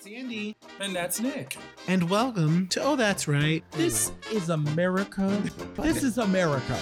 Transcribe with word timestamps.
Sandy. 0.00 0.56
And 0.80 0.96
that's 0.96 1.20
Nick. 1.20 1.58
And 1.86 2.08
welcome 2.08 2.68
to 2.68 2.82
Oh 2.82 2.96
That's 2.96 3.28
Right. 3.28 3.62
This 3.72 4.12
is 4.32 4.48
America. 4.48 5.42
This 5.76 6.02
is 6.02 6.18
America. 6.18 6.78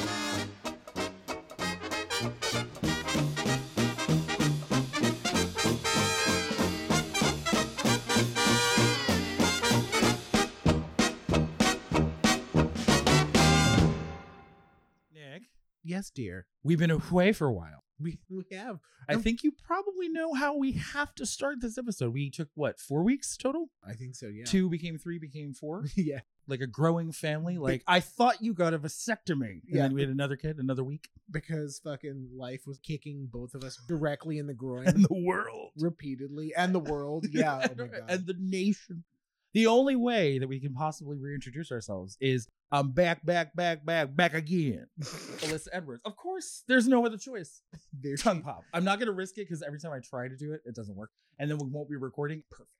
Yes, 15.99 16.11
dear. 16.15 16.47
we've 16.63 16.79
been 16.79 16.93
away 16.93 17.33
for 17.33 17.49
a 17.49 17.53
while. 17.53 17.83
We 18.01 18.21
we 18.31 18.45
have. 18.57 18.79
I 19.09 19.17
think 19.17 19.43
you 19.43 19.51
probably 19.67 20.09
know 20.09 20.33
how 20.33 20.57
we 20.57 20.73
have 20.93 21.13
to 21.17 21.27
start 21.27 21.61
this 21.61 21.77
episode. 21.77 22.15
We 22.15 22.31
took 22.31 22.49
what, 22.55 22.79
four 22.79 23.03
weeks 23.03 23.37
total? 23.37 23.71
I 23.85 23.95
think 23.95 24.15
so, 24.15 24.29
yeah. 24.29 24.45
Two 24.45 24.69
became 24.69 24.97
three, 24.99 25.19
became 25.19 25.55
four. 25.55 25.87
yeah. 25.97 26.21
like 26.47 26.61
a 26.61 26.69
growing 26.69 27.11
family. 27.11 27.59
Like 27.59 27.83
I 27.89 27.99
thought 27.99 28.41
you 28.41 28.55
got 28.55 28.75
a 28.75 28.79
vasectomy, 28.79 29.51
and 29.51 29.63
Yeah. 29.67 29.83
then 29.83 29.95
we 29.95 30.03
had 30.03 30.11
another 30.11 30.37
kid, 30.37 30.59
another 30.59 30.85
week. 30.85 31.09
Because 31.29 31.81
fucking 31.83 32.29
life 32.37 32.63
was 32.65 32.79
kicking 32.79 33.29
both 33.33 33.55
of 33.55 33.65
us 33.65 33.77
directly 33.89 34.39
in 34.39 34.47
the 34.47 34.55
groin 34.55 34.87
And 34.87 35.05
the 35.05 35.23
world, 35.25 35.73
repeatedly. 35.77 36.53
And 36.57 36.73
the 36.73 36.79
world. 36.79 37.27
Yeah. 37.33 37.67
Oh 37.69 37.75
my 37.77 37.87
god. 37.89 38.05
and 38.09 38.27
the 38.27 38.37
nation. 38.39 39.03
The 39.59 39.67
only 39.67 39.97
way 39.97 40.39
that 40.39 40.47
we 40.47 40.61
can 40.61 40.73
possibly 40.73 41.19
reintroduce 41.19 41.73
ourselves 41.73 42.17
is 42.21 42.47
I'm 42.71 42.93
back, 42.93 43.27
back, 43.27 43.57
back, 43.57 43.85
back, 43.85 44.15
back 44.15 44.33
again. 44.33 44.87
Alyssa 45.01 45.67
Edwards. 45.73 46.01
Of 46.05 46.15
course, 46.15 46.63
there's 46.69 46.87
no 46.87 47.05
other 47.05 47.17
choice. 47.17 47.61
there 47.93 48.15
Tongue 48.17 48.43
pop. 48.45 48.63
I'm 48.73 48.85
not 48.85 49.01
gonna 49.01 49.11
risk 49.11 49.37
it 49.37 49.49
because 49.49 49.65
every 49.65 49.81
time 49.81 49.91
I 49.91 49.99
try 49.99 50.29
to 50.29 50.37
do 50.37 50.53
it, 50.53 50.61
it 50.65 50.77
doesn't 50.77 50.95
work, 50.95 51.11
and 51.41 51.51
then 51.51 51.59
we 51.59 51.67
won't 51.67 51.91
be 51.91 51.97
recording. 51.97 52.45
Perfect. 52.53 52.71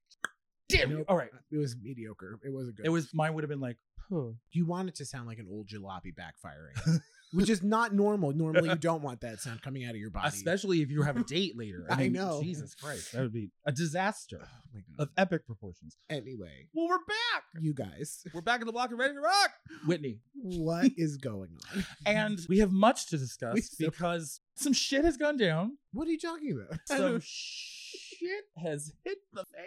Damn 0.69 0.93
you. 0.93 1.05
All 1.09 1.17
right. 1.17 1.31
It 1.51 1.57
was 1.57 1.75
mediocre. 1.83 2.39
It 2.45 2.53
wasn't 2.53 2.77
good. 2.77 2.87
It 2.87 2.91
was 2.91 3.13
mine 3.13 3.35
would 3.35 3.43
have 3.43 3.51
been 3.51 3.59
like, 3.59 3.79
huh. 4.09 4.29
you 4.53 4.65
want 4.65 4.89
it 4.89 4.95
to 4.95 5.05
sound 5.05 5.27
like 5.27 5.39
an 5.39 5.49
old 5.51 5.67
jalopy 5.67 6.15
backfiring. 6.15 7.01
Which 7.33 7.51
is 7.51 7.63
not 7.63 7.95
normal. 7.95 8.33
Normally 8.33 8.69
you 8.69 8.75
don't 8.91 9.03
want 9.03 9.21
that 9.23 9.41
sound 9.41 9.63
coming 9.63 9.85
out 9.85 9.91
of 9.91 9.97
your 9.97 10.11
body. 10.11 10.29
especially 10.29 10.83
if 10.83 10.91
you 10.91 11.03
have 11.03 11.17
a 11.17 11.25
date 11.25 11.57
later. 11.57 11.87
I 11.91 11.97
mean, 11.97 12.13
know. 12.15 12.41
Jesus 12.43 12.75
Christ, 12.75 13.13
that 13.13 13.21
would 13.23 13.33
be 13.33 13.51
a 13.67 13.73
disaster 13.73 14.41
Oh 14.43 15.03
of 15.03 15.09
epic 15.17 15.47
proportions. 15.47 15.97
Anyway, 16.11 16.69
Well, 16.75 16.89
we're 16.89 16.99
back. 16.99 17.45
you 17.61 17.73
guys, 17.75 18.23
We're 18.35 18.43
back 18.43 18.61
in 18.61 18.67
the 18.67 18.73
block 18.73 18.91
and 18.91 18.99
ready 18.99 19.15
to 19.15 19.21
rock, 19.21 19.51
Whitney. 19.87 20.21
what 20.35 20.91
is 20.97 21.17
going 21.17 21.51
on? 21.75 21.85
And 22.07 22.39
we 22.49 22.59
have 22.59 22.71
much 22.73 23.07
to 23.09 23.19
discuss 23.19 23.71
because 23.79 24.41
some 24.57 24.73
shit 24.73 25.05
has 25.05 25.17
gone 25.17 25.37
down. 25.37 25.79
What 25.93 26.07
are 26.07 26.11
you 26.11 26.19
talking 26.19 26.53
about? 26.53 26.79
I 26.91 26.97
Some 26.97 26.99
don't, 27.13 27.25
shit 28.19 28.45
has 28.57 28.93
hit 29.05 29.19
the 29.33 29.45
fan. 29.45 29.65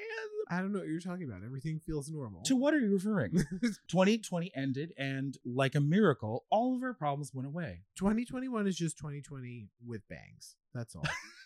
I 0.49 0.59
don't 0.59 0.73
know 0.73 0.79
what 0.79 0.87
you're 0.87 0.99
talking 0.99 1.23
about. 1.23 1.43
Everything 1.45 1.79
feels 1.85 2.09
normal. 2.09 2.41
To 2.43 2.55
what 2.55 2.73
are 2.73 2.79
you 2.79 2.91
referring? 2.93 3.31
2020 3.87 4.51
ended, 4.55 4.93
and 4.97 5.37
like 5.45 5.75
a 5.75 5.79
miracle, 5.79 6.45
all 6.49 6.75
of 6.75 6.83
our 6.83 6.93
problems 6.93 7.31
went 7.33 7.47
away. 7.47 7.83
2021 7.97 8.67
is 8.67 8.75
just 8.75 8.97
2020 8.97 9.69
with 9.85 10.07
bangs. 10.09 10.55
That's 10.73 10.95
all. 10.95 11.05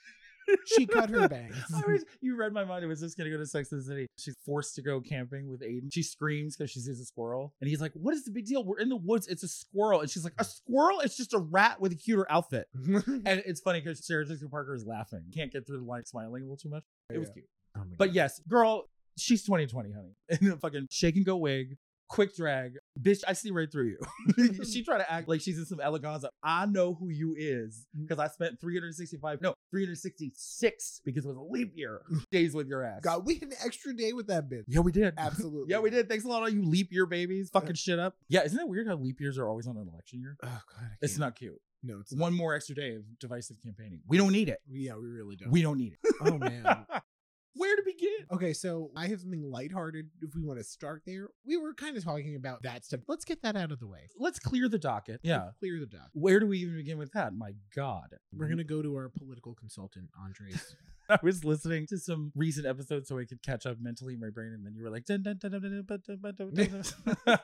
she 0.65 0.85
cut 0.87 1.09
her 1.09 1.27
bangs. 1.27 1.55
I 1.75 1.81
was, 1.91 2.05
you 2.21 2.35
read 2.35 2.53
my 2.53 2.63
mind. 2.65 2.83
It 2.83 2.87
was 2.87 2.99
just 2.99 3.17
gonna 3.17 3.29
go 3.29 3.37
to 3.37 3.45
Sex 3.45 3.71
and 3.71 3.81
the 3.81 3.85
City. 3.85 4.07
She's 4.17 4.35
forced 4.45 4.75
to 4.75 4.81
go 4.81 5.01
camping 5.01 5.49
with 5.49 5.61
Aiden. 5.61 5.91
She 5.91 6.03
screams 6.03 6.55
because 6.55 6.71
she 6.71 6.79
sees 6.79 6.99
a 6.99 7.05
squirrel, 7.05 7.53
and 7.61 7.69
he's 7.69 7.81
like, 7.81 7.91
"What 7.93 8.13
is 8.13 8.25
the 8.25 8.31
big 8.31 8.45
deal? 8.45 8.63
We're 8.63 8.79
in 8.79 8.89
the 8.89 8.95
woods. 8.95 9.27
It's 9.27 9.43
a 9.43 9.47
squirrel." 9.47 10.01
And 10.01 10.09
she's 10.09 10.23
like, 10.23 10.33
"A 10.37 10.43
squirrel? 10.43 10.99
It's 11.01 11.17
just 11.17 11.33
a 11.33 11.39
rat 11.39 11.79
with 11.81 11.91
a 11.91 11.95
cuter 11.95 12.25
outfit." 12.29 12.67
And 13.05 13.41
it's 13.45 13.61
funny 13.61 13.81
because 13.81 14.05
Sarah 14.05 14.25
Jessica 14.25 14.49
Parker 14.49 14.73
is 14.75 14.85
laughing. 14.85 15.23
Can't 15.33 15.51
get 15.51 15.65
through 15.65 15.77
the 15.79 15.83
line 15.85 16.05
smiling 16.05 16.41
a 16.43 16.45
little 16.45 16.57
too 16.57 16.69
much. 16.69 16.83
It 17.11 17.17
was 17.17 17.27
Yeah. 17.29 17.33
cute. 17.33 17.45
Oh 17.77 17.81
But 17.97 18.05
God. 18.07 18.15
yes, 18.15 18.41
girl, 18.47 18.89
she's 19.17 19.43
2020, 19.43 19.91
honey. 19.91 20.15
In 20.41 20.51
a 20.51 20.57
fucking 20.57 20.87
shake 20.91 21.15
and 21.15 21.25
go 21.25 21.35
wig, 21.37 21.77
quick 22.07 22.35
drag. 22.35 22.77
Bitch, 22.99 23.23
I 23.27 23.33
see 23.33 23.51
right 23.51 23.71
through 23.71 23.95
you. 24.37 24.63
she 24.65 24.83
tried 24.85 24.99
to 24.99 25.11
act 25.11 25.27
like 25.27 25.41
she's 25.41 25.57
in 25.57 25.65
some 25.65 25.79
eleganza. 25.79 26.27
I 26.43 26.65
know 26.65 26.93
who 26.93 27.09
you 27.09 27.35
is 27.37 27.87
mm. 27.97 28.07
because 28.07 28.19
I 28.19 28.27
spent 28.27 28.59
365, 28.59 29.41
no, 29.41 29.53
366 29.71 31.01
because 31.05 31.25
it 31.25 31.27
was 31.27 31.37
a 31.37 31.41
leap 31.41 31.73
year 31.75 32.01
days 32.31 32.53
with 32.53 32.67
your 32.67 32.83
ass. 32.83 33.01
God, 33.01 33.25
we 33.25 33.35
had 33.35 33.49
an 33.49 33.57
extra 33.63 33.93
day 33.93 34.13
with 34.13 34.27
that 34.27 34.49
bitch. 34.49 34.63
yeah, 34.67 34.79
we 34.79 34.91
did. 34.91 35.13
Absolutely. 35.17 35.71
Yeah, 35.71 35.79
we 35.79 35.89
did. 35.89 36.09
Thanks 36.09 36.25
a 36.25 36.27
lot, 36.27 36.41
all 36.41 36.49
you 36.49 36.63
leap 36.63 36.91
year 36.91 37.05
babies. 37.05 37.49
Uh, 37.53 37.59
Fucking 37.59 37.75
shit 37.75 37.99
up. 37.99 38.15
Yeah, 38.27 38.43
isn't 38.43 38.59
it 38.59 38.67
weird 38.67 38.87
how 38.87 38.95
leap 38.95 39.19
years 39.19 39.37
are 39.37 39.47
always 39.47 39.67
on 39.67 39.77
an 39.77 39.87
election 39.91 40.19
year? 40.19 40.37
Oh 40.43 40.47
god, 40.47 40.89
It's 41.01 41.17
not 41.17 41.35
cute. 41.35 41.59
No, 41.83 41.99
it's 41.99 42.13
not. 42.13 42.21
One 42.21 42.33
more 42.33 42.55
extra 42.55 42.75
day 42.75 42.95
of 42.95 43.03
divisive 43.19 43.57
campaigning. 43.63 44.01
We 44.07 44.17
don't 44.17 44.31
need 44.31 44.49
it. 44.49 44.59
Yeah, 44.67 44.95
we 44.95 45.07
really 45.07 45.35
don't. 45.35 45.51
We 45.51 45.61
don't 45.61 45.77
need 45.77 45.93
it. 45.93 46.15
oh 46.21 46.37
man 46.37 46.85
where 47.55 47.75
to 47.75 47.83
begin? 47.85 48.25
Okay, 48.31 48.53
so 48.53 48.91
I 48.95 49.07
have 49.07 49.21
something 49.21 49.49
lighthearted 49.49 50.07
if 50.21 50.35
we 50.35 50.43
want 50.43 50.59
to 50.59 50.63
start 50.63 51.03
there. 51.05 51.29
We 51.45 51.57
were 51.57 51.73
kind 51.73 51.97
of 51.97 52.03
talking 52.03 52.35
about 52.35 52.63
that 52.63 52.85
stuff. 52.85 53.01
Let's 53.07 53.25
get 53.25 53.41
that 53.43 53.55
out 53.55 53.71
of 53.71 53.79
the 53.79 53.87
way. 53.87 54.09
Let's 54.17 54.39
clear 54.39 54.67
the 54.67 54.77
docket. 54.77 55.21
Yeah. 55.23 55.45
Let's 55.45 55.57
clear 55.59 55.79
the 55.79 55.85
docket. 55.85 56.09
Where 56.13 56.39
do 56.39 56.47
we 56.47 56.59
even 56.59 56.75
begin 56.75 56.97
with 56.97 57.11
that? 57.13 57.33
My 57.33 57.53
God. 57.75 58.15
We're 58.35 58.47
going 58.47 58.57
to 58.57 58.63
go 58.63 58.81
to 58.81 58.95
our 58.95 59.09
political 59.09 59.53
consultant, 59.55 60.09
Andres. 60.21 60.75
I 61.09 61.19
was 61.21 61.45
listening 61.45 61.85
to 61.87 61.97
some 61.97 62.31
recent 62.35 62.65
episodes 62.65 63.07
so 63.07 63.19
I 63.19 63.25
could 63.25 63.41
catch 63.43 63.65
up 63.65 63.77
mentally 63.79 64.15
in 64.15 64.19
my 64.19 64.29
brain, 64.29 64.53
and 64.53 64.65
then 64.65 64.73
you 64.75 64.83
were 64.83 64.89
like, 64.89 65.05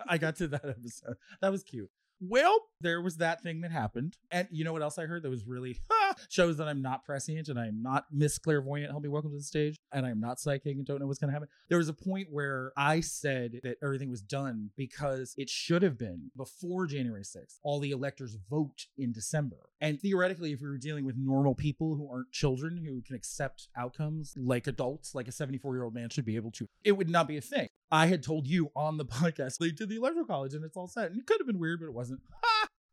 I 0.07 0.17
got 0.17 0.35
to 0.37 0.47
that 0.47 0.65
episode. 0.65 1.15
That 1.41 1.51
was 1.51 1.63
cute. 1.63 1.89
Well, 2.23 2.55
there 2.81 3.01
was 3.01 3.17
that 3.17 3.41
thing 3.41 3.61
that 3.61 3.71
happened. 3.71 4.15
And 4.29 4.47
you 4.51 4.63
know 4.63 4.73
what 4.73 4.83
else 4.83 4.99
I 4.99 5.05
heard 5.05 5.23
that 5.23 5.31
was 5.31 5.47
really 5.47 5.79
shows 6.29 6.57
that 6.57 6.67
I'm 6.67 6.83
not 6.83 7.03
prescient 7.03 7.47
and 7.47 7.59
I'm 7.59 7.81
not 7.81 8.05
Miss 8.11 8.37
Clairvoyant. 8.37 8.91
Help 8.91 9.01
me 9.01 9.09
welcome 9.09 9.31
to 9.31 9.37
the 9.37 9.43
stage. 9.43 9.79
And 9.91 10.05
I'm 10.05 10.19
not 10.19 10.39
psychic 10.39 10.75
and 10.75 10.85
don't 10.85 10.99
know 10.99 11.07
what's 11.07 11.17
going 11.17 11.29
to 11.29 11.33
happen. 11.33 11.47
There 11.67 11.79
was 11.79 11.89
a 11.89 11.93
point 11.93 12.27
where 12.29 12.73
I 12.77 12.99
said 12.99 13.61
that 13.63 13.77
everything 13.81 14.11
was 14.11 14.21
done 14.21 14.69
because 14.77 15.33
it 15.35 15.49
should 15.49 15.81
have 15.81 15.97
been 15.97 16.29
before 16.37 16.85
January 16.85 17.23
6th. 17.23 17.57
All 17.63 17.79
the 17.79 17.89
electors 17.89 18.37
vote 18.49 18.85
in 18.99 19.11
December. 19.11 19.57
And 19.81 19.99
theoretically, 19.99 20.51
if 20.51 20.61
we 20.61 20.67
were 20.67 20.77
dealing 20.77 21.05
with 21.05 21.17
normal 21.17 21.55
people 21.55 21.95
who 21.95 22.07
aren't 22.07 22.31
children 22.31 22.77
who 22.85 23.01
can 23.01 23.15
accept 23.15 23.67
outcomes 23.75 24.35
like 24.37 24.67
adults, 24.67 25.15
like 25.15 25.27
a 25.27 25.31
74 25.31 25.73
year 25.73 25.83
old 25.83 25.95
man 25.95 26.09
should 26.09 26.25
be 26.25 26.35
able 26.35 26.51
to, 26.51 26.67
it 26.83 26.91
would 26.91 27.09
not 27.09 27.27
be 27.27 27.37
a 27.37 27.41
thing. 27.41 27.69
I 27.91 28.07
had 28.07 28.23
told 28.23 28.47
you 28.47 28.69
on 28.75 28.97
the 28.97 29.05
podcast, 29.19 29.57
they 29.57 29.71
did 29.71 29.89
the 29.89 29.97
electoral 29.97 30.25
college 30.25 30.53
and 30.53 30.63
it's 30.63 30.77
all 30.77 30.87
set. 30.87 31.11
And 31.11 31.19
it 31.19 31.27
could 31.27 31.39
have 31.39 31.47
been 31.47 31.59
weird, 31.59 31.79
but 31.79 31.87
it 31.87 31.93
wasn't. 31.93 32.21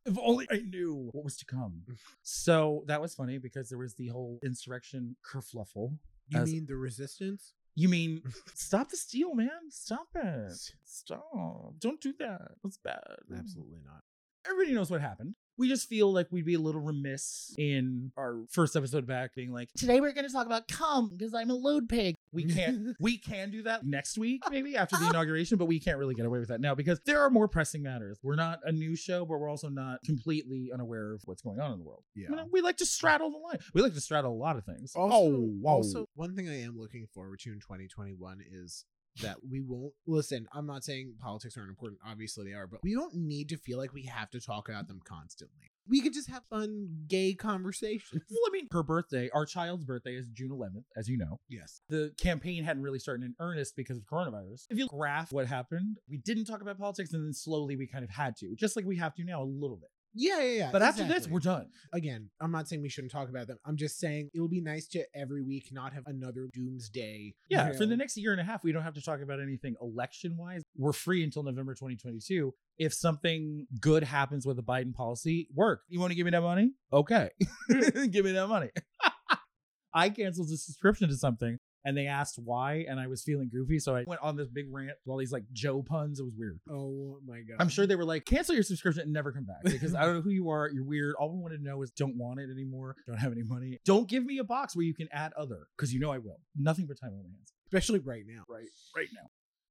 If 0.07 0.17
only 0.23 0.47
I 0.51 0.59
knew 0.59 1.11
what 1.13 1.23
was 1.23 1.37
to 1.39 1.45
come. 1.45 1.83
So 2.23 2.85
that 2.87 3.01
was 3.03 3.15
funny 3.15 3.37
because 3.37 3.69
there 3.69 3.79
was 3.79 3.95
the 3.95 4.09
whole 4.09 4.39
insurrection 4.43 5.17
kerfluffle. 5.23 5.99
You 6.29 6.41
As- 6.41 6.51
mean 6.51 6.65
the 6.67 6.77
resistance? 6.77 7.53
You 7.75 7.89
mean 7.91 8.23
stop 8.55 8.89
the 8.89 8.97
steal, 8.97 9.35
man? 9.35 9.51
Stop 9.71 10.09
it. 10.15 10.53
Stop. 10.85 11.75
Don't 11.79 12.01
do 12.01 12.15
that. 12.21 12.53
That's 12.65 12.79
bad. 12.79 13.03
Absolutely 13.37 13.81
not. 13.85 14.01
Everybody 14.49 14.75
knows 14.75 14.91
what 14.91 15.01
happened. 15.01 15.35
We 15.59 15.69
just 15.69 15.89
feel 15.89 16.13
like 16.13 16.29
we'd 16.31 16.45
be 16.47 16.55
a 16.55 16.61
little 16.61 16.81
remiss 16.81 17.55
in 17.59 18.11
our 18.17 18.45
first 18.51 18.77
episode 18.77 19.07
back 19.07 19.35
being 19.35 19.53
like, 19.53 19.69
today 19.77 20.01
we're 20.01 20.13
going 20.13 20.27
to 20.27 20.33
talk 20.33 20.47
about 20.47 20.69
cum 20.69 21.11
because 21.17 21.35
I'm 21.35 21.51
a 21.51 21.55
load 21.55 21.89
pig. 21.89 22.15
We 22.33 22.45
can't, 22.45 22.97
we 23.01 23.19
can 23.19 23.51
do 23.51 23.63
that 23.63 23.87
next 23.87 24.19
week, 24.19 24.43
maybe 24.51 24.77
after 24.77 24.97
the 24.97 25.07
inauguration, 25.11 25.59
but 25.59 25.67
we 25.67 25.81
can't 25.81 25.99
really 25.99 26.15
get 26.15 26.27
away 26.27 26.39
with 26.39 26.49
that 26.49 26.61
now 26.61 26.75
because 26.75 27.01
there 27.05 27.21
are 27.21 27.31
more 27.31 27.49
pressing 27.49 27.83
matters. 27.83 28.19
We're 28.23 28.37
not 28.37 28.61
a 28.65 28.73
new 28.73 28.97
show, 28.97 29.25
but 29.25 29.39
we're 29.39 29.51
also 29.51 29.69
not 29.69 30.03
completely 30.03 30.71
unaware 30.73 31.13
of 31.15 31.23
what's 31.25 31.43
going 31.43 31.61
on 31.61 31.73
in 31.73 31.79
the 31.79 31.85
world. 31.85 32.05
Yeah. 32.15 32.29
You 32.31 32.37
know, 32.37 32.47
we 32.53 32.61
like 32.61 32.77
to 32.79 32.87
straddle 32.87 33.31
the 33.31 33.39
line. 33.39 33.59
We 33.75 33.83
like 33.83 33.95
to 33.95 34.01
straddle 34.01 34.33
a 34.33 34.35
lot 34.35 34.57
of 34.57 34.65
things. 34.65 34.93
Also, 34.95 35.17
oh, 35.17 35.51
wow. 35.61 35.73
also, 35.73 36.09
one 36.15 36.35
thing 36.35 36.49
I 36.49 36.63
am 36.63 36.79
looking 36.79 37.07
forward 37.07 37.41
to 37.41 37.53
in 37.53 37.61
2021 37.61 38.41
is 38.51 38.85
that 39.23 39.37
we 39.49 39.61
won't 39.61 39.95
listen. 40.07 40.47
I'm 40.53 40.67
not 40.67 40.85
saying 40.85 41.15
politics 41.21 41.57
aren't 41.57 41.71
important. 41.71 42.01
Obviously, 42.07 42.45
they 42.45 42.55
are, 42.55 42.67
but 42.67 42.81
we 42.83 42.95
don't 42.95 43.15
need 43.15 43.49
to 43.51 43.57
feel 43.57 43.79
like 43.79 43.93
we 43.93 44.05
have 44.05 44.31
to 44.31 44.41
talk 44.41 44.69
about 44.69 44.89
them 44.89 45.01
constantly. 45.05 45.73
We 45.89 46.01
could 46.01 46.13
just 46.13 46.29
have 46.29 46.43
fun, 46.51 47.05
gay 47.09 47.35
conversations. 47.35 48.23
well, 48.31 48.41
I 48.49 48.51
mean, 48.53 48.69
her 48.73 48.83
birthday, 48.83 49.31
our 49.33 49.47
child's 49.47 49.85
birthday 49.85 50.13
is 50.13 50.27
June 50.33 50.51
11th, 50.51 50.85
as 50.97 51.09
you 51.09 51.17
know. 51.17 51.41
Yes. 51.49 51.81
the 51.89 52.13
campaign 52.21 52.65
hadn't 52.65 52.83
really 52.83 52.99
started 52.99 53.25
in 53.25 53.35
earnest 53.41 53.75
because 53.77 53.97
of 53.97 54.05
coronavirus. 54.05 54.67
If 54.71 54.79
you 54.79 54.87
graph 54.89 55.33
what 55.33 55.47
happened, 55.47 55.99
we 56.09 56.19
didn't 56.19 56.45
talk 56.45 56.61
about 56.61 56.79
politics 56.79 57.13
and 57.13 57.25
then 57.25 57.33
slowly 57.33 57.77
we 57.77 57.87
kind 57.87 58.05
of 58.05 58.11
had 58.11 58.37
to, 58.39 58.55
just 58.57 58.77
like 58.77 58.85
we 58.85 58.97
have 58.97 59.15
to 59.15 59.25
now 59.25 59.43
a 59.43 59.45
little 59.45 59.77
bit. 59.77 59.91
Yeah, 60.15 60.41
yeah, 60.41 60.59
yeah. 60.59 60.71
But 60.73 60.83
after 60.83 61.03
this, 61.03 61.27
exactly. 61.27 61.33
we're 61.33 61.41
done. 61.41 61.67
again, 61.93 62.31
I'm 62.41 62.51
not 62.51 62.69
saying 62.69 62.83
we 62.83 62.89
shouldn't 62.89 63.13
talk 63.13 63.29
about 63.29 63.47
them. 63.47 63.59
I'm 63.65 63.77
just 63.77 63.99
saying 63.99 64.31
it'll 64.35 64.49
be 64.49 64.61
nice 64.61 64.87
to 64.89 65.05
every 65.15 65.43
week 65.43 65.69
not 65.73 65.93
have 65.93 66.05
another 66.07 66.49
doomsday. 66.53 67.35
Yeah, 67.49 67.69
you 67.69 67.75
for 67.75 67.87
the 67.87 67.97
next 67.97 68.17
year 68.17 68.33
and 68.33 68.41
a 68.41 68.45
half, 68.45 68.65
we 68.65 68.73
don't 68.73 68.83
have 68.83 68.95
to 68.95 69.03
talk 69.03 69.21
about 69.21 69.41
anything 69.41 69.75
election 69.81 70.37
wise. 70.37 70.63
We're 70.77 70.93
free 70.93 71.23
until 71.25 71.43
November 71.43 71.75
2022. 71.75 72.53
If 72.79 72.95
something 72.95 73.67
good 73.81 74.05
happens 74.05 74.47
with 74.47 74.57
the 74.57 74.63
Biden 74.63 74.95
policy, 74.95 75.49
work. 75.55 75.83
You 75.89 76.01
want 76.01 76.11
to 76.11 76.15
give 76.15 76.25
me 76.25 76.31
that 76.31 76.43
money? 76.43 76.73
Okay. 76.93 77.31
give 77.69 78.25
me 78.25 78.33
that 78.33 78.49
money. 78.49 78.71
I 79.95 80.11
canceled 80.11 80.51
a 80.51 80.57
subscription 80.57 81.09
to 81.09 81.17
something 81.17 81.59
and 81.85 81.97
they 81.97 82.07
asked 82.07 82.39
why, 82.39 82.85
and 82.89 82.99
I 83.01 83.07
was 83.07 83.23
feeling 83.23 83.49
goofy. 83.53 83.79
So 83.79 83.95
I 83.97 84.05
went 84.07 84.21
on 84.23 84.37
this 84.37 84.49
big 84.49 84.67
rant 84.71 84.93
with 85.05 85.13
all 85.13 85.19
these 85.19 85.33
like 85.33 85.45
Joe 85.53 85.83
puns. 85.83 86.21
It 86.21 86.25
was 86.25 86.35
weird. 86.37 86.61
Oh 86.71 87.19
my 87.27 87.41
god. 87.41 87.57
I'm 87.61 87.69
sure 87.69 87.87
they 87.87 87.97
were 87.97 88.05
like, 88.05 88.25
cancel 88.25 88.55
your 88.55 88.65
subscription 88.65 89.03
and 89.03 89.13
never 89.13 89.33
come 89.33 89.45
back 89.45 89.63
because 89.65 89.95
I 89.95 90.05
don't 90.05 90.15
know 90.15 90.21
who 90.23 90.31
you 90.31 90.51
are. 90.51 90.69
You're 90.73 90.85
weird. 90.85 91.15
All 91.19 91.33
we 91.33 91.41
want 91.41 91.55
to 91.55 91.63
know 91.63 91.83
is 91.83 91.91
don't 91.91 92.17
want 92.17 92.41
it 92.41 92.51
anymore. 92.51 92.97
Don't 93.07 93.19
have 93.19 93.33
any 93.33 93.43
money. 93.43 93.79
Don't 93.85 94.09
give 94.09 94.25
me 94.25 94.39
a 94.39 94.45
box 94.45 94.77
where 94.77 94.85
you 94.85 94.95
can 94.95 95.09
add 95.13 95.33
other 95.37 95.67
because 95.77 95.93
you 95.93 96.01
know 96.01 96.11
I 96.11 96.19
will. 96.19 96.41
Nothing 96.57 96.87
but 96.87 96.99
time 97.01 97.11
on 97.11 97.19
my 97.19 97.31
hands. 97.31 97.53
especially 97.67 98.01
right 98.01 98.25
now. 98.27 98.43
right 98.49 98.69
right 98.97 99.09
now. 99.15 99.29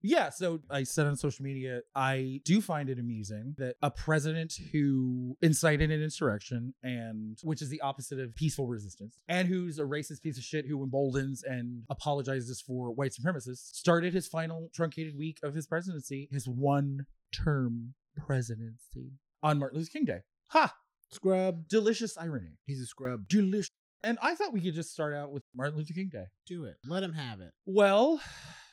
Yeah, 0.07 0.30
so 0.30 0.62
I 0.69 0.83
said 0.83 1.06
on 1.06 1.18
social 1.18 1.44
media, 1.44 1.81
I 1.94 2.39
do 2.45 2.62
find 2.62 2.89
it 2.89 2.98
amusing 2.98 3.56
that 3.57 3.75
a 3.81 3.92
president 3.92 4.54
who 4.71 5.36
incited 5.42 5.92
an 5.92 6.01
insurrection 6.01 6.74
and 6.81 7.38
which 7.44 7.62
is 7.62 7.68
the 7.68 7.81
opposite 7.81 8.18
of 8.18 8.33
peaceful 8.33 8.68
resistance, 8.68 9.18
and 9.27 9.50
who's 9.50 9.80
a 9.80 9.83
racist 9.83 10.21
piece 10.21 10.38
of 10.38 10.45
shit 10.45 10.65
who 10.65 10.81
emboldens 10.81 11.44
and 11.44 11.83
apologizes 11.89 12.62
for 12.62 12.89
white 12.92 13.12
supremacists, 13.12 13.75
started 13.75 14.13
his 14.13 14.27
final 14.27 14.69
truncated 14.74 15.18
week 15.18 15.39
of 15.44 15.54
his 15.54 15.68
presidency, 15.68 16.30
his 16.31 16.48
one 16.48 17.06
term 17.33 17.94
presidency 18.15 19.12
on 19.44 19.60
Martin 19.60 19.80
Luther 19.80 19.92
King 19.92 20.06
Day. 20.06 20.19
Ha! 20.51 20.74
Scrub. 21.12 21.68
Delicious 21.68 22.18
irony. 22.18 22.57
He's 22.65 22.80
a 22.80 22.86
scrub. 22.86 23.27
Delicious. 23.27 23.71
And 24.06 24.18
I 24.21 24.36
thought 24.36 24.53
we 24.53 24.62
could 24.62 24.74
just 24.74 24.94
start 24.94 25.13
out 25.13 25.31
with 25.33 25.44
Martin 25.53 25.77
Luther 25.77 25.94
King 25.94 26.10
Day. 26.10 26.25
Do 26.45 26.63
it. 26.63 26.75
Let 26.86 27.03
him 27.03 27.12
have 27.13 27.42
it. 27.42 27.51
Well, 27.65 28.21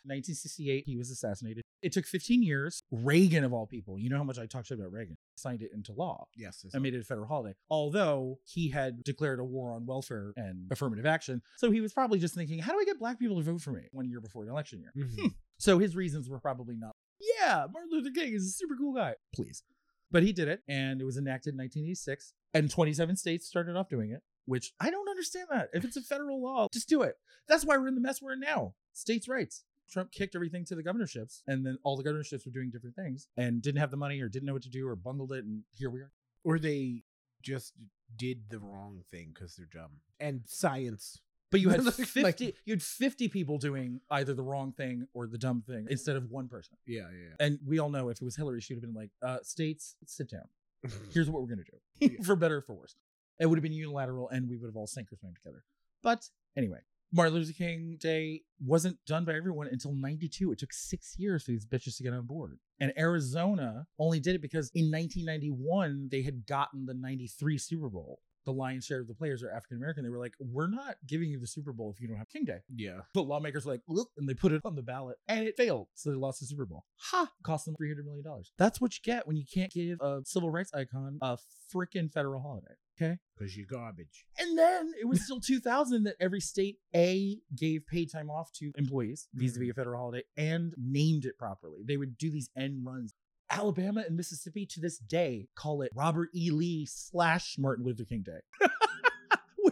1968, 0.04 0.84
he 0.86 0.96
was 0.96 1.10
assassinated. 1.10 1.62
It 1.82 1.92
took 1.92 2.06
15 2.06 2.42
years. 2.42 2.82
Reagan, 2.90 3.44
of 3.44 3.52
all 3.52 3.66
people, 3.66 3.98
you 3.98 4.08
know 4.08 4.16
how 4.16 4.24
much 4.24 4.38
I 4.38 4.46
talked 4.46 4.68
shit 4.68 4.78
about 4.78 4.92
Reagan, 4.92 5.16
signed 5.36 5.62
it 5.62 5.70
into 5.74 5.92
law 5.92 6.26
Yes. 6.36 6.64
and 6.72 6.82
made 6.82 6.94
it 6.94 7.00
a 7.00 7.04
federal 7.04 7.26
holiday. 7.26 7.54
Although 7.70 8.38
he 8.44 8.70
had 8.70 9.02
declared 9.04 9.38
a 9.40 9.44
war 9.44 9.72
on 9.72 9.84
welfare 9.86 10.32
and 10.36 10.70
affirmative 10.70 11.04
action. 11.06 11.42
So 11.58 11.70
he 11.70 11.80
was 11.80 11.92
probably 11.92 12.18
just 12.18 12.34
thinking, 12.34 12.58
how 12.60 12.72
do 12.72 12.78
I 12.78 12.84
get 12.84 12.98
black 12.98 13.18
people 13.18 13.36
to 13.36 13.42
vote 13.42 13.60
for 13.60 13.72
me 13.72 13.82
one 13.92 14.08
year 14.08 14.20
before 14.20 14.44
an 14.44 14.50
election 14.50 14.80
year? 14.80 14.92
Mhm. 14.96 15.34
So 15.58 15.78
his 15.78 15.94
reasons 15.94 16.28
were 16.28 16.40
probably 16.40 16.76
not, 16.76 16.92
yeah, 17.20 17.66
Martin 17.72 17.90
Luther 17.92 18.10
King 18.10 18.32
is 18.32 18.46
a 18.46 18.50
super 18.50 18.76
cool 18.76 18.94
guy. 18.94 19.14
Please. 19.34 19.62
But 20.10 20.22
he 20.22 20.32
did 20.32 20.48
it, 20.48 20.62
and 20.68 21.00
it 21.00 21.04
was 21.04 21.16
enacted 21.16 21.54
in 21.54 21.58
1986. 21.58 22.32
And 22.52 22.70
27 22.70 23.16
states 23.16 23.46
started 23.48 23.74
off 23.76 23.88
doing 23.88 24.10
it, 24.10 24.22
which 24.46 24.72
I 24.78 24.90
don't 24.90 25.08
understand 25.08 25.48
that. 25.50 25.70
If 25.72 25.84
it's 25.84 25.96
a 25.96 26.02
federal 26.02 26.40
law, 26.42 26.68
just 26.72 26.88
do 26.88 27.02
it. 27.02 27.16
That's 27.48 27.64
why 27.64 27.76
we're 27.76 27.88
in 27.88 27.94
the 27.96 28.00
mess 28.00 28.22
we're 28.22 28.34
in 28.34 28.40
now. 28.40 28.74
States' 28.92 29.28
rights. 29.28 29.64
Trump 29.90 30.10
kicked 30.12 30.34
everything 30.34 30.64
to 30.66 30.74
the 30.74 30.82
governorships, 30.82 31.42
and 31.46 31.64
then 31.64 31.78
all 31.84 31.96
the 31.96 32.02
governorships 32.02 32.44
were 32.46 32.52
doing 32.52 32.70
different 32.70 32.96
things 32.96 33.28
and 33.36 33.62
didn't 33.62 33.80
have 33.80 33.90
the 33.90 33.96
money 33.96 34.20
or 34.20 34.28
didn't 34.28 34.46
know 34.46 34.52
what 34.54 34.62
to 34.62 34.70
do 34.70 34.88
or 34.88 34.96
bungled 34.96 35.32
it, 35.32 35.44
and 35.44 35.62
here 35.72 35.90
we 35.90 36.00
are. 36.00 36.10
Or 36.42 36.58
they 36.58 37.02
just 37.42 37.74
did 38.16 38.48
the 38.50 38.58
wrong 38.58 39.02
thing 39.10 39.32
because 39.34 39.56
they're 39.56 39.68
dumb. 39.72 39.90
And 40.20 40.42
science. 40.46 41.20
But 41.50 41.60
you 41.60 41.68
had 41.68 41.84
Like- 42.16 42.38
50, 42.38 42.54
you 42.64 42.72
had 42.72 42.82
50 42.82 43.28
people 43.28 43.58
doing 43.58 44.00
either 44.10 44.34
the 44.34 44.42
wrong 44.42 44.72
thing 44.72 45.06
or 45.14 45.26
the 45.26 45.38
dumb 45.38 45.62
thing 45.66 45.86
instead 45.90 46.16
of 46.16 46.30
one 46.30 46.48
person. 46.48 46.76
Yeah, 46.86 47.02
yeah. 47.12 47.34
And 47.46 47.58
we 47.64 47.78
all 47.78 47.90
know 47.90 48.08
if 48.08 48.16
it 48.20 48.24
was 48.24 48.36
Hillary, 48.36 48.60
she'd 48.60 48.74
have 48.74 48.82
been 48.82 48.94
like, 48.94 49.10
uh, 49.22 49.38
states, 49.42 49.94
sit 50.06 50.30
down. 50.30 50.48
Here's 51.12 51.30
what 51.30 51.42
we're 51.42 51.54
going 51.54 51.64
to 52.00 52.08
do 52.08 52.22
for 52.24 52.34
better 52.36 52.56
or 52.56 52.62
for 52.62 52.74
worse. 52.74 52.96
It 53.38 53.46
would 53.46 53.56
have 53.58 53.62
been 53.62 53.72
unilateral 53.72 54.28
and 54.30 54.48
we 54.48 54.56
would 54.56 54.66
have 54.68 54.76
all 54.76 54.86
sank 54.86 55.12
or 55.12 55.16
swam 55.16 55.34
together. 55.34 55.64
But 56.02 56.28
anyway, 56.56 56.78
Martin 57.12 57.34
Luther 57.34 57.52
King 57.52 57.96
Day 58.00 58.42
wasn't 58.64 58.98
done 59.06 59.24
by 59.24 59.34
everyone 59.34 59.68
until 59.68 59.92
92. 59.94 60.52
It 60.52 60.58
took 60.58 60.72
six 60.72 61.14
years 61.18 61.44
for 61.44 61.52
these 61.52 61.66
bitches 61.66 61.96
to 61.98 62.02
get 62.02 62.12
on 62.12 62.26
board. 62.26 62.58
And 62.80 62.92
Arizona 62.98 63.86
only 63.98 64.18
did 64.20 64.34
it 64.34 64.42
because 64.42 64.70
in 64.74 64.90
1991, 64.90 66.08
they 66.10 66.22
had 66.22 66.46
gotten 66.46 66.86
the 66.86 66.94
93 66.94 67.58
Super 67.58 67.88
Bowl. 67.88 68.20
The 68.46 68.52
lion's 68.52 68.84
share 68.84 69.00
of 69.00 69.06
the 69.08 69.14
players 69.14 69.42
are 69.42 69.50
African 69.50 69.78
American. 69.78 70.02
They 70.04 70.10
were 70.10 70.18
like, 70.18 70.34
we're 70.38 70.68
not 70.68 70.96
giving 71.06 71.30
you 71.30 71.40
the 71.40 71.46
Super 71.46 71.72
Bowl 71.72 71.90
if 71.94 72.00
you 72.00 72.08
don't 72.08 72.18
have 72.18 72.28
King 72.28 72.44
Day. 72.44 72.58
yeah. 72.76 72.98
The 73.14 73.22
lawmakers 73.22 73.64
were 73.64 73.72
like, 73.72 73.80
"Look," 73.88 74.10
and 74.18 74.28
they 74.28 74.34
put 74.34 74.52
it 74.52 74.60
on 74.66 74.74
the 74.74 74.82
ballot 74.82 75.16
and 75.28 75.46
it 75.46 75.56
failed. 75.56 75.86
So 75.94 76.10
they 76.10 76.16
lost 76.16 76.40
the 76.40 76.46
Super 76.46 76.66
Bowl. 76.66 76.84
Ha! 76.96 77.32
Cost 77.42 77.64
them 77.64 77.74
$300 77.80 78.04
million. 78.04 78.22
That's 78.58 78.82
what 78.82 78.92
you 78.94 79.00
get 79.02 79.26
when 79.26 79.36
you 79.36 79.44
can't 79.50 79.72
give 79.72 79.98
a 80.02 80.20
civil 80.26 80.50
rights 80.50 80.72
icon 80.74 81.18
a 81.22 81.38
freaking 81.74 82.12
federal 82.12 82.42
holiday. 82.42 82.74
Okay. 83.00 83.16
Because 83.36 83.56
you're 83.56 83.66
garbage. 83.66 84.26
And 84.38 84.56
then 84.56 84.92
it 85.00 85.06
was 85.06 85.24
still 85.24 85.40
2000 85.40 86.04
that 86.04 86.16
every 86.20 86.40
state 86.40 86.76
A 86.94 87.38
gave 87.56 87.86
paid 87.86 88.10
time 88.12 88.30
off 88.30 88.52
to 88.54 88.70
employees 88.76 89.28
vis 89.34 89.56
a 89.56 89.60
vis 89.60 89.70
a 89.70 89.74
federal 89.74 90.00
holiday 90.00 90.22
and 90.36 90.74
named 90.78 91.24
it 91.24 91.36
properly. 91.38 91.80
They 91.84 91.96
would 91.96 92.16
do 92.16 92.30
these 92.30 92.50
end 92.56 92.84
runs. 92.86 93.14
Alabama 93.50 94.04
and 94.06 94.16
Mississippi 94.16 94.66
to 94.66 94.80
this 94.80 94.98
day 94.98 95.48
call 95.54 95.82
it 95.82 95.90
Robert 95.94 96.30
E. 96.34 96.50
Lee 96.50 96.86
slash 96.86 97.56
Martin 97.58 97.84
Luther 97.84 98.04
King 98.04 98.22
Day. 98.22 98.68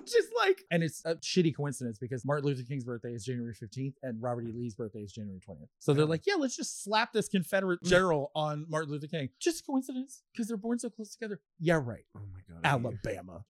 Which 0.05 0.17
is 0.17 0.29
like, 0.37 0.65
and 0.71 0.83
it's 0.83 1.03
a 1.05 1.15
shitty 1.17 1.55
coincidence 1.55 1.99
because 1.99 2.25
Martin 2.25 2.47
Luther 2.47 2.63
King's 2.63 2.85
birthday 2.85 3.13
is 3.13 3.25
January 3.25 3.55
15th 3.55 3.95
and 4.03 4.21
Robert 4.21 4.45
E. 4.47 4.53
Lee's 4.53 4.75
birthday 4.75 5.01
is 5.01 5.13
January 5.13 5.41
20th. 5.41 5.69
So 5.79 5.95
they're 5.95 6.07
like, 6.07 6.27
yeah, 6.27 6.35
let's 6.35 6.57
just 6.57 6.83
slap 6.83 7.13
this 7.13 7.29
Confederate 7.29 7.81
general 7.85 8.31
on 8.35 8.67
Martin 8.69 8.91
Luther 8.91 9.07
King. 9.07 9.29
Just 9.41 9.61
a 9.61 9.65
coincidence 9.65 10.23
because 10.33 10.49
they're 10.49 10.57
born 10.57 10.79
so 10.79 10.91
close 10.91 11.13
together. 11.13 11.41
Yeah, 11.61 11.81
right. 11.83 12.05
Oh 12.17 12.21
my 12.33 12.41
god. 12.49 12.61
Alabama. 12.65 13.45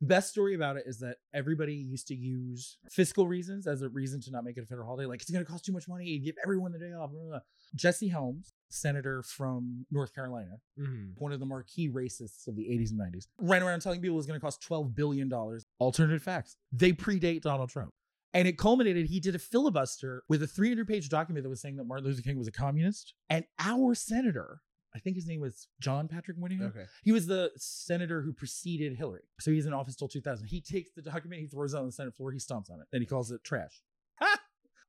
The 0.00 0.08
best 0.08 0.28
story 0.28 0.54
about 0.54 0.76
it 0.76 0.84
is 0.86 0.98
that 0.98 1.16
everybody 1.32 1.74
used 1.74 2.08
to 2.08 2.14
use 2.14 2.76
fiscal 2.90 3.26
reasons 3.26 3.66
as 3.66 3.80
a 3.80 3.88
reason 3.88 4.20
to 4.22 4.30
not 4.30 4.44
make 4.44 4.58
it 4.58 4.64
a 4.64 4.66
federal 4.66 4.86
holiday. 4.86 5.06
Like 5.06 5.22
it's 5.22 5.30
going 5.30 5.42
to 5.42 5.50
cost 5.50 5.64
too 5.64 5.72
much 5.72 5.88
money. 5.88 6.18
Give 6.18 6.34
everyone 6.42 6.72
the 6.72 6.78
day 6.78 6.92
off. 6.92 7.10
blah, 7.10 7.20
blah, 7.20 7.28
blah. 7.30 7.38
Jesse 7.74 8.08
Helms, 8.08 8.52
senator 8.68 9.22
from 9.22 9.86
North 9.90 10.12
Carolina, 10.14 10.60
Mhm. 10.78 11.14
one 11.18 11.32
of 11.32 11.40
the 11.40 11.46
marquee 11.46 11.88
racists 11.88 12.46
of 12.48 12.56
the 12.56 12.68
80s 12.68 12.90
and 12.90 12.98
90s, 12.98 13.28
ran 13.38 13.62
around 13.62 13.80
telling 13.80 14.00
people 14.00 14.14
it 14.14 14.18
was 14.18 14.26
going 14.26 14.38
to 14.38 14.44
cost 14.44 14.60
$12 14.62 14.94
billion. 14.94 15.32
Alternative 15.80 16.22
facts. 16.22 16.56
They 16.72 16.92
predate 16.92 17.42
Donald 17.42 17.70
Trump. 17.70 17.92
And 18.34 18.46
it 18.46 18.58
culminated, 18.58 19.06
he 19.06 19.18
did 19.20 19.34
a 19.34 19.38
filibuster 19.38 20.22
with 20.28 20.42
a 20.42 20.46
300 20.46 20.86
page 20.86 21.08
document 21.08 21.44
that 21.44 21.48
was 21.48 21.60
saying 21.60 21.76
that 21.76 21.84
Martin 21.84 22.06
Luther 22.06 22.20
King 22.22 22.36
was 22.36 22.48
a 22.48 22.52
communist. 22.52 23.14
And 23.30 23.46
our 23.58 23.94
senator, 23.94 24.60
I 24.94 24.98
think 24.98 25.16
his 25.16 25.26
name 25.26 25.40
was 25.40 25.68
John 25.80 26.06
Patrick 26.08 26.36
Moynihan. 26.36 26.66
Okay. 26.66 26.84
He 27.02 27.12
was 27.12 27.26
the 27.26 27.50
senator 27.56 28.20
who 28.22 28.32
preceded 28.32 28.96
Hillary. 28.96 29.22
So 29.40 29.52
he's 29.52 29.64
in 29.64 29.72
office 29.72 29.96
till 29.96 30.08
2000. 30.08 30.48
He 30.48 30.60
takes 30.60 30.90
the 30.92 31.02
document, 31.02 31.40
he 31.40 31.46
throws 31.46 31.72
it 31.72 31.78
on 31.78 31.86
the 31.86 31.92
Senate 31.92 32.14
floor, 32.14 32.30
he 32.32 32.38
stomps 32.38 32.70
on 32.70 32.80
it, 32.80 32.88
then 32.92 33.00
he 33.00 33.06
calls 33.06 33.30
it 33.30 33.42
trash. 33.44 33.82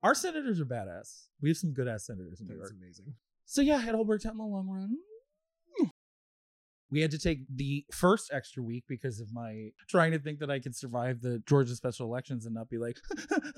Our 0.04 0.14
senators 0.16 0.60
are 0.62 0.66
badass. 0.66 1.26
We 1.42 1.50
have 1.50 1.58
some 1.58 1.74
good 1.74 1.88
ass 1.88 2.06
senators 2.06 2.40
in 2.42 2.48
New 2.48 2.56
York. 2.56 2.68
That's 2.70 2.78
amazing. 2.80 3.14
So 3.46 3.62
yeah, 3.62 3.88
it 3.88 3.96
all 3.96 4.06
worked 4.06 4.26
out 4.26 4.34
in 4.34 4.38
the 4.38 4.44
long 4.46 4.68
run. 4.70 4.98
We 6.90 7.02
had 7.02 7.12
to 7.12 7.20
take 7.20 7.40
the 7.54 7.84
first 7.92 8.30
extra 8.32 8.64
week 8.64 8.86
because 8.88 9.20
of 9.20 9.34
my 9.34 9.72
trying 9.90 10.14
to 10.14 10.20
think 10.20 10.40
that 10.40 10.50
I 10.50 10.60
could 10.60 10.74
survive 10.74 11.20
the 11.22 11.40
Georgia 11.46 11.76
special 11.76 12.06
elections 12.08 12.46
and 12.46 12.56
not 12.56 12.70
be 12.70 12.78
like 12.78 12.98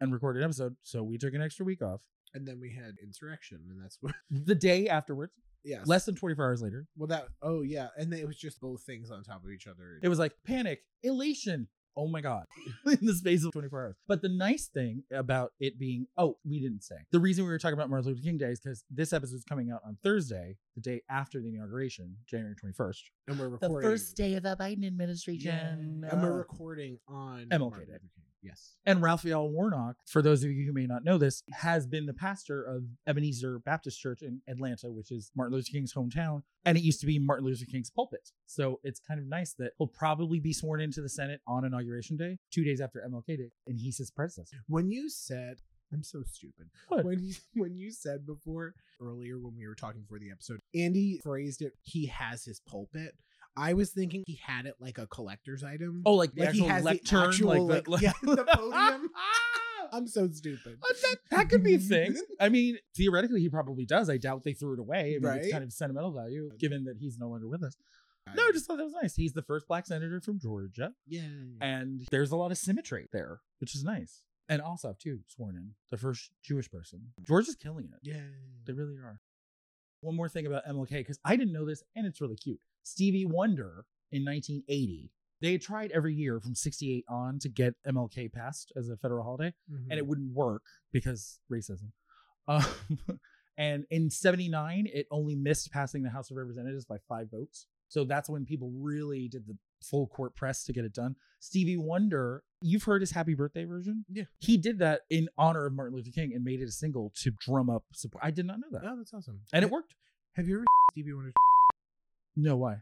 and 0.00 0.12
record 0.12 0.36
an 0.36 0.42
episode. 0.42 0.74
So 0.82 1.02
we 1.04 1.16
took 1.16 1.32
an 1.34 1.42
extra 1.42 1.64
week 1.64 1.80
off. 1.82 2.00
And 2.36 2.44
then 2.48 2.58
we 2.58 2.72
had 2.74 2.94
insurrection, 3.00 3.60
and 3.70 3.80
that's 3.80 3.98
what. 4.00 4.12
The 4.44 4.56
day 4.56 4.88
afterwards, 4.88 5.32
Yeah. 5.62 5.82
less 5.86 6.04
than 6.04 6.16
24 6.16 6.44
hours 6.44 6.60
later, 6.62 6.88
Well, 6.96 7.06
that. 7.06 7.28
Oh 7.40 7.62
yeah, 7.62 7.88
and 7.96 8.12
it 8.12 8.26
was 8.26 8.36
just 8.36 8.60
both 8.60 8.82
things 8.82 9.12
on 9.12 9.22
top 9.22 9.44
of 9.44 9.50
each 9.52 9.68
other. 9.68 10.00
It 10.02 10.08
was 10.08 10.18
like 10.18 10.32
panic, 10.44 10.80
elation. 11.04 11.68
Oh 11.96 12.08
my 12.08 12.20
God. 12.20 12.44
in 12.86 13.06
the 13.06 13.14
space 13.14 13.44
of 13.44 13.52
24 13.52 13.80
hours. 13.80 13.96
But 14.06 14.22
the 14.22 14.28
nice 14.28 14.66
thing 14.66 15.04
about 15.12 15.52
it 15.60 15.78
being, 15.78 16.06
oh, 16.18 16.36
we 16.44 16.60
didn't 16.60 16.82
say. 16.82 16.96
The 17.12 17.20
reason 17.20 17.44
we 17.44 17.50
were 17.50 17.58
talking 17.58 17.74
about 17.74 17.90
Martin 17.90 18.08
Luther 18.10 18.22
King 18.22 18.38
Day 18.38 18.50
is 18.50 18.60
because 18.60 18.84
this 18.90 19.12
episode 19.12 19.36
is 19.36 19.44
coming 19.44 19.70
out 19.70 19.80
on 19.86 19.96
Thursday, 20.02 20.56
the 20.74 20.80
day 20.80 21.02
after 21.08 21.40
the 21.40 21.48
inauguration, 21.54 22.16
January 22.26 22.54
21st. 22.56 23.02
and 23.28 23.38
we're 23.38 23.48
recording. 23.48 23.76
The 23.76 23.94
first 23.94 24.16
day 24.16 24.34
of 24.34 24.42
the 24.42 24.56
Biden 24.58 24.86
administration. 24.86 26.04
And 26.10 26.22
we're 26.22 26.32
recording 26.36 26.98
on 27.08 27.46
MLK 27.50 27.60
Martin 27.60 27.86
Day. 27.86 27.98
Luther 28.44 28.50
King. 28.50 28.50
Yes. 28.50 28.76
And 28.86 29.02
Raphael 29.02 29.48
Warnock, 29.48 29.96
for 30.06 30.22
those 30.22 30.44
of 30.44 30.50
you 30.50 30.66
who 30.66 30.72
may 30.72 30.86
not 30.86 31.04
know 31.04 31.18
this, 31.18 31.42
has 31.52 31.86
been 31.86 32.06
the 32.06 32.14
pastor 32.14 32.62
of 32.62 32.84
Ebenezer 33.06 33.58
Baptist 33.60 34.00
Church 34.00 34.22
in 34.22 34.40
Atlanta, 34.48 34.90
which 34.90 35.10
is 35.10 35.30
Martin 35.34 35.54
Luther 35.54 35.70
King's 35.70 35.94
hometown. 35.94 36.42
And 36.64 36.78
it 36.78 36.82
used 36.82 37.00
to 37.00 37.06
be 37.06 37.18
Martin 37.18 37.46
Luther 37.46 37.66
King's 37.66 37.90
pulpit. 37.90 38.30
So 38.46 38.80
it's 38.82 39.00
kind 39.00 39.20
of 39.20 39.26
nice 39.26 39.54
that 39.54 39.72
he'll 39.78 39.86
probably 39.86 40.40
be 40.40 40.52
sworn 40.52 40.80
into 40.80 41.00
the 41.00 41.08
Senate 41.08 41.40
on 41.46 41.64
Inauguration 41.64 42.16
Day, 42.16 42.38
two 42.50 42.64
days 42.64 42.80
after 42.80 43.04
MLK 43.06 43.26
Day. 43.36 43.50
And 43.66 43.78
he's 43.78 43.98
his 43.98 44.10
predecessor. 44.10 44.56
When 44.68 44.90
you 44.90 45.10
said, 45.10 45.58
I'm 45.92 46.02
so 46.02 46.22
stupid. 46.26 46.70
What? 46.88 47.04
When 47.04 47.22
you 47.22 47.34
when 47.54 47.76
you 47.76 47.90
said 47.90 48.26
before 48.26 48.74
earlier 49.00 49.38
when 49.38 49.56
we 49.56 49.66
were 49.66 49.74
talking 49.74 50.04
for 50.08 50.18
the 50.18 50.30
episode, 50.30 50.60
Andy 50.74 51.20
phrased 51.22 51.62
it. 51.62 51.74
He 51.82 52.06
has 52.06 52.44
his 52.44 52.60
pulpit. 52.60 53.14
I 53.56 53.74
was 53.74 53.90
thinking 53.90 54.24
he 54.26 54.40
had 54.44 54.66
it 54.66 54.74
like 54.80 54.98
a 54.98 55.06
collector's 55.06 55.62
item. 55.62 56.02
Oh, 56.04 56.14
like 56.14 56.32
like 56.36 56.50
he 56.50 56.60
has 56.64 56.82
lectern, 56.84 57.20
the 57.20 57.26
actual, 57.28 57.66
like, 57.66 57.86
like, 57.88 58.00
the, 58.00 58.06
yeah, 58.06 58.12
the 58.22 58.44
podium. 58.44 59.10
I'm 59.92 60.08
so 60.08 60.28
stupid. 60.28 60.78
Uh, 60.82 60.92
that, 61.02 61.16
that 61.30 61.48
could 61.48 61.62
be 61.62 61.74
a 61.74 61.78
thing. 61.78 62.16
I 62.40 62.48
mean, 62.48 62.78
theoretically, 62.96 63.40
he 63.40 63.48
probably 63.48 63.84
does. 63.86 64.10
I 64.10 64.16
doubt 64.16 64.42
they 64.42 64.52
threw 64.54 64.72
it 64.72 64.80
away. 64.80 65.00
I 65.00 65.04
mean, 65.18 65.22
Right. 65.22 65.40
it's 65.42 65.52
kind 65.52 65.62
of 65.62 65.72
sentimental 65.72 66.10
value, 66.10 66.50
given 66.58 66.84
that 66.84 66.96
he's 66.98 67.16
no 67.16 67.28
longer 67.28 67.46
with 67.48 67.62
us. 67.62 67.76
I- 68.26 68.34
No, 68.34 68.42
I 68.42 68.50
just 68.52 68.66
thought 68.66 68.78
that 68.78 68.84
was 68.84 68.94
nice. 69.00 69.14
He's 69.14 69.34
the 69.34 69.42
first 69.42 69.68
black 69.68 69.86
senator 69.86 70.20
from 70.20 70.40
Georgia. 70.40 70.92
yeah. 71.06 71.20
and 71.60 72.04
there's 72.10 72.32
a 72.32 72.36
lot 72.36 72.50
of 72.50 72.58
symmetry 72.58 73.06
there, 73.12 73.40
which 73.60 73.76
is 73.76 73.84
nice. 73.84 74.22
And 74.48 74.60
Ossoff 74.62 74.98
too, 74.98 75.20
sworn 75.28 75.54
in, 75.56 75.70
the 75.90 75.96
first 75.96 76.30
Jewish 76.42 76.68
person. 76.70 77.12
Georgia's 77.26 77.54
killing 77.54 77.84
it. 77.92 78.00
yeah. 78.02 78.20
They 78.66 78.72
really 78.72 78.96
are. 78.96 79.20
One 80.00 80.16
more 80.16 80.28
thing 80.28 80.46
about 80.46 80.66
MLK, 80.66 80.90
because 80.90 81.18
I 81.24 81.36
didn't 81.36 81.52
know 81.52 81.64
this, 81.64 81.82
and 81.94 82.04
it's 82.06 82.20
really 82.20 82.36
cute. 82.36 82.60
Stevie 82.84 83.24
Wonder 83.26 83.84
in 84.12 84.24
1980, 84.24 85.10
they 85.42 85.52
had 85.52 85.60
tried 85.62 85.90
every 85.90 86.14
year 86.14 86.38
from 86.40 86.54
68 86.54 87.04
on 87.08 87.38
to 87.40 87.48
get 87.48 87.74
MLK 87.86 88.32
passed 88.32 88.72
as 88.76 88.88
a 88.88 88.96
federal 88.96 89.24
holiday, 89.24 89.52
Mm-hmm. 89.70 89.90
and 89.90 89.98
it 89.98 90.06
wouldn't 90.06 90.32
work 90.32 90.62
because 90.92 91.40
racism. 91.52 91.90
Um, 92.46 92.64
and 93.58 93.84
in 93.90 94.10
79, 94.10 94.86
it 94.92 95.06
only 95.10 95.34
missed 95.34 95.70
passing 95.72 96.02
the 96.02 96.10
House 96.10 96.30
of 96.30 96.36
Representatives 96.36 96.84
by 96.84 96.96
five 97.08 97.30
votes. 97.30 97.66
So 97.88 98.04
that's 98.04 98.28
when 98.28 98.44
people 98.44 98.70
really 98.74 99.28
did 99.28 99.46
the 99.46 99.56
full 99.82 100.06
court 100.06 100.34
press 100.34 100.64
to 100.64 100.72
get 100.72 100.84
it 100.84 100.92
done. 100.94 101.14
Stevie 101.40 101.76
Wonder, 101.76 102.42
you've 102.62 102.82
heard 102.84 103.02
his 103.02 103.10
happy 103.10 103.34
birthday 103.34 103.64
version? 103.64 104.04
Yeah. 104.10 104.24
He 104.38 104.56
did 104.56 104.78
that 104.78 105.02
in 105.10 105.28
honor 105.36 105.66
of 105.66 105.74
Martin 105.74 105.94
Luther 105.96 106.10
King 106.10 106.32
and 106.34 106.42
made 106.42 106.60
it 106.60 106.68
a 106.68 106.72
single 106.72 107.12
to 107.22 107.30
drum 107.38 107.68
up 107.68 107.84
support. 107.92 108.24
I 108.24 108.30
did 108.30 108.46
not 108.46 108.58
know 108.60 108.68
that. 108.72 108.82
Oh, 108.84 108.96
that's 108.96 109.12
awesome. 109.12 109.40
And 109.52 109.62
it 109.64 109.68
Ha- 109.68 109.72
worked. 109.72 109.94
Have 110.36 110.48
you 110.48 110.56
ever 110.56 110.64
Stevie 110.92 111.12
Wonder? 111.12 111.32
No, 112.36 112.56
why? 112.56 112.76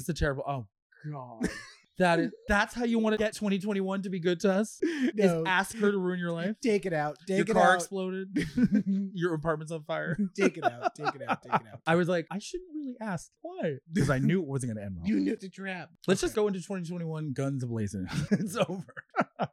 It's 0.00 0.08
a 0.08 0.14
terrible. 0.14 0.44
Oh, 0.46 0.66
God. 1.10 1.48
That 1.98 2.20
is 2.20 2.32
that's 2.48 2.74
how 2.74 2.84
you 2.84 2.98
want 2.98 3.14
to 3.14 3.18
get 3.18 3.34
2021 3.34 4.02
to 4.02 4.08
be 4.08 4.20
good 4.20 4.40
to 4.40 4.52
us? 4.52 4.78
Is 4.82 5.42
ask 5.46 5.76
her 5.78 5.90
to 5.90 5.98
ruin 5.98 6.18
your 6.18 6.32
life? 6.32 6.56
Take 6.62 6.86
it 6.86 6.92
out. 6.92 7.16
Take 7.26 7.38
your 7.38 7.44
it 7.44 7.50
out. 7.50 7.54
Your 7.56 7.64
car 7.64 7.74
exploded. 7.74 8.28
your 9.14 9.34
apartment's 9.34 9.72
on 9.72 9.82
fire. 9.82 10.16
take 10.38 10.56
it 10.56 10.64
out. 10.64 10.94
Take 10.94 11.14
it 11.14 11.22
out. 11.26 11.42
Take 11.42 11.54
it 11.54 11.66
out. 11.72 11.80
I 11.86 11.96
was 11.96 12.08
like, 12.08 12.26
I 12.30 12.38
shouldn't 12.38 12.70
really 12.74 12.96
ask. 13.00 13.30
Why? 13.42 13.78
Because 13.92 14.10
I 14.10 14.18
knew 14.18 14.40
it 14.40 14.46
wasn't 14.46 14.74
going 14.74 14.80
to 14.80 14.86
end 14.86 14.96
well. 14.98 15.08
You 15.08 15.20
knew 15.20 15.36
the 15.36 15.48
trap. 15.48 15.90
Let's 16.06 16.20
just 16.20 16.34
go 16.34 16.46
into 16.46 16.60
2021 16.60 17.32
guns 17.32 17.64
ablazing. 17.64 18.06
it's 18.30 18.56
over. 18.56 19.50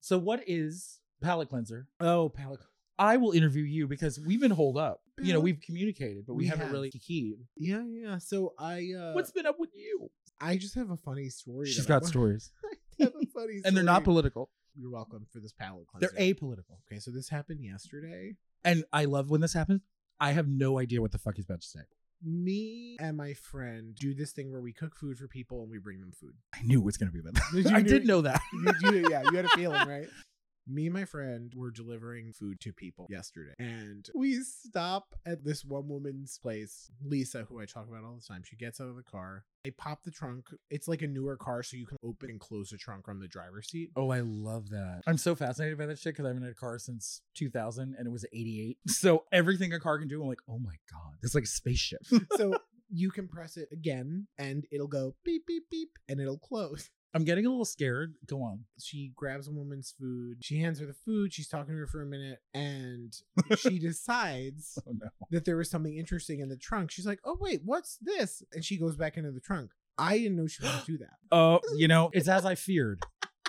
so, 0.00 0.18
what 0.18 0.42
is 0.46 1.00
palate 1.22 1.50
cleanser? 1.50 1.88
Oh, 2.00 2.30
palate. 2.30 2.60
I 2.98 3.16
will 3.16 3.32
interview 3.32 3.64
you 3.64 3.86
because 3.86 4.18
we've 4.18 4.40
been 4.40 4.50
holed 4.52 4.78
up. 4.78 5.00
You 5.22 5.32
know, 5.32 5.40
we've 5.40 5.60
communicated, 5.60 6.24
but 6.26 6.34
we, 6.34 6.44
We 6.44 6.46
haven't 6.48 6.66
have. 6.66 6.72
really 6.72 6.90
keyed. 6.90 7.38
Yeah, 7.56 7.82
yeah. 7.86 8.18
So 8.18 8.54
I. 8.58 8.92
uh 8.98 9.12
What's 9.12 9.30
been 9.30 9.46
up 9.46 9.56
with 9.58 9.70
you? 9.74 10.10
I 10.40 10.56
just 10.56 10.74
have 10.74 10.90
a 10.90 10.96
funny 10.96 11.28
story. 11.28 11.66
She's 11.70 11.86
got 11.86 12.02
wa- 12.02 12.08
stories, 12.08 12.50
have 12.98 13.12
a 13.20 13.26
funny 13.32 13.60
and 13.64 13.76
they're 13.76 13.84
not 13.84 14.02
political. 14.04 14.50
You're 14.76 14.90
welcome 14.90 15.26
for 15.32 15.38
this 15.38 15.52
palate 15.52 15.86
They're 16.00 16.10
apolitical. 16.18 16.78
Okay, 16.90 16.98
so 16.98 17.12
this 17.12 17.28
happened 17.28 17.62
yesterday. 17.64 18.34
And 18.64 18.84
I 18.92 19.04
love 19.04 19.30
when 19.30 19.40
this 19.40 19.52
happens. 19.52 19.82
I 20.18 20.32
have 20.32 20.48
no 20.48 20.78
idea 20.80 21.00
what 21.00 21.12
the 21.12 21.18
fuck 21.18 21.36
he's 21.36 21.44
about 21.44 21.60
to 21.60 21.66
say. 21.68 21.80
Me 22.22 22.96
and 22.98 23.16
my 23.16 23.34
friend 23.34 23.94
do 23.94 24.14
this 24.14 24.32
thing 24.32 24.50
where 24.50 24.60
we 24.60 24.72
cook 24.72 24.96
food 24.96 25.18
for 25.18 25.28
people 25.28 25.62
and 25.62 25.70
we 25.70 25.78
bring 25.78 26.00
them 26.00 26.10
food. 26.10 26.32
I 26.54 26.62
knew 26.62 26.80
it 26.80 26.84
was 26.84 26.96
going 26.96 27.08
to 27.08 27.12
be 27.12 27.20
about 27.20 27.34
that. 27.34 27.72
I 27.74 27.82
did 27.82 28.06
know 28.06 28.22
that. 28.22 28.40
you, 28.82 28.90
you, 28.92 29.08
yeah, 29.10 29.22
you 29.30 29.36
had 29.36 29.44
a 29.44 29.48
feeling, 29.50 29.86
right? 29.86 30.08
Me 30.66 30.86
and 30.86 30.94
my 30.94 31.04
friend 31.04 31.52
were 31.56 31.70
delivering 31.70 32.32
food 32.32 32.60
to 32.60 32.72
people 32.72 33.06
yesterday, 33.10 33.54
and 33.58 34.08
we 34.14 34.40
stop 34.42 35.14
at 35.26 35.44
this 35.44 35.64
one 35.64 35.88
woman's 35.88 36.38
place, 36.38 36.90
Lisa, 37.02 37.44
who 37.48 37.60
I 37.60 37.66
talk 37.66 37.88
about 37.88 38.04
all 38.04 38.16
the 38.16 38.26
time. 38.26 38.42
She 38.44 38.56
gets 38.56 38.80
out 38.80 38.88
of 38.88 38.96
the 38.96 39.02
car. 39.02 39.44
I 39.66 39.70
pop 39.76 40.04
the 40.04 40.10
trunk. 40.10 40.46
It's 40.70 40.88
like 40.88 41.02
a 41.02 41.06
newer 41.06 41.36
car, 41.36 41.62
so 41.62 41.76
you 41.76 41.86
can 41.86 41.96
open 42.04 42.30
and 42.30 42.40
close 42.40 42.70
the 42.70 42.76
trunk 42.76 43.04
from 43.04 43.20
the 43.20 43.28
driver's 43.28 43.68
seat. 43.68 43.90
Oh, 43.96 44.10
I 44.10 44.20
love 44.20 44.70
that. 44.70 45.02
I'm 45.06 45.18
so 45.18 45.34
fascinated 45.34 45.78
by 45.78 45.86
that 45.86 45.98
shit 45.98 46.14
because 46.14 46.26
I 46.26 46.28
haven't 46.28 46.42
had 46.42 46.52
a 46.52 46.54
car 46.54 46.78
since 46.78 47.22
2000 47.34 47.94
and 47.98 48.06
it 48.06 48.10
was 48.10 48.24
88. 48.32 48.78
So 48.88 49.24
everything 49.32 49.72
a 49.72 49.80
car 49.80 49.98
can 49.98 50.08
do, 50.08 50.22
I'm 50.22 50.28
like, 50.28 50.40
oh 50.48 50.58
my 50.58 50.74
God. 50.90 51.14
It's 51.22 51.34
like 51.34 51.44
a 51.44 51.48
spaceship. 51.48 52.00
so 52.36 52.54
you 52.90 53.10
can 53.10 53.28
press 53.28 53.56
it 53.56 53.68
again, 53.72 54.26
and 54.38 54.64
it'll 54.70 54.86
go 54.86 55.14
beep, 55.24 55.46
beep, 55.46 55.64
beep, 55.70 55.90
and 56.08 56.20
it'll 56.20 56.38
close. 56.38 56.90
I'm 57.14 57.24
getting 57.24 57.46
a 57.46 57.48
little 57.48 57.64
scared. 57.64 58.14
Go 58.26 58.42
on. 58.42 58.64
She 58.80 59.12
grabs 59.14 59.46
a 59.48 59.52
woman's 59.52 59.94
food. 59.98 60.38
She 60.42 60.58
hands 60.60 60.80
her 60.80 60.86
the 60.86 60.92
food. 60.94 61.32
She's 61.32 61.48
talking 61.48 61.74
to 61.74 61.78
her 61.80 61.86
for 61.86 62.02
a 62.02 62.06
minute, 62.06 62.40
and 62.52 63.14
she 63.56 63.78
decides 63.78 64.78
Oh 64.86 64.92
no. 64.92 65.08
that 65.30 65.44
there 65.44 65.56
was 65.56 65.70
something 65.70 65.96
interesting 65.96 66.40
in 66.40 66.48
the 66.48 66.56
trunk. 66.56 66.90
She's 66.90 67.06
like, 67.06 67.20
"Oh 67.24 67.36
wait, 67.40 67.60
what's 67.64 67.98
this?" 68.02 68.42
And 68.52 68.64
she 68.64 68.78
goes 68.78 68.96
back 68.96 69.16
into 69.16 69.30
the 69.30 69.40
trunk. 69.40 69.70
I 69.96 70.18
didn't 70.18 70.36
know 70.36 70.46
she 70.48 70.62
was 70.62 70.72
gonna 70.72 70.84
do 70.86 70.98
that. 70.98 71.14
Oh, 71.30 71.60
you 71.76 71.86
know, 71.88 72.10
it's 72.12 72.28
as 72.28 72.44
I 72.44 72.54
feared 72.56 73.04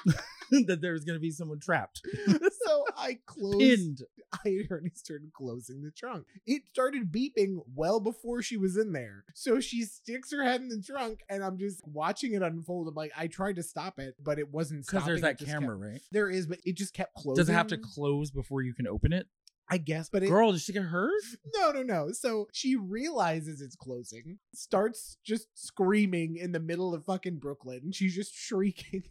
that 0.67 0.81
there 0.81 0.93
was 0.93 1.03
going 1.05 1.15
to 1.15 1.21
be 1.21 1.31
someone 1.31 1.59
trapped, 1.59 2.01
so 2.27 2.85
I 2.95 3.17
closed. 3.25 3.59
pinned. 3.59 4.01
I 4.45 4.57
already 4.69 4.91
started 4.95 5.31
closing 5.33 5.81
the 5.81 5.91
trunk. 5.91 6.25
It 6.45 6.63
started 6.71 7.11
beeping 7.11 7.59
well 7.73 7.99
before 7.99 8.41
she 8.41 8.57
was 8.57 8.75
in 8.77 8.91
there. 8.91 9.23
So 9.33 9.59
she 9.59 9.83
sticks 9.83 10.31
her 10.31 10.43
head 10.43 10.61
in 10.61 10.67
the 10.69 10.81
trunk, 10.81 11.21
and 11.29 11.43
I'm 11.43 11.57
just 11.57 11.81
watching 11.87 12.33
it 12.33 12.41
unfold. 12.41 12.87
I'm 12.87 12.95
like, 12.95 13.11
I 13.17 13.27
tried 13.27 13.55
to 13.55 13.63
stop 13.63 13.97
it, 13.99 14.15
but 14.21 14.37
it 14.37 14.51
wasn't 14.51 14.85
Because 14.85 15.05
there's 15.05 15.21
that 15.21 15.39
camera, 15.39 15.75
kept- 15.77 15.91
right? 15.93 16.01
there 16.11 16.29
is, 16.29 16.47
but 16.47 16.59
it 16.65 16.75
just 16.75 16.93
kept 16.93 17.15
closing. 17.15 17.41
Does 17.41 17.49
it 17.49 17.53
have 17.53 17.67
to 17.67 17.77
close 17.77 18.29
before 18.31 18.61
you 18.61 18.73
can 18.73 18.87
open 18.87 19.13
it? 19.13 19.27
I 19.67 19.77
guess, 19.79 20.09
but 20.09 20.21
it, 20.21 20.27
Girl, 20.27 20.51
did 20.51 20.61
she 20.61 20.73
get 20.73 20.83
hurt? 20.83 21.11
No, 21.55 21.71
no, 21.71 21.81
no. 21.81 22.11
So 22.11 22.47
she 22.53 22.75
realizes 22.75 23.61
it's 23.61 23.75
closing, 23.75 24.37
starts 24.53 25.17
just 25.25 25.47
screaming 25.55 26.35
in 26.37 26.51
the 26.51 26.59
middle 26.59 26.93
of 26.93 27.03
fucking 27.05 27.37
Brooklyn. 27.37 27.91
She's 27.91 28.13
just 28.13 28.35
shrieking. 28.35 29.05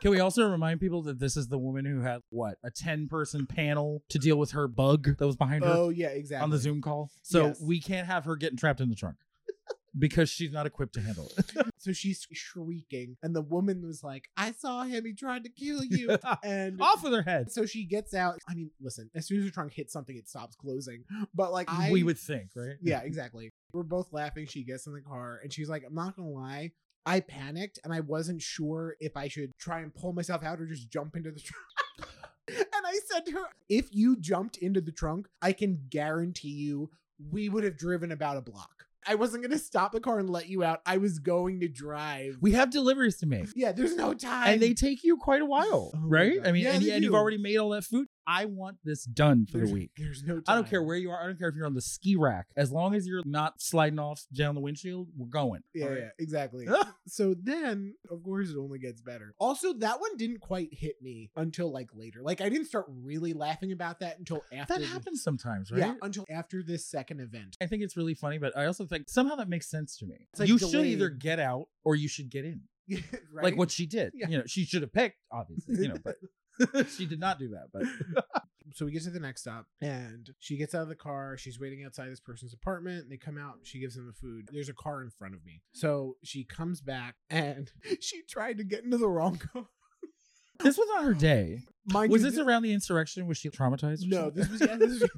Can 0.00 0.10
we 0.10 0.20
also 0.20 0.48
remind 0.50 0.80
people 0.80 1.02
that 1.02 1.18
this 1.18 1.36
is 1.36 1.48
the 1.48 1.58
woman 1.58 1.84
who 1.84 2.00
had 2.00 2.20
what 2.30 2.58
a 2.64 2.70
10 2.70 3.08
person 3.08 3.46
panel 3.46 4.02
to 4.10 4.18
deal 4.18 4.36
with 4.36 4.50
her 4.52 4.68
bug 4.68 5.16
that 5.18 5.26
was 5.26 5.36
behind 5.36 5.64
her 5.64 5.70
Oh, 5.72 5.88
yeah, 5.88 6.08
exactly. 6.08 6.42
on 6.44 6.50
the 6.50 6.58
Zoom 6.58 6.82
call? 6.82 7.10
So 7.22 7.46
Yes. 7.48 7.60
we 7.62 7.80
can't 7.80 8.06
have 8.06 8.24
her 8.24 8.36
getting 8.36 8.58
trapped 8.58 8.80
in 8.80 8.88
the 8.90 8.94
trunk 8.96 9.16
because 9.98 10.28
she's 10.28 10.52
not 10.52 10.66
equipped 10.66 10.94
to 10.94 11.00
handle 11.00 11.30
it. 11.38 11.52
So 11.84 11.92
she's 11.92 12.26
shrieking, 12.32 13.18
and 13.22 13.36
the 13.36 13.42
woman 13.42 13.82
was 13.86 14.02
like, 14.02 14.30
I 14.38 14.52
saw 14.52 14.84
him. 14.84 15.04
He 15.04 15.12
tried 15.12 15.44
to 15.44 15.50
kill 15.50 15.84
you. 15.90 16.16
and 16.42 16.80
Off 16.80 17.02
with 17.02 17.12
her 17.12 17.20
head. 17.20 17.52
so 17.52 17.66
she 17.66 17.84
gets 17.84 18.14
out. 18.14 18.38
I 18.48 18.54
mean, 18.54 18.70
listen, 18.80 19.10
as 19.14 19.26
soon 19.26 19.40
as 19.40 19.44
her 19.44 19.50
trunk 19.50 19.74
hits 19.74 19.92
something, 19.92 20.16
it 20.16 20.26
stops 20.26 20.56
closing. 20.56 21.04
But 21.34 21.52
like, 21.52 21.70
I, 21.70 21.90
we 21.92 22.02
would 22.02 22.16
think, 22.16 22.52
right? 22.56 22.76
Yeah, 22.80 23.00
exactly. 23.02 23.52
We're 23.74 23.82
both 23.82 24.14
laughing. 24.14 24.46
She 24.46 24.64
gets 24.64 24.86
in 24.86 24.94
the 24.94 25.02
car 25.02 25.40
and 25.42 25.52
she's 25.52 25.68
like, 25.68 25.84
I'm 25.86 25.94
not 25.94 26.16
gonna 26.16 26.30
lie. 26.30 26.72
I 27.06 27.20
panicked 27.20 27.78
and 27.84 27.92
I 27.92 28.00
wasn't 28.00 28.42
sure 28.42 28.96
if 29.00 29.16
I 29.16 29.28
should 29.28 29.52
try 29.58 29.80
and 29.80 29.94
pull 29.94 30.12
myself 30.12 30.42
out 30.42 30.60
or 30.60 30.66
just 30.66 30.90
jump 30.90 31.16
into 31.16 31.30
the 31.30 31.40
trunk. 31.40 32.10
and 32.48 32.86
I 32.86 32.98
said 33.10 33.26
to 33.26 33.32
her, 33.32 33.44
if 33.68 33.88
you 33.94 34.16
jumped 34.16 34.56
into 34.58 34.80
the 34.80 34.92
trunk, 34.92 35.28
I 35.42 35.52
can 35.52 35.80
guarantee 35.90 36.48
you 36.48 36.90
we 37.30 37.48
would 37.48 37.64
have 37.64 37.76
driven 37.76 38.10
about 38.10 38.36
a 38.36 38.40
block. 38.40 38.70
I 39.06 39.16
wasn't 39.16 39.42
gonna 39.42 39.58
stop 39.58 39.92
the 39.92 40.00
car 40.00 40.18
and 40.18 40.30
let 40.30 40.48
you 40.48 40.64
out. 40.64 40.80
I 40.86 40.96
was 40.96 41.18
going 41.18 41.60
to 41.60 41.68
drive. 41.68 42.38
We 42.40 42.52
have 42.52 42.70
deliveries 42.70 43.18
to 43.18 43.26
make. 43.26 43.48
yeah, 43.54 43.72
there's 43.72 43.94
no 43.96 44.14
time. 44.14 44.48
And 44.48 44.62
they 44.62 44.72
take 44.72 45.04
you 45.04 45.18
quite 45.18 45.42
a 45.42 45.46
while, 45.46 45.92
Oh 45.94 45.98
right? 46.00 46.38
I 46.42 46.52
mean, 46.52 46.64
Yeah, 46.64 46.72
and, 46.72 46.82
and 46.82 47.04
you've 47.04 47.14
already 47.14 47.36
made 47.38 47.58
all 47.58 47.70
that 47.70 47.84
food. 47.84 48.06
I 48.26 48.46
want 48.46 48.78
this 48.84 49.04
done 49.04 49.46
for 49.46 49.58
there's, 49.58 49.68
the 49.68 49.74
week. 49.74 49.90
There's 49.96 50.22
no 50.22 50.34
time. 50.34 50.44
I 50.48 50.54
don't 50.54 50.68
care 50.68 50.82
where 50.82 50.96
you 50.96 51.10
are. 51.10 51.22
I 51.22 51.26
don't 51.26 51.38
care 51.38 51.48
if 51.48 51.54
you're 51.54 51.66
on 51.66 51.74
the 51.74 51.80
ski 51.80 52.16
rack. 52.16 52.46
As 52.56 52.72
long 52.72 52.94
as 52.94 53.06
you're 53.06 53.22
not 53.24 53.60
sliding 53.60 53.98
off 53.98 54.22
down 54.36 54.54
the 54.54 54.60
windshield, 54.60 55.08
we're 55.16 55.26
going. 55.26 55.62
Yeah, 55.74 55.84
All 55.84 55.90
right? 55.90 56.00
yeah, 56.00 56.08
exactly. 56.18 56.66
so 57.06 57.34
then, 57.40 57.94
of 58.10 58.22
course, 58.22 58.50
it 58.50 58.56
only 58.58 58.78
gets 58.78 59.00
better. 59.00 59.34
Also, 59.38 59.72
that 59.74 60.00
one 60.00 60.16
didn't 60.16 60.40
quite 60.40 60.68
hit 60.72 60.96
me 61.02 61.30
until 61.36 61.70
like 61.72 61.90
later. 61.94 62.20
Like, 62.22 62.40
I 62.40 62.48
didn't 62.48 62.66
start 62.66 62.86
really 62.88 63.32
laughing 63.32 63.72
about 63.72 64.00
that 64.00 64.18
until 64.18 64.42
after. 64.52 64.74
That 64.74 64.80
the- 64.80 64.86
happens 64.86 65.22
sometimes, 65.22 65.70
right? 65.70 65.80
Yeah, 65.80 65.94
until 66.02 66.24
after 66.30 66.62
this 66.62 66.86
second 66.86 67.20
event. 67.20 67.56
I 67.60 67.66
think 67.66 67.82
it's 67.82 67.96
really 67.96 68.14
funny, 68.14 68.38
but 68.38 68.56
I 68.56 68.66
also 68.66 68.86
think 68.86 69.08
somehow 69.08 69.36
that 69.36 69.48
makes 69.48 69.68
sense 69.68 69.96
to 69.98 70.06
me. 70.06 70.26
It's 70.32 70.40
like 70.40 70.48
you 70.48 70.58
should 70.58 70.86
either 70.86 71.08
get 71.10 71.38
out 71.38 71.66
or 71.84 71.96
you 71.96 72.08
should 72.08 72.30
get 72.30 72.44
in. 72.44 72.62
right? 72.90 73.02
Like 73.42 73.56
what 73.56 73.70
she 73.70 73.86
did. 73.86 74.12
Yeah. 74.14 74.28
You 74.28 74.38
know, 74.38 74.44
she 74.46 74.64
should 74.64 74.82
have 74.82 74.92
picked, 74.92 75.16
obviously, 75.30 75.76
you 75.76 75.88
know, 75.88 75.96
but 76.02 76.16
she 76.88 77.06
did 77.06 77.20
not 77.20 77.38
do 77.38 77.48
that. 77.48 77.68
But 77.72 77.84
So 78.74 78.86
we 78.86 78.92
get 78.92 79.02
to 79.04 79.10
the 79.10 79.20
next 79.20 79.42
stop, 79.42 79.66
and 79.80 80.28
she 80.40 80.56
gets 80.56 80.74
out 80.74 80.82
of 80.82 80.88
the 80.88 80.96
car. 80.96 81.36
She's 81.36 81.60
waiting 81.60 81.84
outside 81.84 82.10
this 82.10 82.20
person's 82.20 82.54
apartment. 82.54 83.08
They 83.08 83.16
come 83.16 83.38
out. 83.38 83.58
She 83.62 83.78
gives 83.78 83.94
them 83.94 84.06
the 84.06 84.12
food. 84.12 84.48
There's 84.52 84.68
a 84.68 84.74
car 84.74 85.02
in 85.02 85.10
front 85.10 85.34
of 85.34 85.44
me. 85.44 85.60
So 85.72 86.16
she 86.24 86.44
comes 86.44 86.80
back, 86.80 87.14
and 87.28 87.70
she 88.00 88.22
tried 88.28 88.58
to 88.58 88.64
get 88.64 88.82
into 88.82 88.96
the 88.96 89.08
wrong 89.08 89.36
car. 89.36 89.66
this 90.60 90.76
was 90.78 90.88
on 90.98 91.04
her 91.04 91.14
day. 91.14 91.60
Mind 91.92 92.10
Was 92.10 92.24
you, 92.24 92.30
this 92.30 92.40
around 92.40 92.62
the 92.62 92.72
insurrection? 92.72 93.26
Was 93.26 93.38
she 93.38 93.50
traumatized? 93.50 94.00
No, 94.06 94.30
this 94.30 94.48
was 94.48 94.60
yeah, 94.60 94.76
this 94.76 95.00
was, 95.00 95.10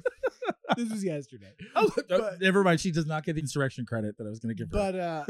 this 0.75 0.89
was 0.91 1.03
yesterday. 1.03 1.53
Oh, 1.75 1.89
but- 2.09 2.39
never 2.41 2.63
mind. 2.63 2.79
She 2.81 2.91
does 2.91 3.05
not 3.05 3.23
get 3.23 3.35
the 3.35 3.41
insurrection 3.41 3.85
credit 3.85 4.17
that 4.17 4.25
I 4.25 4.29
was 4.29 4.39
going 4.39 4.55
to 4.55 4.61
give 4.61 4.71
her. 4.71 4.77
But 4.77 4.99
uh 4.99 5.25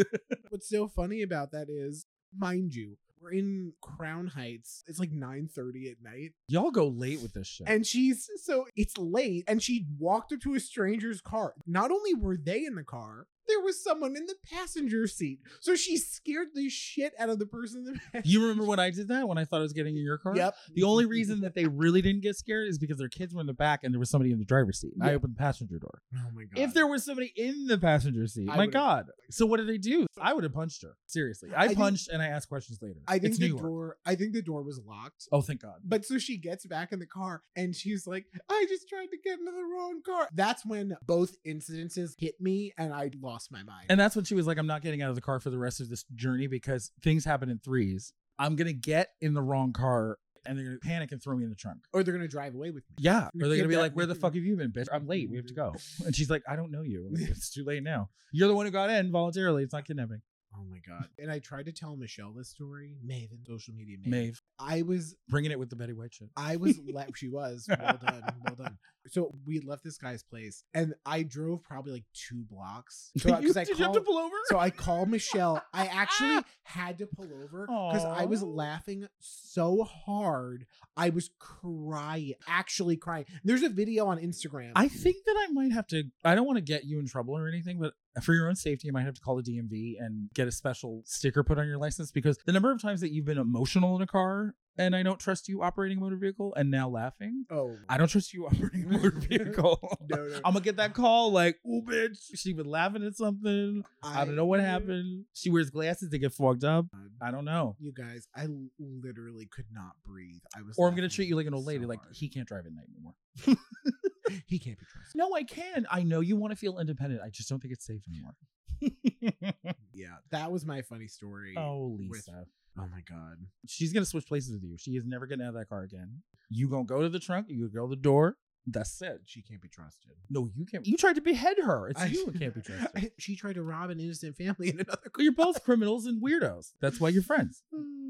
what's 0.49 0.67
so 0.67 0.87
funny 0.87 1.21
about 1.21 1.51
that 1.51 1.67
is, 1.69 2.05
mind 2.35 2.73
you, 2.73 2.97
we're 3.21 3.33
in 3.33 3.73
Crown 3.81 4.27
Heights. 4.27 4.83
It's 4.87 4.99
like 4.99 5.11
9:30 5.11 5.91
at 5.91 6.01
night. 6.01 6.33
Y'all 6.47 6.71
go 6.71 6.87
late 6.87 7.21
with 7.21 7.33
this 7.33 7.47
shit. 7.47 7.67
And 7.67 7.85
she's 7.85 8.29
so 8.41 8.65
it's 8.75 8.97
late 8.97 9.43
and 9.47 9.61
she 9.61 9.85
walked 9.97 10.31
up 10.33 10.41
to 10.41 10.55
a 10.55 10.59
stranger's 10.59 11.21
car. 11.21 11.53
Not 11.65 11.91
only 11.91 12.13
were 12.13 12.37
they 12.37 12.65
in 12.65 12.75
the 12.75 12.83
car, 12.83 13.27
there 13.47 13.59
was 13.61 13.83
someone 13.83 14.15
in 14.15 14.25
the 14.25 14.35
passenger 14.51 15.07
seat. 15.07 15.39
So 15.61 15.75
she 15.75 15.97
scared 15.97 16.49
the 16.53 16.69
shit 16.69 17.13
out 17.19 17.29
of 17.29 17.39
the 17.39 17.45
person 17.45 17.85
in 17.87 17.93
the 17.93 17.99
passenger. 18.13 18.29
you 18.29 18.41
remember 18.41 18.65
when 18.65 18.79
I 18.79 18.91
did 18.91 19.07
that? 19.09 19.27
When 19.27 19.37
I 19.37 19.45
thought 19.45 19.59
I 19.59 19.63
was 19.63 19.73
getting 19.73 19.95
in 19.97 20.03
your 20.03 20.17
car? 20.17 20.35
Yep. 20.35 20.55
The 20.75 20.83
only 20.83 21.05
reason 21.17 21.41
that 21.41 21.55
they 21.55 21.65
really 21.65 22.01
didn't 22.01 22.21
get 22.21 22.35
scared 22.35 22.67
is 22.67 22.77
because 22.77 22.97
their 22.97 23.09
kids 23.09 23.33
were 23.33 23.41
in 23.41 23.47
the 23.47 23.53
back 23.53 23.83
and 23.83 23.93
there 23.93 23.99
was 23.99 24.09
somebody 24.09 24.31
in 24.31 24.39
the 24.39 24.45
driver's 24.45 24.79
seat. 24.79 24.93
And 24.99 25.07
I 25.09 25.13
opened 25.13 25.35
the 25.35 25.39
passenger 25.39 25.79
door. 25.79 26.01
Oh 26.15 26.29
my 26.33 26.43
god. 26.43 26.61
If 26.61 26.73
there 26.73 26.87
was 26.87 27.03
somebody 27.05 27.31
in 27.35 27.65
the 27.67 27.77
passenger 27.77 28.27
seat, 28.27 28.49
I 28.51 28.57
my 28.57 28.67
God. 28.67 29.05
So 29.29 29.45
what 29.45 29.57
did 29.57 29.67
they 29.67 29.77
do? 29.77 30.07
I 30.19 30.33
would 30.33 30.43
have 30.43 30.53
punched 30.53 30.83
her. 30.83 30.95
Seriously. 31.05 31.49
I, 31.55 31.63
I 31.63 31.67
think- 31.67 31.79
punched 31.79 32.09
and 32.09 32.21
I 32.21 32.27
asked 32.27 32.49
questions 32.49 32.79
later. 32.81 32.99
I 33.07 33.13
think 33.13 33.25
it's 33.25 33.37
the 33.39 33.45
New 33.47 33.53
York. 33.53 33.63
door 33.63 33.97
I 34.05 34.15
think 34.15 34.33
the 34.33 34.41
door 34.41 34.63
was 34.63 34.79
locked. 34.85 35.27
Oh, 35.31 35.41
thank 35.41 35.61
God. 35.61 35.79
But 35.83 36.05
so 36.05 36.17
she 36.17 36.37
gets 36.37 36.65
back 36.65 36.91
in 36.91 36.99
the 36.99 37.05
car 37.05 37.43
and 37.55 37.75
she's 37.75 38.07
like, 38.07 38.25
I 38.49 38.65
just 38.69 38.87
tried 38.89 39.07
to 39.07 39.17
get 39.23 39.39
into 39.39 39.51
the 39.51 39.63
wrong 39.63 40.01
car. 40.05 40.27
That's 40.33 40.65
when 40.65 40.95
both 41.05 41.35
incidences 41.45 42.11
hit 42.17 42.35
me 42.39 42.73
and 42.77 42.93
I 42.93 43.11
lost 43.21 43.36
my 43.51 43.63
mind. 43.63 43.85
And 43.89 43.99
that's 43.99 44.15
when 44.15 44.25
she 44.25 44.35
was 44.35 44.47
like, 44.47 44.57
I'm 44.57 44.67
not 44.67 44.81
getting 44.81 45.01
out 45.01 45.09
of 45.09 45.15
the 45.15 45.21
car 45.21 45.39
for 45.39 45.49
the 45.49 45.57
rest 45.57 45.79
of 45.79 45.89
this 45.89 46.03
journey 46.15 46.47
because 46.47 46.91
things 47.03 47.25
happen 47.25 47.49
in 47.49 47.59
threes. 47.59 48.13
I'm 48.39 48.55
going 48.55 48.67
to 48.67 48.73
get 48.73 49.09
in 49.21 49.33
the 49.33 49.41
wrong 49.41 49.73
car 49.73 50.17
and 50.45 50.57
they're 50.57 50.65
going 50.65 50.79
to 50.79 50.87
panic 50.87 51.11
and 51.11 51.21
throw 51.21 51.35
me 51.35 51.43
in 51.43 51.49
the 51.49 51.55
trunk. 51.55 51.79
or 51.93 52.03
they're 52.03 52.13
gonna 52.13 52.27
drive 52.27 52.55
away 52.55 52.71
with 52.71 52.83
me. 52.89 52.95
Yeah. 52.99 53.27
Or 53.27 53.47
they're 53.47 53.57
going 53.57 53.63
to 53.63 53.67
be 53.67 53.77
like, 53.77 53.93
Where 53.93 54.05
the 54.05 54.15
fuck 54.15 54.33
have 54.35 54.43
you 54.43 54.55
been, 54.55 54.71
bitch? 54.71 54.87
I'm 54.91 55.07
late. 55.07 55.29
We 55.29 55.37
have 55.37 55.47
to 55.47 55.53
go. 55.53 55.75
And 56.05 56.15
she's 56.15 56.29
like, 56.29 56.43
I 56.47 56.55
don't 56.55 56.71
know 56.71 56.83
you. 56.83 57.09
Like, 57.11 57.29
it's 57.29 57.49
too 57.49 57.63
late 57.65 57.83
now. 57.83 58.09
You're 58.31 58.47
the 58.47 58.55
one 58.55 58.65
who 58.65 58.71
got 58.71 58.89
in 58.89 59.11
voluntarily. 59.11 59.63
It's 59.63 59.73
not 59.73 59.85
kidnapping. 59.85 60.21
Oh 60.55 60.63
my 60.71 60.79
god! 60.87 61.09
And 61.19 61.29
I 61.31 61.37
tried 61.39 61.65
to 61.67 61.71
tell 61.71 61.95
Michelle 61.95 62.31
this 62.31 62.49
story, 62.49 62.95
Maven, 63.05 63.45
social 63.45 63.73
media 63.75 63.97
Maven. 63.97 64.07
Maeve, 64.09 64.41
I 64.59 64.81
was, 64.81 65.15
bringing 65.29 65.51
it 65.51 65.59
with 65.59 65.69
the 65.69 65.75
Betty 65.75 65.93
White 65.93 66.13
shit. 66.13 66.29
I 66.35 66.55
was 66.55 66.79
left. 66.91 67.11
She 67.17 67.29
was 67.29 67.67
well 67.69 67.99
done, 68.03 68.23
well 68.45 68.55
done. 68.55 68.77
So 69.09 69.31
we 69.45 69.61
left 69.61 69.85
this 69.85 69.97
guy's 69.97 70.21
place, 70.21 70.65
and 70.73 70.93
I 71.05 71.23
drove 71.23 71.63
probably 71.63 71.93
like 71.93 72.03
two 72.13 72.43
blocks. 72.51 73.11
So 73.17 73.29
You- 73.29 73.35
I 73.35 73.39
did 73.63 73.69
you 73.69 73.75
have 73.75 73.77
called, 73.77 73.93
to 73.93 74.01
pull 74.01 74.17
over? 74.17 74.35
so 74.47 74.59
I 74.59 74.69
called 74.69 75.07
Michelle. 75.09 75.63
I 75.73 75.85
actually 75.85 76.43
had 76.63 76.97
to 76.97 77.07
pull 77.07 77.29
over 77.33 77.67
because 77.67 78.03
I 78.03 78.25
was 78.25 78.43
laughing 78.43 79.07
so 79.21 79.83
hard. 79.85 80.65
I 80.97 81.09
was 81.11 81.29
crying, 81.39 82.33
actually 82.49 82.97
crying. 82.97 83.23
There's 83.45 83.63
a 83.63 83.69
video 83.69 84.07
on 84.07 84.17
Instagram. 84.17 84.73
I 84.75 84.89
think 84.89 85.23
that 85.25 85.35
I 85.37 85.53
might 85.53 85.71
have 85.71 85.87
to. 85.87 86.03
I 86.25 86.35
don't 86.35 86.45
want 86.45 86.57
to 86.57 86.61
get 86.63 86.83
you 86.83 86.99
in 86.99 87.07
trouble 87.07 87.37
or 87.37 87.47
anything, 87.47 87.79
but 87.79 87.93
for 88.23 88.33
your 88.33 88.47
own 88.47 88.55
safety, 88.55 88.87
you 88.87 88.93
might 88.93 89.05
have 89.05 89.13
to 89.15 89.21
call 89.21 89.35
the 89.35 89.43
DMV 89.43 89.95
and 89.99 90.29
get 90.33 90.47
a 90.47 90.51
special 90.51 91.01
sticker 91.05 91.43
put 91.43 91.57
on 91.57 91.67
your 91.67 91.77
license 91.77 92.11
because 92.11 92.37
the 92.45 92.51
number 92.51 92.71
of 92.71 92.81
times 92.81 93.01
that 93.01 93.11
you've 93.11 93.25
been 93.25 93.37
emotional 93.37 93.95
in 93.95 94.01
a 94.01 94.07
car 94.07 94.55
and 94.77 94.95
I 94.95 95.03
don't 95.03 95.19
trust 95.19 95.47
you 95.47 95.63
operating 95.63 95.97
a 95.97 96.01
motor 96.01 96.17
vehicle 96.17 96.53
and 96.55 96.69
now 96.69 96.87
laughing. 96.87 97.45
oh, 97.51 97.75
I 97.89 97.97
don't 97.97 98.07
trust 98.07 98.33
you 98.33 98.45
operating 98.47 98.85
a 98.85 98.97
motor 98.97 99.11
vehicle. 99.11 99.79
No, 100.09 100.23
no. 100.23 100.35
I'm 100.45 100.53
gonna 100.53 100.61
get 100.61 100.77
that 100.77 100.93
call 100.93 101.31
like, 101.31 101.57
oh 101.67 101.81
bitch!" 101.81 102.17
She 102.35 102.53
was 102.53 102.65
laughing 102.65 103.03
at 103.03 103.17
something. 103.17 103.83
I, 104.01 104.23
don't 104.23 104.35
know 104.35 104.45
what 104.45 104.61
happened. 104.61 105.25
She 105.33 105.49
wears 105.49 105.69
glasses 105.69 106.09
to 106.11 106.17
get 106.17 106.33
fogged 106.33 106.63
up. 106.63 106.85
Um, 106.93 107.11
I 107.21 107.31
don't 107.31 107.43
know. 107.43 107.75
You 107.79 107.91
guys, 107.91 108.25
I 108.33 108.47
literally 108.79 109.49
could 109.51 109.65
not 109.71 109.93
breathe. 110.05 110.39
I 110.55 110.61
was. 110.61 110.75
Or 110.77 110.87
I'm 110.87 110.95
gonna 110.95 111.09
treat 111.09 111.27
you 111.27 111.35
like 111.35 111.47
an 111.47 111.53
old 111.53 111.65
lady. 111.65 111.83
so 111.83 111.89
like 111.89 111.99
he 112.13 112.29
can't 112.29 112.47
drive 112.47 112.65
at 112.65 112.71
night 112.71 112.87
anymore. 112.93 113.15
he 114.47 114.59
can't 114.59 114.77
be 114.79 114.85
trusted. 114.91 115.15
No, 115.15 115.33
I 115.33 115.43
can. 115.43 115.85
I 115.91 116.03
know 116.03 116.19
you 116.21 116.35
want 116.35 116.51
to 116.51 116.57
feel 116.57 116.79
independent. 116.79 117.21
I 117.23 117.29
just 117.29 117.49
don't 117.49 117.59
think 117.59 117.73
it's 117.73 117.85
safe 117.85 118.01
anymore. 118.07 118.35
Yeah, 119.93 120.17
that 120.31 120.51
was 120.51 120.63
my 120.65 120.83
funny 120.83 121.07
story. 121.07 121.55
oh, 121.57 121.97
with- 122.09 122.29
oh 122.77 122.85
my 122.91 123.01
god. 123.09 123.37
She's 123.67 123.91
gonna 123.91 124.05
switch 124.05 124.27
places 124.27 124.53
with 124.53 124.63
you. 124.63 124.77
She 124.77 124.91
is 124.91 125.05
never 125.05 125.25
getting 125.25 125.43
out 125.43 125.49
of 125.49 125.55
that 125.55 125.69
car 125.69 125.81
again. 125.81 126.21
You 126.49 126.69
gonna 126.69 126.83
go 126.85 127.01
to 127.01 127.09
the 127.09 127.19
trunk, 127.19 127.47
you 127.49 127.67
go 127.69 127.85
to 127.87 127.89
the 127.89 127.95
door. 127.95 128.37
That's 128.69 129.01
it. 129.01 129.21
She 129.25 129.41
can't 129.41 129.61
be 129.61 129.69
trusted. 129.69 130.11
No, 130.29 130.49
you 130.53 130.65
can't. 130.65 130.85
You 130.85 130.97
tried 130.97 131.15
to 131.15 131.21
behead 131.21 131.57
her. 131.63 131.87
It's 131.89 132.01
I- 132.01 132.05
you 132.07 132.25
who 132.31 132.37
can't 132.37 132.53
be 132.53 132.61
trusted. 132.61 132.89
I- 132.95 133.11
she 133.17 133.35
tried 133.35 133.55
to 133.55 133.63
rob 133.63 133.89
an 133.89 133.99
innocent 133.99 134.35
family 134.37 134.69
in 134.69 134.79
another. 134.81 135.09
You're 135.17 135.31
both 135.31 135.63
criminals 135.63 136.05
and 136.05 136.21
weirdos. 136.21 136.73
That's 136.79 136.99
why 136.99 137.09
you're 137.09 137.23
friends. 137.23 137.63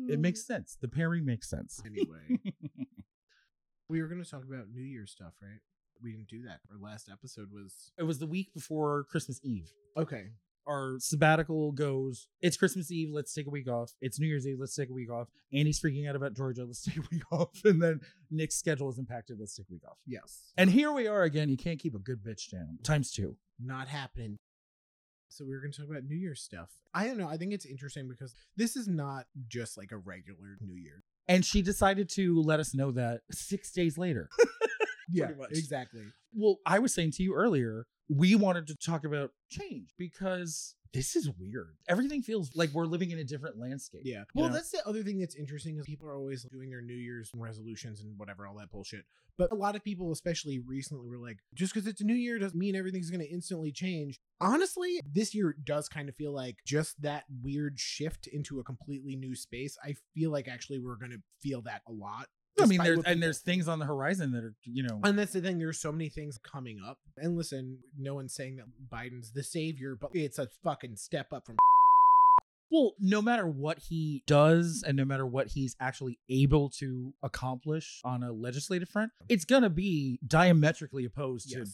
It 0.10 0.20
makes 0.20 0.46
sense. 0.46 0.78
The 0.82 0.88
pairing 0.90 1.24
makes 1.26 1.50
sense. 1.50 1.80
anyway. 1.86 2.40
we 3.88 4.02
were 4.02 4.08
going 4.08 4.24
to 4.24 4.30
talk 4.30 4.44
about 4.44 4.70
New 4.74 4.82
Year's 4.84 5.12
stuff, 5.12 5.34
right? 5.42 5.60
We 6.04 6.12
didn't 6.12 6.28
do 6.30 6.44
that. 6.44 6.60
Our 6.72 6.78
last 6.80 7.10
episode 7.12 7.50
was 7.52 7.92
It 7.98 8.04
was 8.04 8.20
the 8.20 8.28
week 8.28 8.54
before 8.54 9.06
Christmas 9.10 9.40
Eve. 9.44 9.72
okay. 9.96 10.28
Our 10.70 10.98
sabbatical 11.00 11.72
goes, 11.72 12.28
it's 12.42 12.58
Christmas 12.58 12.92
Eve, 12.92 13.08
let's 13.14 13.34
take 13.34 13.48
a 13.48 13.50
week 13.50 13.70
off. 13.70 13.94
It's 14.02 14.20
New 14.20 14.28
Year's 14.28 14.46
Eve, 14.46 14.58
let's 14.60 14.76
take 14.76 14.90
a 14.90 14.94
week 14.94 15.10
off. 15.10 15.30
Andy's 15.54 15.80
freaking 15.80 16.10
out 16.10 16.18
about 16.18 16.34
Georgia, 16.34 16.66
let's 16.66 16.82
take 16.86 16.98
a 16.98 17.04
week 17.10 17.24
off. 17.32 17.52
And 17.64 17.82
then 17.82 18.02
Nick's 18.32 18.56
schedule 18.56 18.90
is 18.90 18.98
impacted, 19.00 19.38
let's 19.40 19.56
take 19.56 19.68
a 19.70 19.72
week 19.74 19.84
off. 19.90 19.96
Yes, 20.06 20.52
And 20.58 20.70
here 20.70 20.92
we 20.92 21.08
are 21.08 21.24
again. 21.24 21.48
You 21.48 21.56
can't 21.56 21.80
keep 21.80 21.96
a 21.96 22.00
good 22.00 22.22
bitch 22.22 22.52
down. 22.52 22.80
Times 22.84 23.12
two. 23.14 23.38
not 23.58 23.88
happening. 23.88 24.36
So 25.30 25.46
we 25.46 25.52
were 25.56 25.62
going 25.62 25.72
to 25.72 25.80
talk 25.80 25.90
about 25.90 26.04
New 26.04 26.18
Year's 26.18 26.42
stuff. 26.42 26.68
I 26.94 27.06
don't 27.08 27.18
know. 27.18 27.30
I 27.30 27.38
think 27.38 27.54
it's 27.54 27.66
interesting 27.66 28.10
because 28.10 28.36
this 28.58 28.76
is 28.76 28.90
not 28.90 29.26
just 29.48 29.78
like 29.78 29.94
a 29.94 29.98
regular 29.98 30.58
New 30.60 30.76
Year. 30.76 31.04
And 31.30 31.46
she 31.46 31.62
decided 31.62 32.10
to 32.12 32.42
let 32.42 32.60
us 32.60 32.74
know 32.74 32.92
that 32.92 33.22
six 33.32 33.72
days 33.72 33.98
later. 33.98 34.30
Yeah, 35.10 35.26
Pretty 35.28 35.42
much. 35.42 35.52
exactly. 35.52 36.02
well, 36.34 36.58
I 36.66 36.80
was 36.80 36.94
saying 36.94 37.12
to 37.12 37.24
you 37.24 37.34
earlier, 37.34 37.86
we 38.10 38.36
wanted 38.36 38.68
to 38.68 38.76
talk 38.76 39.04
about 39.04 39.32
change 39.50 39.94
because 39.98 40.76
this 40.94 41.16
is 41.16 41.30
weird. 41.38 41.76
Everything 41.88 42.22
feels 42.22 42.52
like 42.56 42.72
we're 42.72 42.86
living 42.86 43.12
in 43.12 43.20
a 43.20 43.24
different 43.24 43.60
landscape. 43.60 44.02
Yeah. 44.04 44.24
Well, 44.34 44.48
know? 44.48 44.54
that's 44.54 44.72
the 44.72 44.86
other 44.88 45.04
thing 45.04 45.20
that's 45.20 45.36
interesting 45.36 45.78
is 45.78 45.86
people 45.86 46.08
are 46.08 46.16
always 46.16 46.44
doing 46.44 46.70
their 46.70 46.82
New 46.82 46.96
Year's 46.96 47.30
resolutions 47.36 48.02
and 48.02 48.18
whatever, 48.18 48.48
all 48.48 48.56
that 48.58 48.72
bullshit. 48.72 49.06
But 49.38 49.52
a 49.52 49.56
lot 49.56 49.76
of 49.76 49.84
people, 49.84 50.12
especially 50.12 50.60
recently, 50.60 51.08
were 51.08 51.20
like, 51.20 51.38
just 51.54 51.74
because 51.74 51.88
it's 51.88 52.02
a 52.02 52.06
new 52.06 52.16
year 52.16 52.40
doesn't 52.40 52.58
mean 52.58 52.76
everything's 52.76 53.12
going 53.12 53.22
to 53.22 53.32
instantly 53.32 53.72
change. 53.72 54.20
Honestly, 54.42 55.00
this 55.06 55.36
year 55.36 55.56
does 55.64 55.88
kind 55.88 56.10
of 56.10 56.16
feel 56.16 56.34
like 56.34 56.56
just 56.66 57.00
that 57.02 57.26
weird 57.44 57.80
shift 57.80 58.26
into 58.28 58.60
a 58.60 58.64
completely 58.64 59.16
new 59.16 59.36
space. 59.36 59.78
I 59.84 59.96
feel 60.16 60.32
like 60.32 60.48
actually 60.48 60.80
we're 60.80 60.96
going 60.96 61.12
to 61.12 61.22
feel 61.40 61.62
that 61.64 61.82
a 61.88 61.92
lot. 61.92 62.28
I 62.60 62.66
mean, 62.66 62.80
there's 62.84 63.00
and 63.06 63.22
there's 63.22 63.40
things 63.40 63.68
on 63.68 63.80
the 63.80 63.86
horizon 63.86 64.32
that 64.32 64.44
are, 64.44 64.54
you 64.66 64.84
know, 64.84 65.00
and 65.04 65.18
that's 65.18 65.34
the 65.34 65.42
thing. 65.42 65.60
There's 65.60 65.80
so 65.80 65.92
many 65.92 66.10
things 66.10 66.40
coming 66.44 66.80
up. 66.86 66.98
And 67.18 67.38
listen, 67.38 67.80
no 67.98 68.16
one's 68.16 68.34
saying 68.34 68.58
that 68.58 68.66
Biden's 68.92 69.32
the 69.34 69.44
savior, 69.44 69.96
but 70.00 70.12
it's 70.14 70.40
a 70.40 70.48
fucking 70.64 70.96
step 70.96 71.32
up 71.34 71.46
from. 71.46 71.58
well, 72.72 72.94
no 73.00 73.22
matter 73.22 73.48
what 73.48 73.80
he 73.90 74.24
does 74.28 74.84
and 74.86 74.98
no 74.98 75.06
matter 75.06 75.26
what 75.26 75.48
he's 75.50 75.76
actually 75.80 76.18
able 76.30 76.70
to 76.70 77.14
accomplish 77.24 78.02
on 78.04 78.24
a 78.24 78.32
legislative 78.32 78.90
front, 78.90 79.12
it's 79.30 79.46
gonna 79.46 79.70
be 79.70 80.20
diametrically 80.28 81.06
opposed 81.06 81.50
Yes. 81.52 81.68
to 81.68 81.72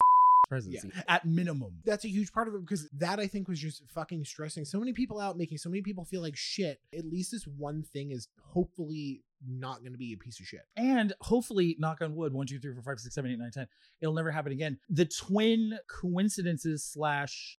presidency 0.53 0.91
Yeah. 0.95 1.03
at 1.07 1.25
minimum. 1.25 1.81
that's 1.85 2.05
a 2.05 2.09
huge 2.09 2.31
part 2.31 2.47
of 2.47 2.55
it 2.55 2.61
because 2.61 2.89
that 2.99 3.19
I 3.19 3.27
think 3.27 3.47
was 3.47 3.59
just 3.59 3.83
fucking 3.89 4.23
stressing 4.25 4.65
so 4.65 4.79
many 4.79 4.93
people 4.93 5.19
out, 5.19 5.37
making 5.37 5.57
so 5.57 5.69
many 5.69 5.81
people 5.81 6.05
feel 6.05 6.21
like 6.21 6.35
shit. 6.35 6.79
At 6.97 7.05
least 7.05 7.31
this 7.31 7.45
one 7.47 7.83
thing 7.83 8.11
is 8.11 8.27
hopefully 8.41 9.21
not 9.45 9.79
going 9.81 9.91
to 9.91 9.97
be 9.97 10.13
a 10.13 10.17
piece 10.17 10.39
of 10.39 10.45
shit. 10.45 10.61
And 10.77 11.13
hopefully, 11.19 11.75
knock 11.77 12.01
on 12.01 12.15
wood, 12.15 12.31
one, 12.33 12.47
two, 12.47 12.59
three, 12.59 12.73
four, 12.73 12.81
five, 12.81 12.99
six, 12.99 13.13
seven, 13.13 13.31
eight, 13.31 13.39
nine, 13.39 13.51
ten. 13.51 13.67
It'll 14.01 14.13
never 14.13 14.31
happen 14.31 14.51
again. 14.53 14.77
The 14.89 15.05
twin 15.05 15.77
coincidences 15.89 16.83
slash 16.83 17.57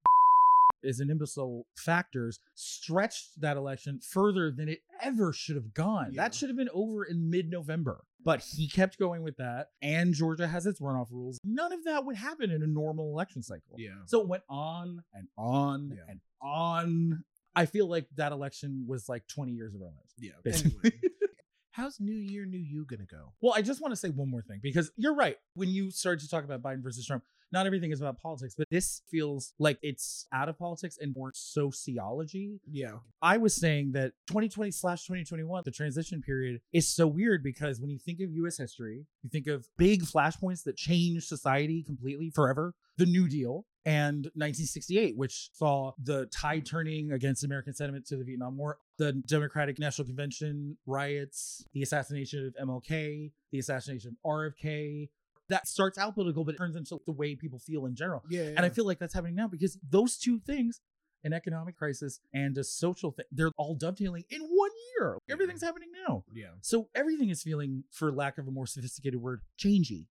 is 0.82 1.00
an 1.00 1.10
imbecile 1.10 1.66
factors 1.78 2.38
stretched 2.54 3.40
that 3.40 3.56
election 3.56 4.00
further 4.02 4.50
than 4.50 4.68
it 4.68 4.80
ever 5.00 5.32
should 5.32 5.56
have 5.56 5.72
gone. 5.72 6.10
Yeah. 6.12 6.22
That 6.22 6.34
should 6.34 6.50
have 6.50 6.58
been 6.58 6.68
over 6.74 7.04
in 7.04 7.30
mid-November. 7.30 8.04
But 8.24 8.42
he 8.56 8.68
kept 8.68 8.98
going 8.98 9.22
with 9.22 9.36
that. 9.36 9.68
And 9.82 10.14
Georgia 10.14 10.46
has 10.46 10.66
its 10.66 10.80
runoff 10.80 11.10
rules. 11.10 11.38
None 11.44 11.72
of 11.72 11.84
that 11.84 12.04
would 12.06 12.16
happen 12.16 12.50
in 12.50 12.62
a 12.62 12.66
normal 12.66 13.12
election 13.12 13.42
cycle. 13.42 13.76
Yeah. 13.76 13.90
So 14.06 14.20
it 14.22 14.28
went 14.28 14.42
on 14.48 15.02
and 15.12 15.28
on 15.36 15.92
Yeah. 15.96 16.02
and 16.08 16.20
on. 16.42 17.24
I 17.54 17.66
feel 17.66 17.86
like 17.86 18.06
that 18.16 18.32
election 18.32 18.84
was 18.88 19.08
like 19.08 19.26
20 19.28 19.52
years 19.52 19.74
of 19.74 19.82
our 19.82 19.88
lives. 19.88 20.14
Yeah. 20.18 20.32
Basically. 20.42 20.92
Anyway, 20.92 21.00
how's 21.74 21.98
New 21.98 22.14
Year, 22.14 22.46
New 22.46 22.58
You 22.58 22.84
going 22.84 23.00
to 23.00 23.06
go? 23.06 23.32
Well, 23.40 23.52
I 23.54 23.60
just 23.60 23.82
want 23.82 23.90
to 23.90 23.96
say 23.96 24.08
one 24.08 24.30
more 24.30 24.42
thing 24.42 24.60
because 24.62 24.92
you're 24.96 25.14
right. 25.14 25.36
When 25.54 25.68
you 25.68 25.90
started 25.90 26.20
to 26.20 26.28
talk 26.28 26.44
about 26.44 26.62
Biden 26.62 26.82
versus 26.82 27.04
Trump, 27.04 27.24
not 27.50 27.66
everything 27.66 27.90
is 27.90 28.00
about 28.00 28.20
politics, 28.20 28.54
but 28.56 28.68
this 28.70 29.02
feels 29.10 29.54
like 29.58 29.78
it's 29.82 30.26
out 30.32 30.48
of 30.48 30.56
politics 30.56 30.98
and 31.00 31.14
more 31.14 31.32
sociology. 31.34 32.60
Yeah. 32.70 32.98
I 33.20 33.38
was 33.38 33.54
saying 33.54 33.92
that 33.92 34.12
2020 34.28 34.70
slash 34.70 35.02
2021, 35.02 35.62
the 35.64 35.70
transition 35.72 36.22
period 36.22 36.60
is 36.72 36.88
so 36.88 37.08
weird 37.08 37.42
because 37.42 37.80
when 37.80 37.90
you 37.90 37.98
think 37.98 38.20
of 38.20 38.30
US 38.30 38.56
history, 38.56 39.06
you 39.22 39.30
think 39.30 39.48
of 39.48 39.66
big 39.76 40.02
flashpoints 40.02 40.62
that 40.64 40.76
changed 40.76 41.26
society 41.26 41.82
completely 41.82 42.30
forever. 42.30 42.74
The 42.98 43.06
New 43.06 43.28
Deal 43.28 43.66
and 43.86 44.24
1968, 44.34 45.16
which 45.16 45.50
saw 45.52 45.92
the 46.02 46.26
tide 46.26 46.64
turning 46.64 47.12
against 47.12 47.44
American 47.44 47.74
sentiment 47.74 48.06
to 48.06 48.16
the 48.16 48.24
Vietnam 48.24 48.56
War, 48.56 48.78
the 48.96 49.12
Democratic 49.12 49.78
National 49.78 50.06
Convention 50.06 50.76
riots, 50.86 51.64
the 51.74 51.82
assassination 51.82 52.46
of 52.46 52.68
MLK, 52.68 53.30
the 53.52 53.58
assassination 53.58 54.16
of 54.24 54.30
RFK. 54.30 55.10
That 55.50 55.68
starts 55.68 55.98
out 55.98 56.14
political, 56.14 56.44
but 56.44 56.54
it 56.54 56.58
turns 56.58 56.76
into 56.76 56.98
the 57.04 57.12
way 57.12 57.34
people 57.34 57.58
feel 57.58 57.84
in 57.84 57.94
general. 57.94 58.22
Yeah. 58.30 58.44
And 58.56 58.60
I 58.60 58.70
feel 58.70 58.86
like 58.86 58.98
that's 58.98 59.12
happening 59.12 59.34
now 59.34 59.48
because 59.48 59.78
those 59.90 60.16
two 60.16 60.40
things, 60.40 60.80
an 61.22 61.34
economic 61.34 61.76
crisis 61.76 62.20
and 62.32 62.56
a 62.56 62.64
social 62.64 63.10
thing, 63.10 63.26
they're 63.30 63.50
all 63.58 63.74
dovetailing 63.74 64.24
in 64.30 64.40
one 64.40 64.70
year. 64.98 65.18
Everything's 65.28 65.62
happening 65.62 65.90
now. 66.08 66.24
Yeah. 66.32 66.46
So 66.62 66.88
everything 66.94 67.28
is 67.28 67.42
feeling, 67.42 67.84
for 67.90 68.10
lack 68.10 68.38
of 68.38 68.48
a 68.48 68.50
more 68.50 68.66
sophisticated 68.66 69.20
word, 69.20 69.42
changey. 69.58 70.06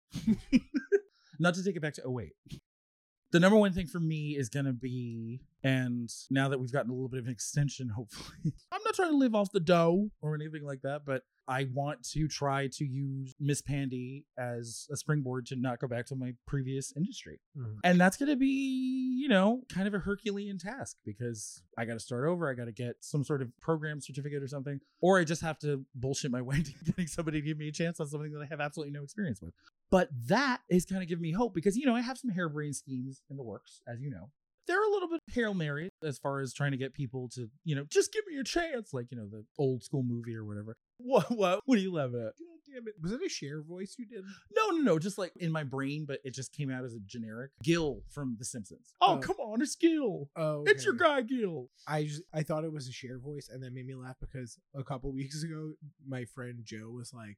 Not 1.40 1.56
to 1.56 1.64
take 1.64 1.76
it 1.76 1.82
back 1.82 1.96
to 1.96 2.20
08. 2.20 2.62
The 3.34 3.40
number 3.40 3.58
one 3.58 3.74
thing 3.74 3.88
for 3.88 4.00
me 4.00 4.38
is 4.38 4.48
going 4.48 4.68
to 4.68 4.74
be, 4.74 5.42
and 5.64 6.08
now 6.30 6.50
that 6.50 6.60
we've 6.60 6.72
gotten 6.72 6.92
a 6.92 6.94
little 6.94 7.10
bit 7.10 7.20
of 7.20 7.26
an 7.26 7.32
extension, 7.32 7.90
hopefully, 7.90 8.54
I'm 8.72 8.82
not 8.86 8.94
trying 8.94 9.10
to 9.10 9.18
live 9.18 9.34
off 9.34 9.52
the 9.52 9.60
dough 9.60 10.12
or 10.22 10.36
anything 10.36 10.64
like 10.64 10.82
that, 10.84 11.02
but 11.04 11.24
I 11.48 11.68
want 11.74 12.04
to 12.12 12.28
try 12.28 12.68
to 12.72 12.86
use 12.86 13.34
Miss 13.40 13.62
Pandy 13.62 14.26
as 14.38 14.88
a 14.92 14.96
springboard 14.96 15.46
to 15.48 15.56
not 15.58 15.80
go 15.80 15.88
back 15.88 16.06
to 16.06 16.16
my 16.16 16.36
previous 16.48 16.94
industry. 16.96 17.42
Mhm. 17.58 17.80
And 17.84 18.00
that's 18.00 18.16
going 18.16 18.30
to 18.30 18.38
be, 18.38 18.48
you 19.20 19.28
know, 19.28 19.64
kind 19.68 19.88
of 19.88 19.94
a 19.94 20.00
Herculean 20.00 20.58
task 20.58 20.98
because 21.06 21.62
I 21.78 21.84
got 21.86 21.94
to 21.94 22.00
start 22.00 22.30
over. 22.30 22.50
I 22.50 22.54
got 22.54 22.66
to 22.66 22.72
get 22.72 22.96
some 23.02 23.24
sort 23.26 23.42
of 23.42 23.50
program 23.60 24.00
certificate 24.00 24.42
or 24.42 24.48
something, 24.48 24.80
or 25.02 25.20
I 25.20 25.26
just 25.26 25.42
have 25.42 25.60
to 25.60 25.84
bullshit 25.96 26.32
my 26.32 26.42
way 26.50 26.62
to 26.62 26.72
getting 26.86 27.08
somebody 27.08 27.42
to 27.42 27.46
give 27.46 27.58
me 27.58 27.68
a 27.68 27.74
chance 27.74 28.00
on 28.00 28.08
something 28.08 28.32
that 28.32 28.42
I 28.42 28.46
have 28.46 28.62
absolutely 28.62 28.94
no 28.94 29.04
experience 29.04 29.42
with. 29.42 29.54
But 29.94 30.10
that 30.28 30.62
is 30.72 30.86
kind 30.88 31.04
of 31.04 31.08
giving 31.08 31.22
me 31.22 31.32
hope 31.34 31.54
because, 31.54 31.78
you 31.78 31.86
know, 31.86 31.96
I 31.96 32.02
have 32.02 32.18
some 32.18 32.32
harebrained 32.32 32.76
schemes 32.76 33.22
in 33.30 33.38
the 33.38 33.44
works, 33.44 33.80
as 33.88 34.02
you 34.02 34.10
know. 34.10 34.32
They're 34.66 34.84
a 34.84 34.90
little 34.90 35.08
bit 35.08 35.20
Hail 35.32 35.54
Mary 35.54 35.90
as 36.04 36.18
far 36.18 36.40
as 36.40 36.52
trying 36.52 36.72
to 36.72 36.78
get 36.78 36.96
people 36.96 37.30
to, 37.36 37.48
you 37.64 37.76
know, 37.76 37.84
just 37.90 38.12
give 38.12 38.24
me 38.28 38.40
a 38.40 38.44
chance, 38.44 38.92
like, 38.92 39.12
you 39.12 39.18
know, 39.20 39.28
the 39.30 39.46
old 39.60 39.84
school 39.84 40.02
movie 40.02 40.36
or 40.36 40.46
whatever. 40.46 40.74
What, 40.98 41.30
what, 41.30 41.60
what 41.66 41.78
are 41.78 41.82
you 41.82 41.94
laughing 41.94 42.24
at? 42.26 42.34
damn 42.74 42.88
it. 42.88 42.96
Was 43.04 43.12
it 43.12 43.22
a 43.24 43.30
Cher 43.30 43.62
voice 43.62 43.94
you 44.00 44.06
did? 44.08 44.24
No, 44.56 44.70
no, 44.72 44.78
no. 44.82 44.98
Just 45.00 45.20
like 45.20 45.32
in 45.40 45.52
my 45.52 45.64
brain, 45.64 46.06
but 46.08 46.20
it 46.24 46.34
just 46.34 46.54
came 46.54 46.72
out 46.72 46.86
as 46.86 46.94
a 46.96 47.00
generic. 47.06 47.52
Gil 47.62 48.02
from 48.10 48.36
The 48.40 48.46
Simpsons. 48.46 48.94
Oh, 49.02 49.16
Oh. 49.16 49.18
come 49.20 49.36
on, 49.40 49.62
it's 49.62 49.76
Gil. 49.76 50.30
Oh, 50.36 50.64
It's 50.66 50.86
your 50.86 50.94
guy, 50.96 51.22
Gil. 51.22 51.68
I 51.88 52.06
just 52.06 52.24
I 52.34 52.42
thought 52.42 52.64
it 52.64 52.72
was 52.72 52.88
a 52.88 52.92
Cher 52.92 53.20
voice, 53.20 53.48
and 53.52 53.62
that 53.62 53.74
made 53.74 53.86
me 53.86 53.94
laugh 53.94 54.16
because 54.20 54.58
a 54.74 54.84
couple 54.84 55.12
weeks 55.14 55.44
ago, 55.44 55.74
my 56.08 56.26
friend 56.26 56.60
Joe 56.64 56.90
was 56.90 57.14
like, 57.14 57.38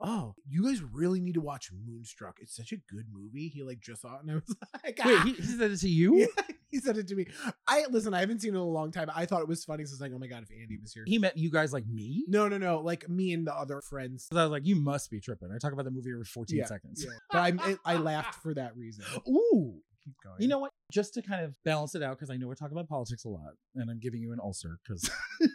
"Oh, 0.00 0.34
you 0.48 0.64
guys 0.64 0.82
really 0.82 1.20
need 1.20 1.34
to 1.34 1.40
watch 1.40 1.70
Moonstruck. 1.86 2.38
It's 2.40 2.54
such 2.54 2.72
a 2.72 2.76
good 2.76 3.06
movie." 3.12 3.48
He 3.48 3.62
like 3.62 3.80
just 3.80 4.02
saw 4.02 4.16
it, 4.16 4.22
and 4.22 4.30
I 4.30 4.34
was 4.34 4.56
like, 4.84 4.98
Wait, 5.04 5.18
"Ah." 5.18 5.22
he, 5.24 5.32
he 5.32 5.42
said 5.42 5.70
it 5.70 5.78
to 5.80 5.88
you? 6.00 6.16
Yeah, 6.18 6.26
he 6.68 6.78
said 6.80 6.96
it 6.98 7.08
to 7.08 7.14
me. 7.14 7.26
I 7.66 7.84
listen. 7.90 8.14
I 8.14 8.20
haven't 8.20 8.40
seen 8.40 8.54
it 8.54 8.56
in 8.56 8.60
a 8.62 8.64
long 8.64 8.90
time. 8.90 9.10
I 9.14 9.26
thought 9.26 9.40
it 9.42 9.48
was 9.48 9.64
funny. 9.64 9.84
So 9.84 9.92
it's 9.92 10.00
like, 10.00 10.12
oh 10.14 10.18
my 10.18 10.26
god, 10.26 10.42
if 10.42 10.50
Andy 10.50 10.78
was 10.80 10.92
here. 10.92 11.04
He 11.06 11.18
met 11.18 11.36
you 11.36 11.50
guys 11.50 11.72
like 11.72 11.86
me? 11.86 12.24
no, 12.28 12.48
no, 12.48 12.58
no. 12.58 12.80
Like 12.80 13.08
me 13.08 13.32
and 13.32 13.46
the 13.46 13.54
other 13.54 13.80
friends. 13.80 14.28
I 14.32 14.42
was 14.42 14.50
like, 14.50 14.66
you 14.66 14.76
must 14.76 15.10
be 15.10 15.20
tripping. 15.20 15.50
I 15.54 15.58
talk 15.58 15.72
about 15.72 15.84
the 15.84 15.90
movie 15.90 16.10
every 16.12 16.24
14 16.24 16.56
Yeah, 16.56 16.64
seconds. 16.66 17.04
Yeah, 17.04 17.12
but 17.30 17.38
I 17.38 17.76
I 17.84 17.96
laughed 17.96 18.34
for 18.42 18.54
that 18.54 18.76
reason. 18.76 19.04
Ooh. 19.28 19.80
Keep 20.04 20.14
going. 20.24 20.36
You 20.40 20.48
know 20.48 20.58
what? 20.60 20.70
Just 20.92 21.14
to 21.14 21.22
kind 21.22 21.44
of 21.44 21.54
balance 21.64 21.94
it 21.94 22.02
out, 22.02 22.16
because 22.16 22.30
I 22.30 22.36
know 22.36 22.46
we're 22.46 22.54
talking 22.54 22.76
about 22.76 22.88
politics 22.88 23.24
a 23.24 23.28
lot, 23.28 23.50
and 23.74 23.90
I'm 23.90 23.98
giving 23.98 24.20
you 24.20 24.32
an 24.32 24.38
ulcer, 24.40 24.78
because 24.86 25.10
and 25.40 25.50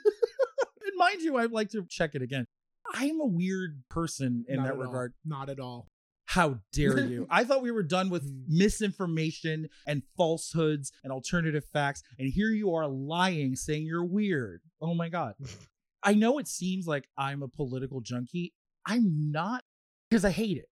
mind 0.97 1.21
you, 1.21 1.37
I'd 1.37 1.51
like 1.51 1.69
to 1.71 1.85
check 1.89 2.11
it 2.13 2.21
again. 2.21 2.45
I'm 2.93 3.19
a 3.19 3.25
weird 3.25 3.83
person 3.89 4.45
in 4.47 4.57
Not 4.57 4.63
that 4.63 4.69
at 4.73 4.77
all. 4.77 4.83
regard. 4.83 5.13
Not 5.25 5.49
at 5.49 5.59
all. 5.59 5.87
How 6.25 6.59
dare 6.71 6.99
you? 7.05 7.27
I 7.29 7.43
thought 7.43 7.61
we 7.61 7.71
were 7.71 7.83
done 7.83 8.09
with 8.09 8.23
Hmm. 8.23 8.43
misinformation 8.57 9.67
and 9.87 10.03
falsehoods 10.15 10.91
and 11.03 11.11
alternative 11.11 11.65
facts. 11.73 12.03
And 12.19 12.31
here 12.31 12.49
you 12.49 12.73
are 12.73 12.87
lying, 12.87 13.55
saying 13.55 13.85
you're 13.85 14.05
weird. 14.05 14.61
Oh 14.81 14.93
my 14.93 15.09
God. 15.09 15.35
I 16.03 16.13
know 16.13 16.37
it 16.37 16.47
seems 16.47 16.85
like 16.85 17.07
I'm 17.17 17.43
a 17.43 17.47
political 17.47 18.01
junkie. 18.01 18.53
I'm 18.85 19.31
not 19.31 19.63
because 20.09 20.25
I 20.25 20.31
hate 20.31 20.57
it. 20.57 20.69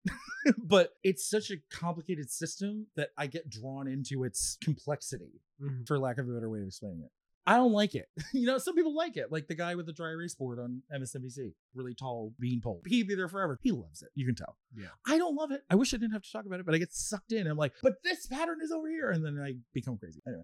but 0.58 0.92
it's 1.04 1.28
such 1.30 1.50
a 1.52 1.56
complicated 1.72 2.30
system 2.30 2.88
that 2.96 3.10
I 3.18 3.28
get 3.28 3.50
drawn 3.50 3.88
into 3.88 4.24
its 4.24 4.58
complexity, 4.64 5.42
Mhm. 5.62 5.88
for 5.88 5.98
lack 5.98 6.18
of 6.18 6.28
a 6.30 6.34
better 6.34 6.50
way 6.50 6.60
of 6.60 6.68
explaining 6.68 7.04
it. 7.04 7.12
I 7.48 7.56
don't 7.56 7.72
like 7.72 7.96
it. 7.96 8.08
you 8.34 8.46
know, 8.46 8.58
some 8.58 8.76
people 8.76 8.96
like 8.96 9.18
it, 9.18 9.32
like 9.32 9.48
the 9.48 9.56
guy 9.56 9.76
with 9.76 9.86
the 9.86 9.94
dry 9.94 10.10
erase 10.10 10.36
board 10.36 10.60
on 10.60 10.84
MSNBC, 10.94 11.54
really 11.74 11.94
tall 11.94 12.34
beanpole. 12.40 12.82
He'd 12.86 13.08
be 13.08 13.16
there 13.16 13.28
forever. 13.28 13.58
He 13.62 13.72
loves 13.72 14.02
it. 14.02 14.10
You 14.16 14.26
can 14.26 14.36
tell. 14.36 14.58
Yeah. 14.76 14.88
I 15.08 15.18
don't 15.18 15.36
love 15.36 15.52
it. 15.52 15.62
I 15.70 15.76
wish 15.76 15.94
I 15.94 15.98
didn't 15.98 16.14
have 16.14 16.24
to 16.24 16.32
talk 16.32 16.46
about 16.46 16.60
it, 16.60 16.66
but 16.66 16.76
I 16.76 16.78
get 16.78 16.94
sucked 16.94 17.32
in. 17.32 17.48
I'm 17.48 17.58
like, 17.58 17.74
but 17.82 17.96
this 18.04 18.28
pattern 18.28 18.60
is 18.64 18.72
over 18.72 18.90
here. 18.90 19.10
And 19.10 19.26
then 19.26 19.40
I 19.44 19.56
become 19.74 19.98
crazy. 19.98 20.22
Anyway, 20.28 20.44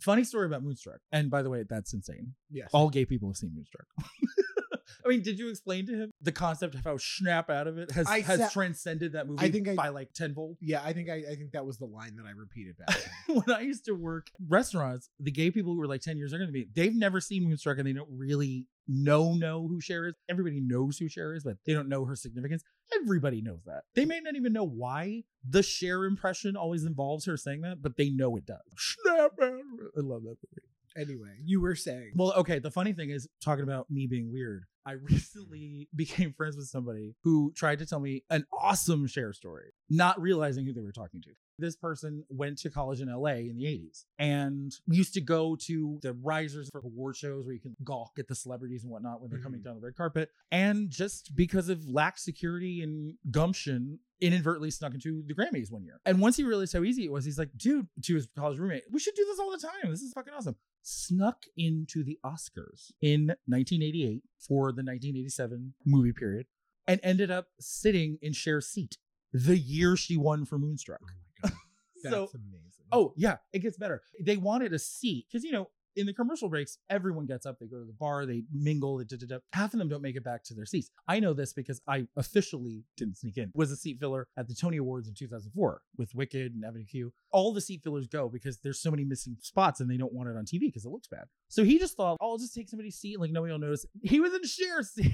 funny 0.00 0.24
story 0.24 0.46
about 0.46 0.62
Moonstruck. 0.62 1.00
And 1.12 1.30
by 1.30 1.42
the 1.42 1.50
way, 1.50 1.64
that's 1.68 1.92
insane. 1.92 2.34
Yes. 2.50 2.70
All 2.72 2.88
gay 2.88 3.04
people 3.04 3.28
have 3.28 3.36
seen 3.36 3.52
Moonstruck. 3.54 3.86
I 5.04 5.08
mean, 5.08 5.22
did 5.22 5.38
you 5.38 5.48
explain 5.48 5.86
to 5.86 5.92
him 5.94 6.10
the 6.20 6.32
concept 6.32 6.74
of 6.74 6.84
how 6.84 6.96
snap 6.98 7.50
out 7.50 7.66
of 7.66 7.78
it 7.78 7.90
has, 7.92 8.06
I 8.06 8.20
has 8.20 8.40
sa- 8.40 8.48
transcended 8.48 9.12
that 9.12 9.26
movie 9.28 9.44
I 9.44 9.50
think 9.50 9.68
I- 9.68 9.74
by 9.74 9.88
like 9.88 10.12
tenfold? 10.12 10.56
yeah, 10.60 10.82
I 10.84 10.92
think 10.92 11.08
I, 11.08 11.22
I 11.30 11.34
think 11.36 11.52
that 11.52 11.64
was 11.66 11.78
the 11.78 11.86
line 11.86 12.16
that 12.16 12.26
I 12.26 12.30
repeated 12.30 12.76
back. 12.78 12.96
when 13.28 13.50
I 13.56 13.60
used 13.60 13.84
to 13.86 13.92
work 13.92 14.28
restaurants, 14.48 15.08
the 15.18 15.30
gay 15.30 15.50
people 15.50 15.72
who 15.72 15.78
were 15.78 15.86
like 15.88 16.00
10 16.02 16.16
years 16.18 16.32
younger 16.32 16.46
than 16.46 16.54
me, 16.54 16.66
they've 16.74 16.94
never 16.94 17.20
seen 17.20 17.44
Moonstruck 17.44 17.78
and 17.78 17.86
they 17.86 17.92
don't 17.92 18.08
really 18.10 18.66
know 18.88 19.34
know 19.34 19.68
who 19.68 19.80
Cher 19.80 20.08
is. 20.08 20.14
Everybody 20.28 20.60
knows 20.60 20.98
who 20.98 21.08
Cher 21.08 21.34
is, 21.34 21.44
but 21.44 21.56
they 21.64 21.72
don't 21.72 21.88
know 21.88 22.04
her 22.06 22.16
significance. 22.16 22.64
Everybody 23.02 23.40
knows 23.40 23.60
that. 23.66 23.82
They 23.94 24.04
may 24.04 24.20
not 24.20 24.34
even 24.34 24.52
know 24.52 24.64
why 24.66 25.22
the 25.48 25.62
Cher 25.62 26.04
impression 26.04 26.56
always 26.56 26.84
involves 26.84 27.24
her 27.26 27.36
saying 27.36 27.60
that, 27.60 27.82
but 27.82 27.96
they 27.96 28.10
know 28.10 28.36
it 28.36 28.46
does. 28.46 28.58
Snap 28.76 29.32
out 29.40 29.48
of 29.48 29.54
it. 29.54 29.90
I 29.96 30.00
love 30.00 30.22
that 30.22 30.36
movie. 30.42 30.66
Anyway, 31.00 31.36
you 31.44 31.60
were 31.60 31.74
saying. 31.74 32.12
Well, 32.14 32.32
okay. 32.36 32.58
The 32.58 32.70
funny 32.70 32.92
thing 32.92 33.10
is, 33.10 33.26
talking 33.42 33.62
about 33.64 33.90
me 33.90 34.06
being 34.06 34.30
weird, 34.32 34.64
I 34.84 34.92
recently 34.92 35.88
became 35.96 36.32
friends 36.32 36.56
with 36.56 36.66
somebody 36.66 37.14
who 37.24 37.52
tried 37.56 37.78
to 37.78 37.86
tell 37.86 38.00
me 38.00 38.24
an 38.30 38.44
awesome 38.52 39.06
Cher 39.06 39.32
story, 39.32 39.72
not 39.88 40.20
realizing 40.20 40.66
who 40.66 40.72
they 40.72 40.80
were 40.82 40.92
talking 40.92 41.22
to. 41.22 41.30
This 41.58 41.76
person 41.76 42.24
went 42.30 42.56
to 42.60 42.70
college 42.70 43.02
in 43.02 43.08
LA 43.14 43.32
in 43.32 43.56
the 43.58 43.64
80s 43.66 44.04
and 44.18 44.72
used 44.86 45.12
to 45.14 45.20
go 45.20 45.56
to 45.66 45.98
the 46.02 46.14
risers 46.14 46.70
for 46.72 46.80
award 46.80 47.16
shows 47.16 47.44
where 47.44 47.52
you 47.54 47.60
can 47.60 47.76
gawk 47.84 48.12
at 48.18 48.28
the 48.28 48.34
celebrities 48.34 48.82
and 48.82 48.90
whatnot 48.90 49.20
when 49.20 49.28
they're 49.30 49.42
coming 49.42 49.60
Mhm. 49.60 49.64
down 49.64 49.74
the 49.74 49.82
red 49.82 49.94
carpet. 49.94 50.30
And 50.50 50.88
just 50.88 51.36
because 51.36 51.68
of 51.68 51.86
lax 51.86 52.24
security 52.24 52.80
and 52.80 53.14
gumption, 53.30 53.98
inadvertently 54.22 54.70
snuck 54.70 54.94
into 54.94 55.22
the 55.26 55.34
Grammys 55.34 55.70
one 55.70 55.84
year. 55.84 56.00
And 56.06 56.18
once 56.20 56.38
he 56.38 56.44
realized 56.44 56.72
how 56.72 56.82
easy 56.82 57.04
it 57.04 57.12
was, 57.12 57.26
he's 57.26 57.38
like, 57.38 57.50
dude, 57.58 57.88
to 58.04 58.14
his 58.14 58.26
college 58.38 58.58
roommate, 58.58 58.84
we 58.90 58.98
should 58.98 59.14
do 59.14 59.26
this 59.26 59.38
all 59.38 59.50
the 59.50 59.58
time. 59.58 59.90
This 59.90 60.00
is 60.00 60.12
fucking 60.14 60.32
awesome 60.32 60.56
snuck 60.82 61.44
into 61.56 62.02
the 62.04 62.18
Oscars 62.24 62.90
in 63.02 63.28
1988 63.46 64.22
for 64.38 64.72
the 64.72 64.82
1987 64.82 65.74
movie 65.84 66.12
period 66.12 66.46
and 66.86 67.00
ended 67.02 67.30
up 67.30 67.48
sitting 67.60 68.18
in 68.22 68.32
Cher's 68.32 68.66
seat 68.66 68.96
the 69.32 69.56
year 69.58 69.96
she 69.96 70.16
won 70.16 70.44
for 70.44 70.58
Moonstruck. 70.58 71.02
Oh 71.02 71.10
my 71.44 71.50
god, 71.50 71.56
that's 72.02 72.14
So, 72.14 72.30
amazing. 72.34 72.86
oh 72.92 73.12
yeah, 73.16 73.36
it 73.52 73.60
gets 73.60 73.76
better. 73.76 74.02
They 74.20 74.36
wanted 74.36 74.72
a 74.72 74.78
seat 74.78 75.26
because 75.30 75.44
you 75.44 75.52
know 75.52 75.68
in 75.96 76.06
the 76.06 76.12
commercial 76.12 76.48
breaks, 76.48 76.78
everyone 76.88 77.26
gets 77.26 77.46
up, 77.46 77.58
they 77.58 77.66
go 77.66 77.78
to 77.78 77.84
the 77.84 77.92
bar, 77.92 78.26
they 78.26 78.44
mingle, 78.52 78.98
they 78.98 79.04
da-da-da. 79.04 79.38
half 79.52 79.72
of 79.72 79.78
them 79.78 79.88
don't 79.88 80.02
make 80.02 80.16
it 80.16 80.24
back 80.24 80.44
to 80.44 80.54
their 80.54 80.66
seats. 80.66 80.90
I 81.08 81.20
know 81.20 81.32
this 81.32 81.52
because 81.52 81.80
I 81.86 82.06
officially 82.16 82.84
didn't 82.96 83.18
sneak 83.18 83.36
in. 83.36 83.50
Was 83.54 83.70
a 83.70 83.76
seat 83.76 83.98
filler 83.98 84.28
at 84.36 84.48
the 84.48 84.54
Tony 84.54 84.76
Awards 84.76 85.08
in 85.08 85.14
2004 85.14 85.82
with 85.96 86.14
Wicked 86.14 86.54
and 86.54 86.64
Avenue 86.64 86.84
Q. 86.84 87.12
All 87.32 87.52
the 87.52 87.60
seat 87.60 87.82
fillers 87.82 88.06
go 88.06 88.28
because 88.28 88.58
there's 88.58 88.80
so 88.80 88.90
many 88.90 89.04
missing 89.04 89.36
spots 89.40 89.80
and 89.80 89.90
they 89.90 89.96
don't 89.96 90.12
want 90.12 90.28
it 90.28 90.36
on 90.36 90.44
TV 90.44 90.60
because 90.60 90.84
it 90.84 90.90
looks 90.90 91.08
bad. 91.08 91.24
So 91.48 91.64
he 91.64 91.78
just 91.78 91.96
thought, 91.96 92.18
oh, 92.20 92.32
I'll 92.32 92.38
just 92.38 92.54
take 92.54 92.68
somebody's 92.68 92.96
seat, 92.96 93.20
like 93.20 93.32
nobody 93.32 93.52
will 93.52 93.58
notice. 93.58 93.86
He 94.02 94.20
was 94.20 94.32
in 94.32 94.40
Cher's 94.44 94.90
seat. 94.90 95.12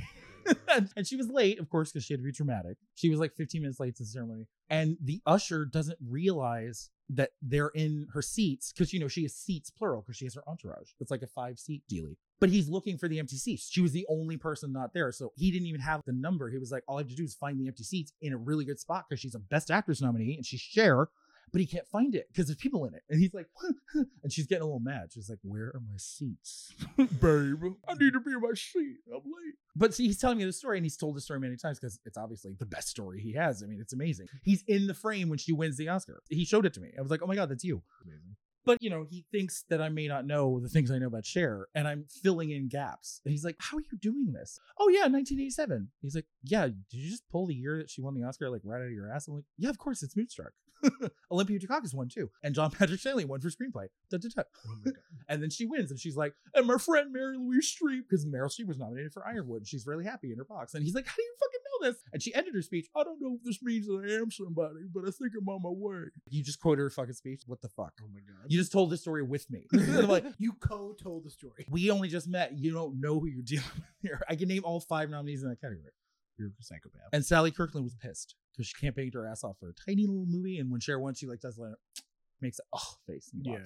and 0.96 1.06
she 1.06 1.16
was 1.16 1.28
late, 1.28 1.58
of 1.58 1.68
course, 1.68 1.92
because 1.92 2.04
she 2.04 2.14
had 2.14 2.20
to 2.20 2.24
be 2.24 2.32
dramatic. 2.32 2.76
She 2.94 3.08
was 3.08 3.18
like 3.18 3.34
15 3.34 3.62
minutes 3.62 3.80
late 3.80 3.96
to 3.96 4.02
the 4.02 4.08
ceremony. 4.08 4.46
And 4.68 4.96
the 5.02 5.20
usher 5.26 5.64
doesn't 5.64 5.98
realize 6.08 6.90
that 7.08 7.30
they're 7.40 7.68
in 7.68 8.08
her 8.12 8.22
seats 8.22 8.72
because 8.72 8.92
you 8.92 9.00
know 9.00 9.08
she 9.08 9.22
has 9.22 9.34
seats 9.34 9.70
plural 9.70 10.02
because 10.02 10.16
she 10.16 10.24
has 10.24 10.34
her 10.34 10.42
entourage. 10.46 10.90
It's 11.00 11.10
like 11.10 11.22
a 11.22 11.26
five 11.26 11.58
seat 11.58 11.82
dealie. 11.90 12.16
But 12.38 12.50
he's 12.50 12.68
looking 12.68 12.98
for 12.98 13.08
the 13.08 13.18
empty 13.18 13.36
seats. 13.36 13.68
She 13.70 13.80
was 13.80 13.92
the 13.92 14.06
only 14.10 14.36
person 14.36 14.72
not 14.72 14.92
there. 14.92 15.10
So 15.12 15.32
he 15.36 15.50
didn't 15.50 15.68
even 15.68 15.80
have 15.80 16.02
the 16.04 16.12
number. 16.12 16.50
He 16.50 16.58
was 16.58 16.70
like, 16.70 16.82
all 16.86 16.96
I 16.96 17.00
have 17.00 17.08
to 17.08 17.14
do 17.14 17.24
is 17.24 17.34
find 17.34 17.58
the 17.58 17.66
empty 17.66 17.84
seats 17.84 18.12
in 18.20 18.32
a 18.32 18.36
really 18.36 18.64
good 18.64 18.78
spot 18.78 19.06
because 19.08 19.20
she's 19.20 19.34
a 19.34 19.38
best 19.38 19.70
actress 19.70 20.02
nominee 20.02 20.34
and 20.36 20.44
she's 20.44 20.60
Cher, 20.60 21.08
but 21.52 21.60
he 21.60 21.66
can't 21.66 21.86
find 21.86 22.14
it 22.14 22.28
because 22.28 22.46
there's 22.46 22.56
people 22.56 22.84
in 22.84 22.94
it. 22.94 23.02
And 23.08 23.20
he's 23.20 23.32
like, 23.34 23.46
and 23.94 24.32
she's 24.32 24.46
getting 24.46 24.62
a 24.62 24.66
little 24.66 24.80
mad. 24.80 25.08
She's 25.12 25.28
like, 25.30 25.38
where 25.42 25.66
are 25.68 25.80
my 25.80 25.96
seats? 25.96 26.72
Babe, 26.96 27.74
I 27.88 27.94
need 27.94 28.12
to 28.12 28.20
be 28.20 28.32
in 28.32 28.40
my 28.40 28.52
seat. 28.54 28.96
I'm 29.08 29.22
late. 29.24 29.54
But 29.74 29.94
see, 29.94 30.06
he's 30.06 30.18
telling 30.18 30.38
me 30.38 30.44
the 30.44 30.52
story 30.52 30.78
and 30.78 30.84
he's 30.84 30.96
told 30.96 31.16
the 31.16 31.20
story 31.20 31.40
many 31.40 31.56
times 31.56 31.78
because 31.78 31.98
it's 32.04 32.16
obviously 32.16 32.54
the 32.58 32.66
best 32.66 32.88
story 32.88 33.20
he 33.20 33.32
has. 33.32 33.62
I 33.62 33.66
mean, 33.66 33.78
it's 33.80 33.92
amazing. 33.92 34.26
He's 34.42 34.64
in 34.66 34.86
the 34.86 34.94
frame 34.94 35.28
when 35.28 35.38
she 35.38 35.52
wins 35.52 35.76
the 35.76 35.88
Oscar. 35.88 36.22
He 36.28 36.44
showed 36.44 36.66
it 36.66 36.74
to 36.74 36.80
me. 36.80 36.92
I 36.98 37.02
was 37.02 37.10
like, 37.10 37.20
oh 37.22 37.26
my 37.26 37.34
God, 37.34 37.50
that's 37.50 37.64
you. 37.64 37.82
amazing. 38.04 38.36
But 38.66 38.82
you 38.82 38.90
know, 38.90 39.06
he 39.08 39.24
thinks 39.30 39.64
that 39.70 39.80
I 39.80 39.88
may 39.88 40.08
not 40.08 40.26
know 40.26 40.58
the 40.58 40.68
things 40.68 40.90
I 40.90 40.98
know 40.98 41.06
about 41.06 41.24
Cher, 41.24 41.68
and 41.76 41.86
I'm 41.86 42.04
filling 42.08 42.50
in 42.50 42.68
gaps. 42.68 43.20
And 43.24 43.30
he's 43.30 43.44
like, 43.44 43.54
"How 43.60 43.76
are 43.76 43.80
you 43.80 43.96
doing 43.96 44.32
this?" 44.32 44.58
Oh 44.76 44.88
yeah, 44.88 45.02
1987. 45.06 45.88
He's 46.02 46.16
like, 46.16 46.26
"Yeah, 46.42 46.66
did 46.66 46.74
you 46.90 47.08
just 47.08 47.28
pull 47.30 47.46
the 47.46 47.54
year 47.54 47.78
that 47.78 47.88
she 47.88 48.02
won 48.02 48.14
the 48.14 48.24
Oscar 48.24 48.50
like 48.50 48.62
right 48.64 48.80
out 48.80 48.86
of 48.86 48.90
your 48.92 49.08
ass?" 49.08 49.28
I'm 49.28 49.36
like, 49.36 49.44
"Yeah, 49.56 49.70
of 49.70 49.78
course, 49.78 50.02
it's 50.02 50.16
Moonstruck." 50.16 50.52
Olympia 51.30 51.58
Dukakis 51.58 51.94
won 51.94 52.08
too, 52.08 52.30
and 52.42 52.54
John 52.54 52.70
Patrick 52.70 53.00
Shanley 53.00 53.24
won 53.24 53.40
for 53.40 53.48
screenplay. 53.48 53.86
Da, 54.10 54.18
da, 54.18 54.28
da. 54.34 54.42
Oh. 54.66 54.92
And 55.28 55.42
then 55.42 55.50
she 55.50 55.66
wins, 55.66 55.90
and 55.90 55.98
she's 55.98 56.16
like, 56.16 56.34
"And 56.54 56.68
my 56.68 56.78
friend 56.78 57.12
Mary 57.12 57.36
Louise 57.36 57.74
Streep, 57.74 58.02
because 58.08 58.24
Meryl 58.24 58.46
Streep 58.46 58.68
was 58.68 58.78
nominated 58.78 59.12
for 59.12 59.26
Ironweed, 59.26 59.56
and 59.62 59.66
she's 59.66 59.84
really 59.84 60.04
happy 60.04 60.30
in 60.30 60.38
her 60.38 60.44
box." 60.44 60.74
And 60.74 60.84
he's 60.84 60.94
like, 60.94 61.04
"How 61.06 61.16
do 61.16 61.22
you 61.22 61.34
fucking 61.40 61.60
know 61.64 61.90
this?" 61.90 62.02
And 62.12 62.22
she 62.22 62.32
ended 62.32 62.54
her 62.54 62.62
speech. 62.62 62.86
I 62.94 63.02
don't 63.02 63.20
know 63.20 63.34
if 63.34 63.42
this 63.42 63.60
means 63.60 63.86
that 63.88 64.04
I 64.08 64.14
am 64.22 64.30
somebody, 64.30 64.84
but 64.94 65.02
I 65.02 65.10
think 65.10 65.32
I'm 65.36 65.48
on 65.48 65.62
my 65.62 65.70
way. 65.70 66.04
You 66.30 66.44
just 66.44 66.60
quoted 66.60 66.82
her 66.82 66.90
fucking 66.90 67.14
speech. 67.14 67.42
What 67.46 67.60
the 67.60 67.68
fuck? 67.70 67.92
Oh 68.00 68.06
my 68.14 68.20
god. 68.20 68.46
You 68.46 68.56
just 68.56 68.70
told 68.70 68.90
this 68.90 69.00
story 69.00 69.24
with 69.24 69.50
me. 69.50 69.66
I'm 69.72 70.06
like, 70.06 70.24
you 70.38 70.52
co-told 70.60 71.24
the 71.24 71.30
story. 71.30 71.66
we 71.70 71.90
only 71.90 72.08
just 72.08 72.28
met. 72.28 72.56
You 72.56 72.72
don't 72.72 73.00
know 73.00 73.18
who 73.18 73.26
you're 73.26 73.42
dealing 73.42 73.66
with 73.74 73.84
here. 74.00 74.22
I 74.28 74.36
can 74.36 74.46
name 74.46 74.62
all 74.64 74.78
five 74.78 75.10
nominees 75.10 75.42
in 75.42 75.48
that 75.48 75.60
category. 75.60 75.90
You're 76.38 76.48
a 76.48 76.62
psychopath. 76.62 77.08
And 77.12 77.24
Sally 77.24 77.50
Kirkland 77.50 77.84
was 77.84 77.94
pissed 77.94 78.34
because 78.52 78.66
she 78.68 78.74
can't 78.80 78.94
paint 78.96 79.14
her 79.14 79.26
ass 79.26 79.44
off 79.44 79.56
for 79.58 79.68
a 79.68 79.72
tiny 79.86 80.06
little 80.06 80.26
movie. 80.28 80.58
And 80.58 80.70
when 80.70 80.80
Cher 80.80 80.98
won, 80.98 81.14
she 81.14 81.26
like 81.26 81.40
does 81.40 81.58
like 81.58 81.72
makes 82.40 82.58
a 82.58 82.62
oh 82.74 82.94
face. 83.06 83.30
the 83.32 83.50
yeah, 83.50 83.58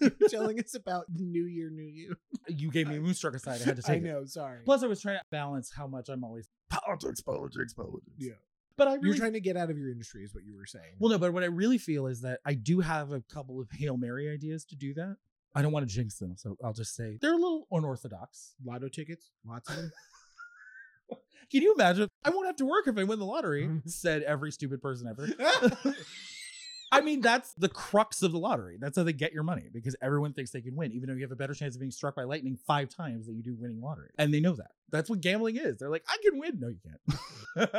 yeah, 0.00 0.08
yeah. 0.08 0.08
Telling 0.28 0.58
us 0.60 0.74
about 0.74 1.06
New 1.14 1.44
Year, 1.46 1.70
New 1.70 1.82
You. 1.82 2.16
You 2.48 2.70
gave 2.70 2.88
me 2.88 2.96
a 2.96 3.00
Moonstruck 3.00 3.34
aside. 3.34 3.60
I 3.62 3.64
had 3.64 3.76
to 3.76 3.82
I 3.86 3.94
take 3.94 4.02
it. 4.02 4.06
know. 4.06 4.24
Sorry. 4.24 4.58
Plus, 4.64 4.82
I 4.82 4.86
was 4.86 5.00
trying 5.00 5.18
to 5.18 5.24
balance 5.30 5.72
how 5.76 5.86
much 5.86 6.08
I'm 6.08 6.24
always 6.24 6.48
politics, 6.70 7.20
politics, 7.20 7.74
politics. 7.74 8.06
Yeah. 8.18 8.32
But 8.76 8.86
I 8.88 8.96
You're 9.02 9.16
trying 9.16 9.32
to 9.32 9.40
get 9.40 9.56
out 9.56 9.70
of 9.70 9.78
your 9.78 9.90
industry, 9.90 10.22
is 10.22 10.32
what 10.32 10.44
you 10.44 10.56
were 10.56 10.66
saying. 10.66 10.94
well, 11.00 11.10
no. 11.10 11.18
But 11.18 11.32
what 11.32 11.42
I 11.42 11.46
really 11.46 11.78
feel 11.78 12.06
is 12.06 12.20
that 12.20 12.38
I 12.46 12.54
do 12.54 12.78
have 12.80 13.10
a 13.12 13.20
couple 13.22 13.60
of 13.60 13.68
hail 13.72 13.96
mary 13.96 14.32
ideas 14.32 14.64
to 14.66 14.76
do 14.76 14.94
that. 14.94 15.16
I 15.54 15.62
don't 15.62 15.72
want 15.72 15.88
to 15.88 15.92
jinx 15.92 16.16
them, 16.18 16.34
so 16.36 16.56
I'll 16.62 16.72
just 16.74 16.94
say 16.94 17.18
they're 17.20 17.32
a 17.32 17.36
little 17.36 17.66
unorthodox. 17.72 18.54
lotto 18.64 18.88
tickets, 18.88 19.30
lots 19.44 19.68
of 19.70 19.76
them. 19.76 19.92
Can 21.50 21.62
you 21.62 21.74
imagine? 21.74 22.08
I 22.24 22.30
won't 22.30 22.46
have 22.46 22.56
to 22.56 22.66
work 22.66 22.86
if 22.88 22.98
I 22.98 23.04
win 23.04 23.18
the 23.18 23.24
lottery, 23.24 23.64
mm-hmm. 23.64 23.88
said 23.88 24.22
every 24.22 24.52
stupid 24.52 24.82
person 24.82 25.08
ever. 25.08 25.94
I 26.92 27.00
mean, 27.00 27.20
that's 27.20 27.52
the 27.54 27.68
crux 27.68 28.22
of 28.22 28.32
the 28.32 28.38
lottery. 28.38 28.78
That's 28.80 28.96
how 28.96 29.02
they 29.02 29.12
get 29.12 29.32
your 29.32 29.42
money 29.42 29.64
because 29.72 29.94
everyone 30.00 30.32
thinks 30.32 30.50
they 30.50 30.60
can 30.60 30.74
win, 30.74 30.92
even 30.92 31.08
though 31.08 31.14
you 31.14 31.22
have 31.22 31.32
a 31.32 31.36
better 31.36 31.54
chance 31.54 31.74
of 31.74 31.80
being 31.80 31.90
struck 31.90 32.16
by 32.16 32.24
lightning 32.24 32.58
five 32.66 32.88
times 32.88 33.26
than 33.26 33.36
you 33.36 33.42
do 33.42 33.54
winning 33.58 33.80
lottery. 33.80 34.10
And 34.18 34.32
they 34.32 34.40
know 34.40 34.54
that. 34.54 34.70
That's 34.90 35.10
what 35.10 35.20
gambling 35.20 35.56
is. 35.56 35.78
They're 35.78 35.90
like, 35.90 36.04
I 36.08 36.16
can 36.22 36.38
win. 36.38 36.58
No, 36.58 36.68
you 36.68 36.78
can't. 36.82 37.70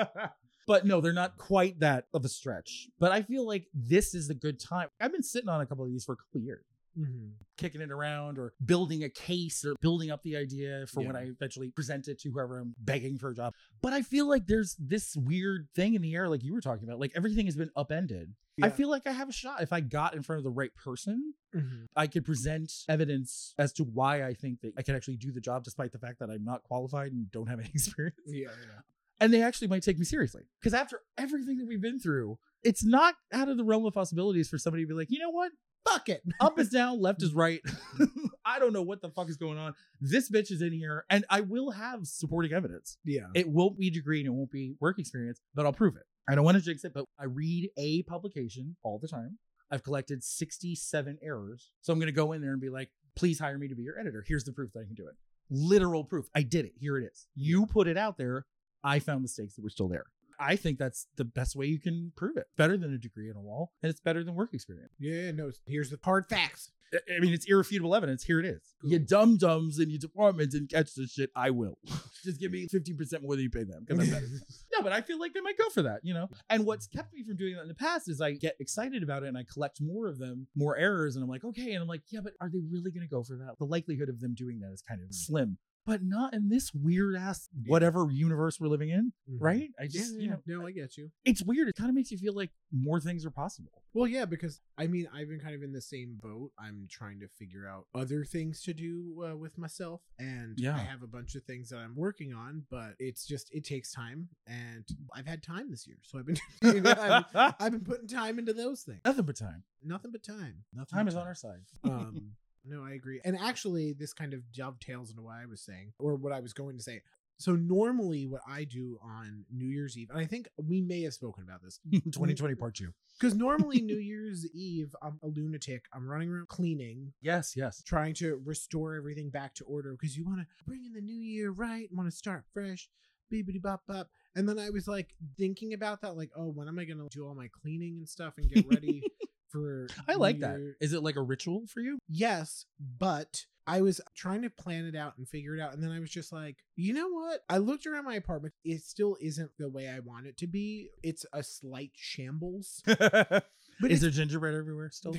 but 0.67 0.85
no, 0.85 1.01
they're 1.01 1.13
not 1.13 1.37
quite 1.37 1.79
that 1.79 2.05
of 2.13 2.23
a 2.23 2.29
stretch. 2.29 2.87
But 2.99 3.11
I 3.11 3.23
feel 3.23 3.47
like 3.47 3.65
this 3.73 4.13
is 4.13 4.27
the 4.27 4.35
good 4.35 4.59
time. 4.59 4.89
I've 5.01 5.11
been 5.11 5.23
sitting 5.23 5.49
on 5.49 5.61
a 5.61 5.65
couple 5.65 5.85
of 5.85 5.91
these 5.91 6.05
for 6.05 6.13
a 6.13 6.17
couple 6.17 6.41
years 6.41 6.65
Mhm. 6.97 7.34
kicking 7.58 7.82
it 7.82 7.91
around 7.91 8.38
or 8.38 8.54
building 8.65 9.04
a 9.04 9.10
case 9.10 9.65
or 9.65 9.75
building 9.82 10.10
up 10.12 10.23
the 10.23 10.36
idea 10.38 10.86
for 10.88 11.02
when 11.02 11.15
I 11.15 11.23
eventually 11.28 11.71
present 11.71 12.08
it 12.08 12.19
to 12.21 12.30
whoever 12.32 12.58
I'm 12.60 12.73
begging 12.80 13.17
for 13.17 13.30
a 13.30 13.36
job. 13.36 13.54
But 13.82 13.91
I 13.93 14.02
feel 14.02 14.28
like 14.28 14.47
there's 14.47 14.75
this 14.80 15.15
weird 15.15 15.67
thing 15.75 15.93
in 15.93 16.02
the 16.02 16.15
air, 16.15 16.30
like 16.30 16.43
you 16.43 16.54
were 16.54 16.62
talking 16.62 16.86
about. 16.88 16.99
Like 16.99 17.12
everything 17.15 17.45
has 17.47 17.56
been 17.56 17.71
upended. 17.75 18.34
I 18.62 18.69
feel 18.69 18.89
like 18.89 19.08
I 19.08 19.12
have 19.13 19.30
a 19.30 19.34
shot. 19.34 19.62
If 19.62 19.71
I 19.71 19.80
got 19.80 20.15
in 20.15 20.21
front 20.21 20.38
of 20.39 20.43
the 20.43 20.52
right 20.52 20.73
person, 20.75 21.34
Mhm. 21.56 21.86
I 21.95 22.08
could 22.08 22.25
present 22.25 22.84
evidence 22.89 23.54
as 23.58 23.71
to 23.73 23.84
why 23.86 24.23
I 24.25 24.34
think 24.34 24.60
that 24.62 24.73
I 24.78 24.82
can 24.82 24.95
actually 24.95 25.15
do 25.15 25.32
the 25.32 25.39
job 25.39 25.63
despite 25.63 25.93
the 25.93 25.99
fact 25.99 26.19
that 26.19 26.30
I'm 26.30 26.43
not 26.43 26.63
qualified 26.63 27.13
and 27.13 27.32
don't 27.32 27.47
have 27.47 27.60
any 27.60 27.69
experience. 27.73 28.17
Yeah, 28.25 28.49
yeah. 28.49 28.82
And 29.21 29.34
they 29.34 29.41
actually 29.41 29.67
might 29.69 29.84
take 29.84 29.97
me 29.97 30.06
seriously. 30.06 30.43
Because 30.60 30.73
after 30.73 31.02
everything 31.17 31.58
that 31.58 31.67
we've 31.67 31.82
been 31.82 31.99
through, 31.99 32.38
it's 32.63 32.84
not 32.84 33.15
out 33.32 33.47
of 33.49 33.56
the 33.58 33.63
realm 33.63 33.86
of 33.86 33.93
possibilities 33.93 34.49
for 34.49 34.58
somebody 34.58 34.84
to 34.84 34.88
be 34.88 34.93
like, 34.93 35.10
you 35.10 35.19
know 35.19 35.30
what? 35.30 35.52
Fuck 35.87 36.09
it. 36.09 36.23
up 36.39 36.59
is 36.59 36.69
down, 36.69 37.01
left 37.01 37.23
is 37.23 37.33
right. 37.33 37.61
I 38.45 38.59
don't 38.59 38.73
know 38.73 38.81
what 38.81 39.01
the 39.01 39.09
fuck 39.09 39.29
is 39.29 39.37
going 39.37 39.57
on. 39.57 39.73
This 40.01 40.29
bitch 40.29 40.51
is 40.51 40.61
in 40.61 40.73
here, 40.73 41.05
and 41.09 41.25
I 41.29 41.41
will 41.41 41.71
have 41.71 42.07
supporting 42.07 42.53
evidence. 42.53 42.97
Yeah. 43.05 43.27
It 43.35 43.47
won't 43.47 43.77
be 43.77 43.89
degree 43.89 44.19
and 44.19 44.27
it 44.27 44.31
won't 44.31 44.51
be 44.51 44.75
work 44.79 44.99
experience, 44.99 45.39
but 45.53 45.65
I'll 45.65 45.73
prove 45.73 45.95
it. 45.95 46.03
I 46.27 46.35
don't 46.35 46.43
want 46.43 46.57
to 46.57 46.63
jinx 46.63 46.83
it, 46.83 46.93
but 46.93 47.05
I 47.19 47.25
read 47.25 47.69
a 47.77 48.03
publication 48.03 48.75
all 48.83 48.99
the 48.99 49.07
time. 49.07 49.37
I've 49.71 49.83
collected 49.83 50.23
67 50.23 51.17
errors. 51.21 51.71
So 51.81 51.93
I'm 51.93 51.99
going 51.99 52.07
to 52.07 52.11
go 52.11 52.31
in 52.33 52.41
there 52.41 52.51
and 52.51 52.61
be 52.61 52.69
like, 52.69 52.89
please 53.15 53.39
hire 53.39 53.57
me 53.57 53.67
to 53.67 53.75
be 53.75 53.83
your 53.83 53.99
editor. 53.99 54.23
Here's 54.27 54.43
the 54.43 54.51
proof 54.51 54.71
that 54.73 54.81
I 54.81 54.85
can 54.85 54.95
do 54.95 55.07
it. 55.07 55.15
Literal 55.49 56.03
proof. 56.03 56.27
I 56.35 56.43
did 56.43 56.65
it. 56.65 56.73
Here 56.79 56.97
it 56.97 57.05
is. 57.05 57.27
You 57.35 57.65
put 57.65 57.87
it 57.87 57.97
out 57.97 58.17
there. 58.17 58.45
I 58.83 58.99
found 58.99 59.21
mistakes 59.21 59.55
that 59.55 59.63
were 59.63 59.69
still 59.69 59.89
there. 59.89 60.05
I 60.39 60.56
think 60.56 60.80
that's 60.80 61.08
the 61.17 61.25
best 61.25 61.56
way 61.56 61.65
you 61.67 61.80
can 61.80 62.13
prove 62.15 62.38
it. 62.38 62.47
Better 62.58 62.78
than 62.78 62.93
a 62.93 62.97
degree 62.97 63.30
on 63.30 63.36
a 63.36 63.41
wall, 63.41 63.73
and 63.84 63.89
it's 63.89 63.99
better 64.02 64.23
than 64.23 64.36
work 64.36 64.54
experience. 64.54 64.93
Yeah, 64.99 65.32
no. 65.32 65.52
Here's 65.65 65.89
the 65.89 65.99
hard 66.04 66.25
facts. 66.30 66.71
I- 66.91 67.19
mean, 67.19 67.34
it's 67.34 67.45
irrefutable 67.45 67.93
evidence. 67.93 68.23
Here 68.23 68.39
it 68.39 68.47
is. 68.47 68.62
You 68.84 68.97
dumb 68.97 69.38
dumbs 69.38 69.39
dums 69.75 69.80
in 69.80 69.89
your 69.91 69.99
department 69.99 70.54
and 70.56 70.67
catch 70.67 70.95
this 70.95 71.12
shit. 71.12 71.30
I 71.36 71.52
will. 71.52 71.78
Just 72.23 72.39
give 72.39 72.52
me 72.52 72.67
15% 72.67 73.21
more 73.21 73.36
than 73.36 73.43
you 73.43 73.49
pay 73.52 73.63
them. 73.63 73.86
'cause 73.88 73.99
I'm 73.99 74.10
better. 74.10 74.25
no, 74.73 74.82
but 74.82 74.91
I 74.91 75.02
feel 75.02 75.19
like 75.19 75.34
they 75.36 75.41
might 75.41 75.58
go 75.58 75.69
for 75.69 75.84
that, 75.84 75.99
you 76.04 76.13
know? 76.15 76.30
And 76.49 76.65
what's 76.65 76.88
kept 76.88 77.13
me 77.13 77.23
from 77.23 77.38
doing 77.38 77.54
that 77.56 77.62
in 77.62 77.67
the 77.67 77.75
past 77.75 78.10
is 78.10 78.19
I 78.21 78.32
get 78.32 78.56
excited 78.60 79.04
about 79.04 79.21
it 79.23 79.28
and 79.28 79.38
I 79.38 79.43
collect 79.54 79.80
more 79.82 80.08
of 80.08 80.17
them, 80.17 80.47
more 80.56 80.78
errors. 80.78 81.15
And 81.15 81.23
I'm 81.23 81.30
like, 81.30 81.43
okay. 81.43 81.73
And 81.73 81.82
I'm 81.84 81.88
like, 81.88 82.02
yeah, 82.10 82.21
but 82.23 82.34
are 82.41 82.49
they 82.49 82.60
really 82.71 82.89
going 82.91 83.08
to 83.08 83.10
go 83.12 83.21
for 83.23 83.36
that? 83.36 83.60
The 83.60 83.65
likelihood 83.65 84.10
of 84.10 84.19
them 84.19 84.34
doing 84.34 84.60
that 84.62 84.71
is 84.73 84.82
kind 84.82 84.99
of 85.02 85.13
slim, 85.13 85.58
but 85.89 86.04
not 86.04 86.34
in 86.36 86.49
this 86.49 86.71
weird 86.73 87.15
ass, 87.15 87.49
whatever 87.65 88.08
universe 88.12 88.60
we're 88.60 88.67
living 88.67 88.89
in, 88.89 89.12
Mhm. 89.30 89.38
right? 89.41 89.71
I 89.80 89.84
Yeah, 89.84 89.88
just, 89.89 90.13
yeah, 90.13 90.21
you 90.21 90.30
know, 90.30 90.41
no, 90.45 90.67
I 90.67 90.71
get 90.71 90.97
you. 90.97 91.12
it's 91.25 91.41
weird. 91.41 91.67
It 91.67 91.75
kind 91.75 91.89
of 91.89 91.95
makes 91.95 92.12
you 92.12 92.17
feel 92.19 92.34
like 92.34 92.52
more 92.71 92.99
things 92.99 93.25
are 93.25 93.32
possible. 93.32 93.84
Well, 93.93 94.08
yeah, 94.08 94.25
because 94.25 94.62
I 94.78 94.86
mean, 94.86 95.08
I've 95.12 95.28
been 95.30 95.39
kind 95.39 95.56
of 95.56 95.63
in 95.63 95.71
the 95.71 95.82
same 95.82 96.19
boat. 96.21 96.52
I'm 96.60 96.88
trying 96.91 97.19
to 97.21 97.28
figure 97.28 97.67
out 97.67 97.88
other 97.95 98.23
things 98.23 98.62
to 98.63 98.73
do 98.73 99.25
uh, 99.32 99.36
with 99.36 99.58
myself, 99.58 100.02
and 100.19 100.60
Yeah. 100.60 100.75
I 100.75 100.80
have 100.80 101.02
a 101.02 101.08
bunch 101.08 101.34
of 101.34 101.43
things 101.43 101.69
that 101.69 101.78
I'm 101.78 101.95
working 101.95 102.32
on, 102.34 102.67
but 102.69 102.93
it's 102.99 103.25
just 103.25 103.52
it 103.52 103.63
takes 103.65 103.91
time, 103.91 104.30
and 104.45 104.86
I've 105.15 105.25
had 105.25 105.41
time 105.41 105.71
this 105.71 105.88
year, 105.88 105.97
so 106.04 106.19
I've 106.19 106.28
been 106.28 106.38
I've, 106.62 107.25
I've 107.60 107.71
been 107.71 107.84
putting 107.84 108.08
time 108.08 108.38
into 108.38 108.54
those 108.54 108.84
things. 108.84 109.02
Nothing 109.04 109.25
but 109.25 109.36
time. 109.38 109.63
Nothing 109.84 110.12
but 110.12 110.21
time. 110.23 110.63
Nothing. 110.71 110.95
Time 110.95 111.06
but 111.06 111.13
is 111.13 111.15
on 111.17 111.25
our 111.25 111.36
side. 111.36 111.63
um 111.84 112.34
no 112.65 112.84
i 112.84 112.91
agree 112.91 113.19
and 113.24 113.38
actually 113.38 113.93
this 113.93 114.13
kind 114.13 114.34
of 114.34 114.41
dovetails 114.52 115.10
into 115.10 115.22
what 115.22 115.36
i 115.36 115.45
was 115.45 115.62
saying 115.62 115.91
or 116.00 116.15
what 116.15 116.34
i 116.34 116.39
was 116.39 116.54
going 116.54 116.78
to 116.78 116.84
say 116.84 117.02
so 117.38 117.56
normally 117.56 118.28
what 118.28 118.41
i 118.48 118.63
do 118.63 119.00
on 119.02 119.45
new 119.52 119.65
year's 119.67 119.98
eve 119.98 120.10
and 120.10 120.19
i 120.19 120.26
think 120.26 120.48
we 120.58 120.82
may 120.82 121.02
have 121.04 121.13
spoken 121.13 121.43
about 121.43 121.62
this 121.63 121.80
2020 121.91 122.56
part 122.56 122.76
two. 122.76 122.91
because 123.19 123.36
normally 123.36 123.82
new 123.82 123.98
year's 123.98 124.45
eve 124.54 124.93
i'm 125.02 125.19
a 125.24 125.28
lunatic 125.28 125.86
i'm 125.93 126.08
running 126.08 126.30
around 126.30 126.48
cleaning 126.50 127.13
Yes, 127.22 127.54
yes. 127.56 127.82
trying 127.84 128.13
to 128.15 128.41
restore 128.45 128.95
everything 128.95 129.30
back 129.30 129.54
to 129.56 129.63
order 129.65 129.93
because 129.93 130.17
you 130.17 130.26
want 130.26 130.39
to 130.39 130.45
bring 130.65 130.84
in 130.86 130.93
the 130.93 131.02
new 131.02 131.15
year 131.19 131.52
right 131.52 131.88
want 131.93 132.10
to 132.10 132.15
start 132.15 132.43
fresh 132.54 132.89
beepity 133.32 133.62
bop 133.62 133.84
bop 133.88 134.10
and 134.36 134.50
then 134.50 134.58
i 134.60 134.69
was 134.69 134.88
like 134.88 135.13
thinking 135.38 135.74
about 135.74 136.02
that 136.02 136.17
like 136.17 136.32
oh 136.36 136.48
when 136.50 136.67
am 136.67 136.80
i 136.80 136.84
gonna 136.84 137.08
do 137.12 137.26
all 137.28 137.36
my 137.36 137.48
cleaning 137.62 137.98
and 138.00 138.10
stuff 138.10 138.34
and 138.38 138.50
get 138.52 138.65
ready 138.67 139.04
for 139.49 139.88
I 140.07 140.15
like 140.15 140.39
that. 140.39 140.59
Year? 140.59 140.77
It 140.79 141.03
like 141.03 141.15
a 141.15 141.21
ritual 141.21 141.65
for 141.67 141.81
you? 141.81 141.99
yes, 142.07 142.65
but 142.79 143.45
I 143.67 143.81
was 143.81 144.01
trying 144.15 144.41
to 144.41 144.49
plan 144.49 144.85
it 144.85 144.95
out 144.95 145.17
and 145.17 145.27
figure 145.27 145.55
it 145.55 145.62
out. 145.62 145.73
And 145.73 145.83
then 145.83 145.91
I 145.91 145.99
was 145.99 146.09
just 146.09 146.31
like, 146.33 146.57
you 146.75 146.91
know 146.93 147.07
what? 147.09 147.43
I 147.49 147.59
looked 147.59 147.85
around 147.85 148.05
my 148.05 148.15
apartment. 148.15 148.55
It 148.63 148.81
still 148.81 149.15
isn't 149.21 149.51
the 149.59 149.69
way 149.69 149.88
I 149.88 149.99
want 149.99 150.25
it 150.25 150.38
to 150.38 150.47
be. 150.47 150.89
It's 151.03 151.25
a 151.33 151.43
slight 151.43 151.91
shambles. 151.95 152.81
But 153.81 153.91
Is 153.91 154.01
there 154.01 154.09
gingerbread 154.09 154.55
everywhere 154.55 154.89
still? 154.91 155.15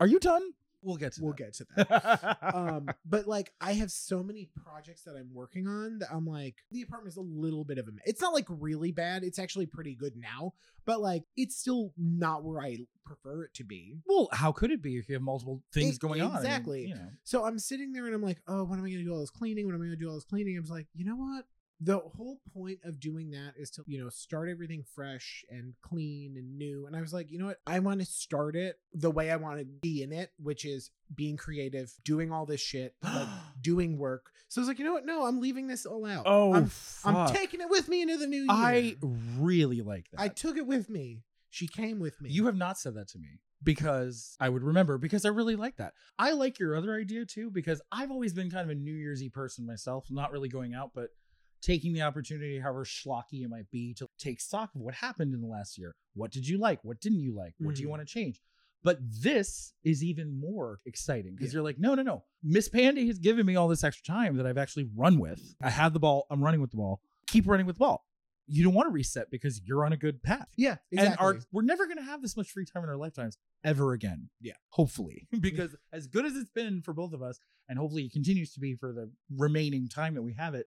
Are 0.00 0.08
you 0.08 0.18
done? 0.18 0.42
We'll 0.84 0.96
get 0.96 1.14
to 1.14 1.22
we'll 1.22 1.32
that. 1.32 1.38
get 1.38 1.54
to 1.54 1.66
that. 1.76 2.54
um, 2.54 2.88
but 3.06 3.26
like 3.26 3.52
I 3.60 3.72
have 3.72 3.90
so 3.90 4.22
many 4.22 4.48
projects 4.64 5.02
that 5.04 5.16
I'm 5.16 5.32
working 5.32 5.66
on 5.66 5.98
that 6.00 6.08
I'm 6.12 6.26
like, 6.26 6.56
the 6.70 6.82
apartment 6.82 7.12
is 7.12 7.16
a 7.16 7.22
little 7.22 7.64
bit 7.64 7.78
of 7.78 7.88
a 7.88 7.92
mess. 7.92 8.04
It's 8.06 8.20
not 8.20 8.34
like 8.34 8.46
really 8.48 8.92
bad. 8.92 9.24
It's 9.24 9.38
actually 9.38 9.66
pretty 9.66 9.94
good 9.94 10.16
now, 10.16 10.52
but 10.84 11.00
like 11.00 11.24
it's 11.36 11.56
still 11.56 11.92
not 11.96 12.44
where 12.44 12.60
I 12.60 12.78
prefer 13.04 13.44
it 13.44 13.54
to 13.54 13.64
be. 13.64 13.98
well, 14.06 14.28
how 14.32 14.50
could 14.52 14.70
it 14.70 14.82
be 14.82 14.96
if 14.96 15.08
you 15.08 15.14
have 15.14 15.22
multiple 15.22 15.62
things 15.72 15.96
E- 15.96 15.98
going 15.98 16.20
on? 16.22 16.36
Exactly. 16.36 16.86
you 16.86 16.94
know. 16.94 17.08
So 17.22 17.44
I'm 17.44 17.58
sitting 17.58 17.92
there 17.92 18.06
and 18.06 18.14
I'm 18.14 18.22
like, 18.22 18.38
oh, 18.48 18.64
when 18.64 18.78
am 18.78 18.84
I 18.84 18.88
going 18.88 19.00
to 19.00 19.04
do 19.04 19.12
all 19.12 19.20
this 19.20 19.30
cleaning? 19.30 19.66
When 19.66 19.74
am 19.74 19.80
I 19.80 19.86
going 19.86 19.98
to 19.98 20.02
do 20.04 20.08
all 20.08 20.14
this 20.14 20.24
cleaning? 20.24 20.56
I 20.56 20.60
was 20.60 20.70
like, 20.70 20.86
you 20.94 21.04
know 21.04 21.16
what? 21.16 21.44
The 21.84 21.98
whole 21.98 22.40
point 22.52 22.78
of 22.84 22.98
doing 22.98 23.30
that 23.32 23.54
is 23.56 23.70
to, 23.72 23.84
you 23.86 24.02
know, 24.02 24.08
start 24.08 24.48
everything 24.48 24.84
fresh 24.94 25.44
and 25.50 25.74
clean 25.82 26.36
and 26.36 26.56
new. 26.56 26.86
And 26.86 26.96
I 26.96 27.00
was 27.00 27.12
like, 27.12 27.30
you 27.30 27.38
know 27.38 27.46
what? 27.46 27.58
I 27.66 27.78
want 27.80 28.00
to 28.00 28.06
start 28.06 28.56
it 28.56 28.78
the 28.92 29.10
way 29.10 29.30
I 29.30 29.36
want 29.36 29.58
to 29.58 29.64
be 29.64 30.02
in 30.02 30.12
it, 30.12 30.30
which 30.42 30.64
is 30.64 30.90
being 31.14 31.36
creative, 31.36 31.92
doing 32.04 32.32
all 32.32 32.46
this 32.46 32.60
shit, 32.60 32.94
like 33.02 33.28
doing 33.60 33.98
work. 33.98 34.30
So 34.48 34.60
I 34.60 34.62
was 34.62 34.68
like, 34.68 34.78
you 34.78 34.84
know 34.84 34.92
what? 34.94 35.04
No, 35.04 35.24
I'm 35.24 35.40
leaving 35.40 35.66
this 35.66 35.84
all 35.84 36.06
out. 36.06 36.22
oh, 36.26 36.54
I'm. 36.54 36.70
I'm 37.04 37.34
taking 37.34 37.60
it 37.60 37.68
with 37.68 37.88
me 37.88 38.02
into 38.02 38.16
the 38.16 38.26
new 38.26 38.42
year. 38.42 38.46
I 38.48 38.96
really 39.38 39.82
like 39.82 40.10
that. 40.12 40.20
I 40.20 40.28
took 40.28 40.56
it 40.56 40.66
with 40.66 40.88
me. 40.88 41.22
She 41.50 41.68
came 41.68 42.00
with 42.00 42.20
me. 42.20 42.30
You 42.30 42.46
have 42.46 42.56
not 42.56 42.78
said 42.78 42.94
that 42.94 43.08
to 43.08 43.18
me 43.18 43.40
because 43.62 44.36
I 44.40 44.48
would 44.48 44.62
remember 44.62 44.98
because 44.98 45.24
I 45.24 45.28
really 45.28 45.56
like 45.56 45.76
that. 45.76 45.94
I 46.18 46.32
like 46.32 46.58
your 46.58 46.76
other 46.76 46.94
idea 46.94 47.24
too 47.24 47.50
because 47.50 47.80
I've 47.90 48.10
always 48.10 48.32
been 48.32 48.50
kind 48.50 48.64
of 48.64 48.70
a 48.70 48.78
New 48.78 48.94
Year's 48.94 49.22
Eve 49.22 49.32
person 49.32 49.66
myself, 49.66 50.06
not 50.10 50.32
really 50.32 50.48
going 50.48 50.74
out, 50.74 50.90
but 50.94 51.10
taking 51.64 51.92
the 51.94 52.02
opportunity, 52.02 52.58
however 52.60 52.84
schlocky 52.84 53.42
it 53.44 53.48
might 53.48 53.70
be, 53.70 53.94
to 53.94 54.06
take 54.18 54.40
stock 54.40 54.74
of 54.74 54.80
what 54.82 54.94
happened 54.94 55.32
in 55.34 55.40
the 55.40 55.46
last 55.46 55.78
year. 55.78 55.94
What 56.14 56.30
did 56.30 56.46
you 56.46 56.58
like? 56.58 56.84
What 56.84 57.00
didn't 57.00 57.20
you 57.20 57.34
like? 57.34 57.54
What 57.58 57.74
do 57.74 57.80
you 57.82 57.88
Mhm. 57.88 57.90
want 57.92 58.02
to 58.06 58.12
change? 58.12 58.40
But 58.82 58.98
this 59.00 59.72
is 59.82 60.04
even 60.04 60.38
more 60.38 60.80
exciting 60.84 61.34
because 61.34 61.52
Yeah. 61.52 61.58
you're 61.58 61.64
like, 61.64 61.78
no, 61.78 61.94
no, 61.94 62.02
no. 62.02 62.24
Miss 62.42 62.68
Pandy 62.68 63.06
has 63.06 63.18
given 63.18 63.46
me 63.46 63.56
all 63.56 63.66
this 63.66 63.82
extra 63.82 64.04
time 64.04 64.36
that 64.36 64.46
I've 64.46 64.58
actually 64.58 64.90
run 64.94 65.18
with. 65.18 65.56
I 65.62 65.70
have 65.70 65.94
the 65.94 66.00
ball. 66.00 66.26
I'm 66.30 66.44
running 66.44 66.60
with 66.60 66.70
the 66.70 66.76
ball. 66.76 67.00
Keep 67.26 67.46
running 67.46 67.64
with 67.64 67.76
the 67.76 67.80
ball. 67.80 68.06
You 68.46 68.62
don't 68.62 68.74
want 68.74 68.86
to 68.88 68.90
reset 68.92 69.30
because 69.30 69.62
you're 69.64 69.86
on 69.86 69.94
a 69.94 69.96
good 69.96 70.22
path 70.22 70.48
yeah, 70.58 70.76
exactly. 70.90 70.98
and 71.12 71.16
our 71.18 71.40
we're 71.50 71.62
never 71.62 71.86
going 71.86 71.96
to 71.96 72.02
have 72.02 72.20
this 72.20 72.36
much 72.36 72.50
free 72.50 72.66
time 72.66 72.82
in 72.82 72.90
our 72.90 72.96
lifetimes 72.98 73.38
ever 73.64 73.94
again 73.94 74.28
Yeah. 74.38 74.52
hopefully 74.68 75.26
because 75.40 75.74
as 75.94 76.06
good 76.06 76.26
as 76.26 76.36
it's 76.36 76.50
been 76.50 76.82
for 76.82 76.92
both 76.92 77.14
of 77.14 77.22
us 77.22 77.38
and 77.70 77.78
hopefully 77.78 78.04
it 78.04 78.12
continues 78.12 78.52
to 78.52 78.60
be 78.60 78.74
for 78.74 78.92
the 78.92 79.10
remaining 79.34 79.88
time 79.88 80.12
that 80.12 80.20
we 80.22 80.34
have 80.34 80.54
it 80.54 80.66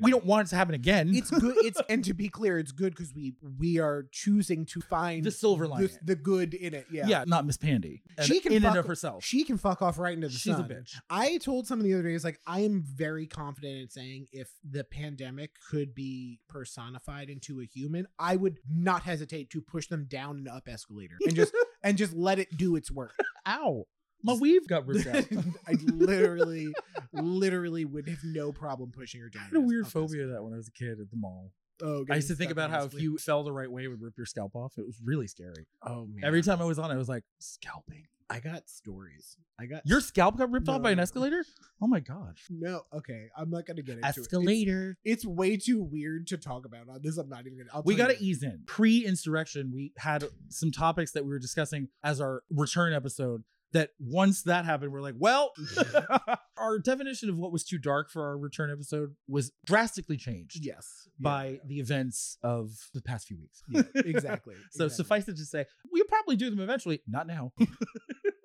we 0.00 0.10
don't 0.10 0.24
want 0.24 0.46
it 0.46 0.50
to 0.50 0.56
happen 0.56 0.74
again. 0.74 1.10
It's 1.14 1.30
good 1.30 1.56
it's 1.58 1.80
and 1.88 2.04
to 2.04 2.14
be 2.14 2.28
clear 2.28 2.58
it's 2.58 2.72
good 2.72 2.94
because 2.94 3.12
we 3.14 3.34
we 3.58 3.78
are 3.78 4.06
choosing 4.12 4.64
to 4.66 4.80
find 4.80 5.24
the 5.24 5.30
silver 5.30 5.64
the, 5.64 5.70
lining. 5.70 5.90
the 6.02 6.14
good 6.16 6.54
in 6.54 6.74
it 6.74 6.86
yeah. 6.90 7.06
Yeah. 7.06 7.24
not 7.26 7.44
miss 7.46 7.56
pandy. 7.56 8.02
And 8.16 8.26
She 8.26 8.40
can 8.40 8.52
in 8.52 8.64
and 8.64 8.66
fuck- 8.74 8.76
of 8.78 8.86
herself. 8.86 9.24
she 9.24 9.44
can 9.44 9.58
fuck 9.58 9.82
off 9.82 9.98
right 9.98 10.14
into 10.14 10.28
the 10.28 10.34
she's 10.34 10.54
sun. 10.54 10.64
a 10.64 10.68
bitch. 10.74 10.94
I 11.10 11.38
told 11.38 11.66
someone 11.66 11.86
the 11.88 11.94
other 11.94 12.02
day 12.04 12.14
it's 12.14 12.24
like 12.24 12.38
i 12.46 12.60
am 12.60 12.82
very 12.82 13.26
confident 13.26 13.80
in 13.82 13.88
saying 13.90 14.26
if 14.32 14.48
the 14.68 14.84
pandemic 14.84 15.50
could 15.70 15.94
be 15.94 16.38
personified 16.48 17.28
into 17.28 17.60
a 17.60 17.64
human 17.64 18.06
i 18.18 18.36
would 18.36 18.58
not 18.70 19.02
hesitate 19.02 19.50
to 19.50 19.60
push 19.60 19.88
them 19.88 20.06
down 20.08 20.38
an 20.38 20.48
up 20.48 20.68
escalator 20.68 21.16
and 21.26 21.34
just 21.34 21.52
and 21.82 21.98
just 21.98 22.14
let 22.14 22.38
it 22.38 22.56
do 22.56 22.76
its 22.76 22.90
work. 22.90 23.12
Ow 23.46 23.86
my 24.22 24.34
weave 24.34 24.66
got 24.68 24.86
ripped 24.86 25.06
out 25.06 25.24
i 25.68 25.72
literally 25.84 26.72
literally 27.12 27.84
would 27.84 28.08
have 28.08 28.18
no 28.24 28.52
problem 28.52 28.90
pushing 28.90 29.20
her 29.20 29.28
down 29.28 29.42
I 29.42 29.46
had 29.46 29.56
a 29.56 29.60
weird 29.60 29.86
phobia 29.86 30.24
of 30.24 30.30
that 30.32 30.42
when 30.42 30.52
I 30.52 30.56
was 30.56 30.68
a 30.68 30.72
kid 30.72 31.00
at 31.00 31.10
the 31.10 31.16
mall. 31.16 31.52
oh 31.82 32.04
I 32.10 32.16
used 32.16 32.28
to 32.28 32.34
think 32.34 32.50
about 32.50 32.70
how 32.70 32.84
if 32.84 32.94
you 32.94 33.18
fell 33.18 33.42
the 33.44 33.52
right 33.52 33.70
way, 33.70 33.84
it 33.84 33.88
would 33.88 34.02
rip 34.02 34.14
your 34.16 34.26
scalp 34.26 34.54
off. 34.54 34.74
It 34.78 34.86
was 34.86 34.98
really 35.04 35.26
scary. 35.28 35.66
oh 35.86 36.06
man 36.06 36.24
Every 36.24 36.42
time 36.42 36.60
I 36.60 36.64
was 36.64 36.78
on, 36.78 36.90
it, 36.90 36.94
I 36.94 36.98
was 36.98 37.08
like, 37.08 37.24
scalping. 37.38 38.04
I 38.30 38.40
got 38.40 38.68
stories. 38.68 39.38
I 39.58 39.64
got 39.64 39.82
Your 39.86 40.02
scalp 40.02 40.36
got 40.36 40.50
ripped 40.50 40.68
off 40.68 40.82
by 40.82 40.90
an 40.90 40.98
escalator? 41.00 41.44
Oh 41.80 41.86
my 41.86 42.00
gosh. 42.00 42.44
no. 42.50 42.82
Okay, 42.94 43.28
I'm 43.36 43.48
not 43.48 43.64
gonna 43.64 43.80
get 43.82 43.96
into 43.96 44.06
it. 44.06 44.10
It's- 44.10 44.18
Escalator. 44.18 44.98
It's, 45.04 45.24
way 45.24 45.56
too 45.56 45.80
weird 45.82 46.26
to 46.28 46.36
talk 46.36 46.66
about 46.66 46.88
on 46.90 47.00
this. 47.02 47.16
I'm 47.16 47.28
not 47.30 47.46
even 47.46 47.56
gonna. 47.58 47.70
I'll 47.72 47.82
we 47.84 47.96
tell 47.96 48.08
got 48.08 48.14
you 48.14 48.18
to 48.18 48.24
ease 48.24 48.42
in. 48.42 48.64
Pre 48.66 49.06
insurrection, 49.06 49.72
we 49.74 49.92
had 49.96 50.24
some 50.50 50.70
topics 50.70 51.12
that 51.12 51.24
we 51.24 51.30
were 51.30 51.38
discussing 51.38 51.88
as 52.04 52.20
our 52.20 52.42
return 52.50 52.92
episode. 52.92 53.44
That 53.72 53.90
once 54.00 54.44
that 54.44 54.64
happened, 54.64 54.92
we're 54.92 55.02
like, 55.02 55.16
well, 55.18 55.52
mm-hmm. 55.58 56.32
our 56.56 56.78
definition 56.78 57.28
of 57.28 57.38
what 57.38 57.52
was 57.52 57.64
too 57.64 57.76
dark 57.78 58.10
for 58.10 58.24
our 58.24 58.38
return 58.38 58.70
episode 58.70 59.14
was 59.28 59.52
drastically 59.66 60.16
changed 60.16 60.64
Yes. 60.64 61.06
by 61.20 61.60
the 61.66 61.78
events 61.78 62.38
of 62.42 62.70
the 62.94 63.02
past 63.02 63.26
few 63.28 63.38
weeks. 63.38 63.62
Yeah, 63.68 63.82
yeah, 63.94 64.02
exactly. 64.06 64.54
So 64.70 64.84
exactly. 64.84 64.96
suffice 64.96 65.28
it 65.28 65.36
to 65.36 65.44
say, 65.44 65.66
we'll 65.92 66.04
probably 66.06 66.36
do 66.36 66.48
them 66.48 66.60
eventually. 66.60 67.02
Not 67.06 67.26
now. 67.26 67.52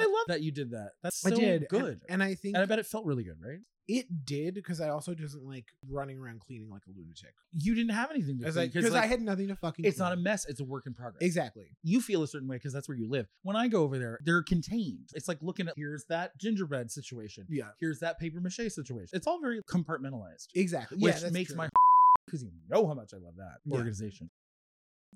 I 0.00 0.06
love 0.06 0.26
that 0.28 0.42
you 0.42 0.52
did 0.52 0.70
that. 0.72 0.92
That's 1.02 1.20
so 1.20 1.28
I 1.28 1.34
did 1.34 1.68
good. 1.68 2.00
and, 2.08 2.22
I 2.22 2.34
think 2.34 2.54
And 2.56 2.62
I 2.62 2.66
bet 2.66 2.78
it 2.78 2.86
felt 2.86 3.04
really 3.06 3.24
good, 3.24 3.38
right? 3.44 3.60
it 3.92 4.06
did 4.24 4.54
because 4.54 4.80
I 4.80 4.88
also 4.90 5.14
doesn't 5.14 5.42
like 5.44 5.64
running 5.88 6.16
around 6.16 6.38
cleaning 6.42 6.70
like 6.70 6.82
a 6.86 6.90
lunatic. 6.96 7.34
You 7.50 7.74
didn't 7.74 7.90
have 7.90 8.12
anything 8.12 8.36
to 8.38 8.44
Because 8.44 8.54
clean, 8.54 8.68
I, 8.68 8.72
'cause, 8.72 8.84
'cause 8.84 8.94
I 8.94 9.00
like, 9.00 9.08
had 9.10 9.20
nothing 9.20 9.48
to 9.48 9.56
fucking. 9.56 9.84
it's 9.84 9.98
not 9.98 10.12
a 10.12 10.16
mess. 10.16 10.46
It's 10.46 10.60
a 10.60 10.64
work 10.64 10.86
in 10.86 10.94
progress. 10.94 11.22
Exactly. 11.22 11.64
You 11.82 12.00
feel 12.00 12.22
a 12.22 12.28
certain 12.28 12.46
way 12.46 12.54
because 12.54 12.72
that's 12.72 12.88
where 12.88 12.96
you 12.96 13.08
live. 13.08 13.26
When 13.42 13.56
I 13.56 13.66
go 13.66 13.82
over 13.82 13.98
there, 13.98 14.20
they're 14.24 14.44
contained. 14.44 15.08
It's 15.14 15.26
like 15.26 15.38
looking 15.42 15.66
at 15.66 15.74
here's 15.76 16.04
that 16.08 16.38
gingerbread 16.38 16.92
situation. 16.92 17.46
Yeah. 17.48 17.70
Here's 17.80 17.98
that 17.98 18.20
paper 18.20 18.40
mache 18.40 18.58
situation. 18.72 19.08
It's 19.12 19.26
all 19.26 19.40
very 19.40 19.60
compartmentalized, 19.64 20.46
Exactly. 20.54 20.98
which 20.98 21.14
yeah, 21.14 21.20
that's 21.22 21.32
makes 21.32 21.48
true. 21.48 21.56
my 21.56 21.68
because 22.26 22.44
you 22.44 22.52
know 22.68 22.86
how 22.86 22.94
much 22.94 23.10
I 23.12 23.16
love 23.16 23.34
that 23.38 23.58
Yeah. 23.64 23.74
organization. 23.76 24.30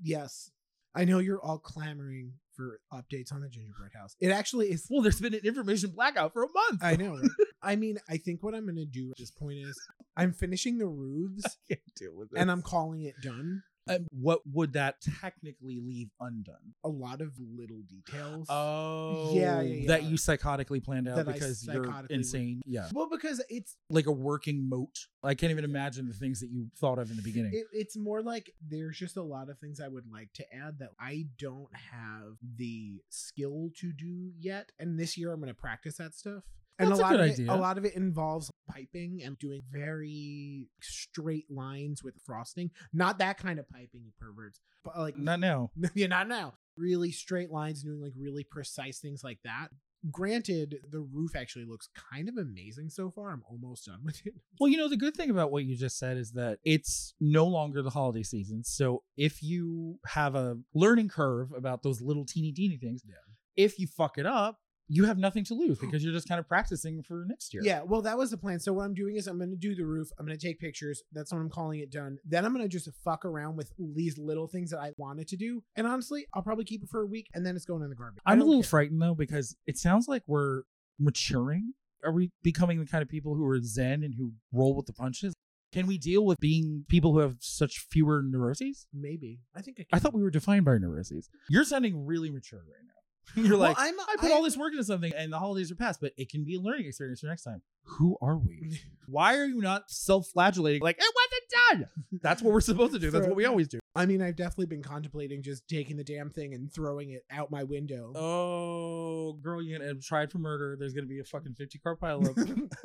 Yes. 0.03 0.51
I 0.97 1.05
know 1.05 1.19
you're 1.21 1.41
all 1.41 1.59
clamoring 1.59 2.33
for 2.57 2.81
updates 2.93 3.33
on 3.33 3.41
the 3.41 3.49
gingerbread 3.49 3.93
house. 3.95 4.15
It 4.21 4.31
actually 4.31 4.69
is. 4.69 4.87
Well, 4.91 5.03
there's 5.03 5.21
been 5.21 5.35
an 5.35 5.41
information 5.45 5.91
blackout 5.91 6.33
for 6.33 6.45
a 6.45 6.49
month. 6.53 6.83
I 6.83 6.97
know. 6.97 7.13
Right? 7.17 7.31
I 7.63 7.77
mean, 7.77 7.99
I 8.09 8.17
think 8.19 8.43
what 8.43 8.55
I'm 8.55 8.65
going 8.65 8.77
to 8.77 8.85
do 8.85 9.11
at 9.11 9.19
this 9.19 9.31
point 9.31 9.59
is 9.59 9.79
I'm 10.17 10.33
finishing 10.33 10.79
the 10.79 10.87
roofs 10.87 11.45
can't 11.69 11.81
deal 11.97 12.13
with 12.15 12.29
it. 12.33 12.39
and 12.39 12.51
I'm 12.51 12.63
calling 12.63 13.03
it 13.03 13.15
done. 13.23 13.63
And 13.87 14.07
what 14.11 14.41
would 14.53 14.73
that 14.75 14.97
technically 15.21 15.79
leave 15.79 16.09
undone? 16.21 16.75
A 16.85 16.89
lot 16.89 17.21
of 17.21 17.33
little 17.39 17.83
details. 17.89 18.47
Oh, 18.49 19.33
Yeah, 19.35 19.61
yeah, 19.61 19.85
oh, 19.85 19.87
That 19.89 20.05
you 20.05 20.17
psychotically 20.17 20.83
planned 20.83 21.09
out 21.09 21.17
That 21.17 21.29
I 21.29 21.33
because 21.33 21.67
you're 21.67 21.85
psychotically- 21.85 22.11
insane. 22.11 22.63
Yeah, 22.65 22.89
well, 22.95 23.09
because 23.11 23.43
it's 23.49 23.77
like 23.91 24.07
a 24.07 24.13
working 24.13 24.69
moat. 24.69 24.97
I 25.23 25.35
can't 25.35 25.51
even 25.51 25.65
imagine 25.65 26.09
the 26.09 26.15
things 26.15 26.41
that 26.41 26.51
you 26.51 26.71
thought 26.79 26.99
of 26.99 27.11
in 27.11 27.17
the 27.17 27.23
beginning. 27.23 27.53
it, 27.55 27.67
it's 27.73 27.97
more 27.97 28.23
like 28.23 28.51
there's 28.67 28.99
just 28.99 29.17
a 29.17 29.23
lot 29.23 29.51
of 29.51 29.59
things 29.59 29.81
I 29.81 29.89
would 29.89 30.11
like 30.11 30.33
to 30.35 30.45
add 30.55 30.79
that 30.79 30.91
I 30.99 31.27
don't 31.39 31.75
have 31.93 32.37
the 32.57 33.03
skill 33.11 33.71
to 33.81 33.93
do 33.93 34.33
yet. 34.39 34.73
And 34.79 34.99
this 34.99 35.17
year 35.19 35.33
I'm 35.33 35.41
going 35.41 35.49
to 35.53 35.55
practice 35.55 35.97
that 35.99 36.15
stuff. 36.15 36.43
And 36.79 36.91
That's 36.91 36.99
a 36.99 37.03
a 37.03 37.05
lot 37.05 37.11
good 37.13 37.21
of 37.21 37.31
idea. 37.31 37.47
it, 37.47 37.49
a 37.51 37.57
lot 37.57 37.79
of 37.79 37.85
it 37.85 37.95
involves 37.95 38.51
piping 38.69 39.21
and 39.25 39.39
doing 39.39 39.61
very 39.73 40.67
straight 40.81 41.47
lines 41.51 42.03
with 42.03 42.15
frosting. 42.27 42.71
Not 42.93 43.19
that 43.19 43.39
kind 43.39 43.59
of 43.61 43.69
piping, 43.69 44.03
you 44.05 44.13
perverts. 44.19 44.61
But 44.85 44.99
like 44.99 45.17
Not 45.17 45.39
now. 45.41 45.71
yeah, 45.95 46.09
not 46.09 46.29
now. 46.29 46.55
Really 46.77 47.13
straight 47.13 47.51
lines, 47.51 47.83
doing 47.85 48.01
like 48.03 48.13
really 48.19 48.45
precise 48.45 48.99
things 48.99 49.23
like 49.23 49.39
that. 49.45 49.69
Granted, 50.11 50.81
the 50.91 51.01
roof 51.01 51.35
actually 51.35 51.65
looks 51.65 51.89
kind 52.13 52.29
of 52.29 52.37
amazing 52.37 52.91
so 52.91 53.11
far. 53.11 53.31
I'm 53.31 53.43
almost 53.49 53.87
done 53.87 54.01
with 54.05 54.21
it. 54.27 54.35
Well, 54.61 54.69
you 54.69 54.77
know, 54.77 54.89
the 54.89 54.97
good 54.99 55.15
thing 55.17 55.31
about 55.31 55.51
what 55.51 55.65
you 55.65 55.77
just 55.77 55.99
said 55.99 56.17
is 56.19 56.33
that 56.33 56.59
it's 56.65 57.15
no 57.21 57.47
longer 57.47 57.81
the 57.83 57.89
holiday 57.91 58.23
season. 58.23 58.65
So 58.65 59.03
if 59.17 59.43
you 59.43 59.99
have 60.07 60.35
a 60.35 60.59
learning 60.75 61.09
curve 61.09 61.53
about 61.57 61.83
those 61.83 62.03
little 62.03 62.27
teeny 62.27 62.53
teeny 62.53 62.77
things, 62.77 63.03
Yeah. 63.07 63.15
if 63.57 63.79
you 63.79 63.87
fuck 63.87 64.19
it 64.19 64.27
up, 64.27 64.59
you 64.89 65.05
have 65.05 65.19
nothing 65.19 65.45
to 65.45 65.55
lose 65.55 65.79
because 65.79 66.05
you're 66.05 66.13
just 66.13 66.29
kind 66.29 66.39
of 66.39 66.47
practicing 66.47 67.03
for 67.03 67.25
next 67.27 67.55
year. 67.55 67.63
Yeah, 67.65 67.83
well, 67.83 68.03
that 68.03 68.19
was 68.19 68.31
the 68.31 68.37
plan. 68.37 68.61
So 68.61 68.73
what 68.73 68.85
I'm 68.85 68.95
doing 68.95 69.17
is 69.17 69.27
I'm 69.27 69.39
going 69.39 69.51
to 69.51 69.57
do 69.57 69.75
the 69.75 69.87
roof. 69.87 70.09
I'm 70.19 70.27
going 70.27 70.39
to 70.39 70.47
take 70.47 70.59
pictures. 70.59 71.03
That's 71.13 71.33
what 71.33 71.39
I'm 71.39 71.51
calling 71.51 71.81
it 71.81 71.91
done. 71.91 72.19
Then 72.25 72.45
I'm 72.45 72.53
going 72.53 72.65
to 72.65 72.69
just 72.69 72.89
fuck 73.03 73.25
around 73.25 73.57
with 73.57 73.73
these 73.79 74.19
little 74.19 74.47
things 74.47 74.71
that 74.71 74.81
I 74.81 74.93
wanted 74.99 75.29
to 75.29 75.37
do. 75.37 75.63
And 75.77 75.87
honestly, 75.87 76.27
I'll 76.35 76.43
probably 76.43 76.65
keep 76.65 76.83
it 76.83 76.89
for 76.91 77.03
a 77.03 77.07
week 77.07 77.29
and 77.35 77.47
then 77.47 77.57
it's 77.57 77.65
going 77.65 77.83
in 77.83 77.89
the 77.89 77.97
garbage. 77.97 78.23
I'm 78.27 78.41
a 78.41 78.45
little 78.45 78.63
care. 78.63 78.71
frightened 78.71 79.01
though 79.01 79.15
because 79.15 79.57
it 79.67 79.79
sounds 79.79 80.07
like 80.09 80.23
we're 80.27 80.63
maturing. 80.99 81.73
Are 82.05 82.13
we 82.13 82.31
becoming 82.43 82.79
the 82.79 82.87
kind 82.87 83.03
of 83.03 83.09
people 83.09 83.35
who 83.35 83.47
are 83.47 83.61
zen 83.63 84.03
and 84.03 84.15
who 84.15 84.33
roll 84.53 84.75
with 84.75 84.87
the 84.87 84.93
punches? 84.93 85.35
Can 85.73 85.87
we 85.87 85.99
deal 85.99 86.25
with 86.25 86.39
being 86.39 86.85
people 86.89 87.13
who 87.13 87.19
have 87.19 87.37
such 87.41 87.87
fewer 87.91 88.23
neuroses? 88.23 88.87
Maybe. 88.93 89.41
I 89.57 89.63
think 89.63 89.81
I, 89.81 89.97
I 89.97 89.99
thought 89.99 90.15
we 90.15 90.23
were 90.23 90.31
defined 90.31 90.65
by 90.65 90.79
neuroses. 90.79 91.29
You're 91.49 91.65
sounding 91.65 92.07
really 92.07 92.31
mature 92.31 92.61
right 92.61 92.85
now. 92.87 92.93
You're 93.35 93.59
Well, 93.59 93.69
like, 93.69 93.77
I'm, 93.79 93.99
I 94.01 94.17
put 94.19 94.31
all 94.31 94.43
this 94.43 94.57
work 94.57 94.73
into 94.73 94.85
something 94.85 95.13
and 95.15 95.33
the 95.33 95.39
holidays 95.39 95.71
are 95.71 95.77
past, 95.77 96.01
but 96.01 96.13
it 96.17 96.29
can 96.29 96.45
be 96.45 96.57
a 96.57 96.61
learning 96.61 96.87
experience 96.87 97.21
for 97.21 97.27
next 97.27 97.43
time. 97.43 97.63
Who 97.85 98.17
are 98.23 98.37
we? 98.37 98.81
Why 99.07 99.37
are 99.37 99.45
you 99.45 99.61
not 99.61 99.91
self 99.91 100.29
flagellating 100.29 100.83
like, 100.83 100.97
it 100.99 101.15
wasn't 101.15 101.91
done? 101.91 102.21
That's 102.23 102.43
what 102.43 102.53
we're 102.53 102.61
supposed 102.63 102.95
to 102.95 102.99
do. 102.99 103.11
That's 103.11 103.27
what 103.27 103.37
we 103.37 103.45
always 103.45 103.69
do. 103.69 103.79
I 103.97 104.07
mean, 104.07 104.23
I've 104.23 104.35
definitely 104.35 104.67
been 104.67 104.83
contemplating 104.83 105.43
just 105.43 105.69
taking 105.69 105.97
the 105.97 106.05
damn 106.05 106.31
thing 106.31 106.55
and 106.55 106.73
throwing 106.73 107.11
it 107.11 107.23
out 107.31 107.51
my 107.51 107.63
window. 107.63 108.13
Oh, 108.17 109.35
girl, 109.35 109.63
you're 109.63 109.79
going 109.79 109.95
to 109.95 110.01
try 110.01 110.27
for 110.27 110.39
murder. 110.39 110.77
There's 110.79 110.95
going 110.95 111.05
to 111.05 111.09
be 111.09 111.21
a 111.21 111.25
fucking 111.25 111.55
50 111.55 111.79
car 111.79 111.97
pileup. 111.97 112.37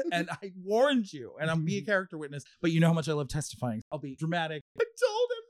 and 0.11 0.29
I 0.29 0.51
warned 0.63 1.11
you, 1.11 1.33
and 1.39 1.49
I'm 1.49 1.65
be 1.65 1.77
a 1.77 1.81
character 1.81 2.17
witness, 2.17 2.43
but 2.61 2.71
you 2.71 2.79
know 2.79 2.87
how 2.87 2.93
much 2.93 3.09
I 3.09 3.13
love 3.13 3.27
testifying. 3.27 3.81
I'll 3.91 3.99
be 3.99 4.15
dramatic. 4.15 4.61
I 4.79 4.83
told 4.83 5.29
him 5.31 5.43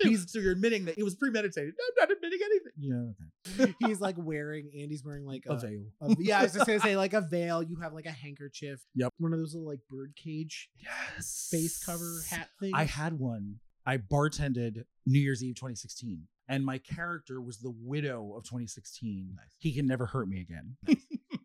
to. 0.00 0.08
He's- 0.08 0.24
so 0.30 0.38
you're 0.38 0.52
admitting 0.52 0.84
that 0.86 0.98
it 0.98 1.02
was 1.02 1.14
premeditated. 1.14 1.74
No, 1.78 1.84
I'm 2.02 2.08
not 2.08 2.16
admitting 2.16 2.38
anything. 2.44 2.72
Yeah, 2.78 3.62
okay. 3.64 3.74
He's 3.86 4.00
like 4.00 4.16
wearing, 4.18 4.70
Andy's 4.78 5.04
wearing 5.04 5.24
like 5.26 5.44
a, 5.48 5.52
A 5.54 5.58
veil. 5.58 5.82
a- 6.00 6.16
yeah, 6.18 6.40
I 6.40 6.42
was 6.44 6.52
just 6.54 6.66
gonna 6.66 6.80
say 6.88 6.96
like 6.96 7.12
a 7.14 7.20
veil. 7.20 7.62
You 7.62 7.76
have 7.82 7.92
like 7.92 8.06
a 8.06 8.10
handkerchief. 8.12 8.80
Yep. 8.94 9.12
One 9.18 9.32
of 9.32 9.38
those 9.38 9.54
little 9.54 9.68
like 9.68 9.80
bird 9.90 10.14
cage 10.16 10.68
Yes. 10.82 11.48
face 11.50 11.82
cover 11.84 12.22
hat 12.30 12.48
things. 12.60 12.72
I 12.74 12.84
had 12.84 13.18
one. 13.18 13.56
I 13.86 13.98
bartended 13.98 14.84
New 15.06 15.20
Year's 15.20 15.44
Eve 15.44 15.56
2016, 15.56 16.26
and 16.48 16.64
my 16.64 16.78
character 16.78 17.40
was 17.40 17.58
the 17.58 17.70
widow 17.70 18.32
of 18.34 18.44
2016. 18.44 19.36
He 19.58 19.74
can 19.74 19.86
never 19.86 20.06
hurt 20.06 20.26
me 20.28 20.40
again. 20.40 20.76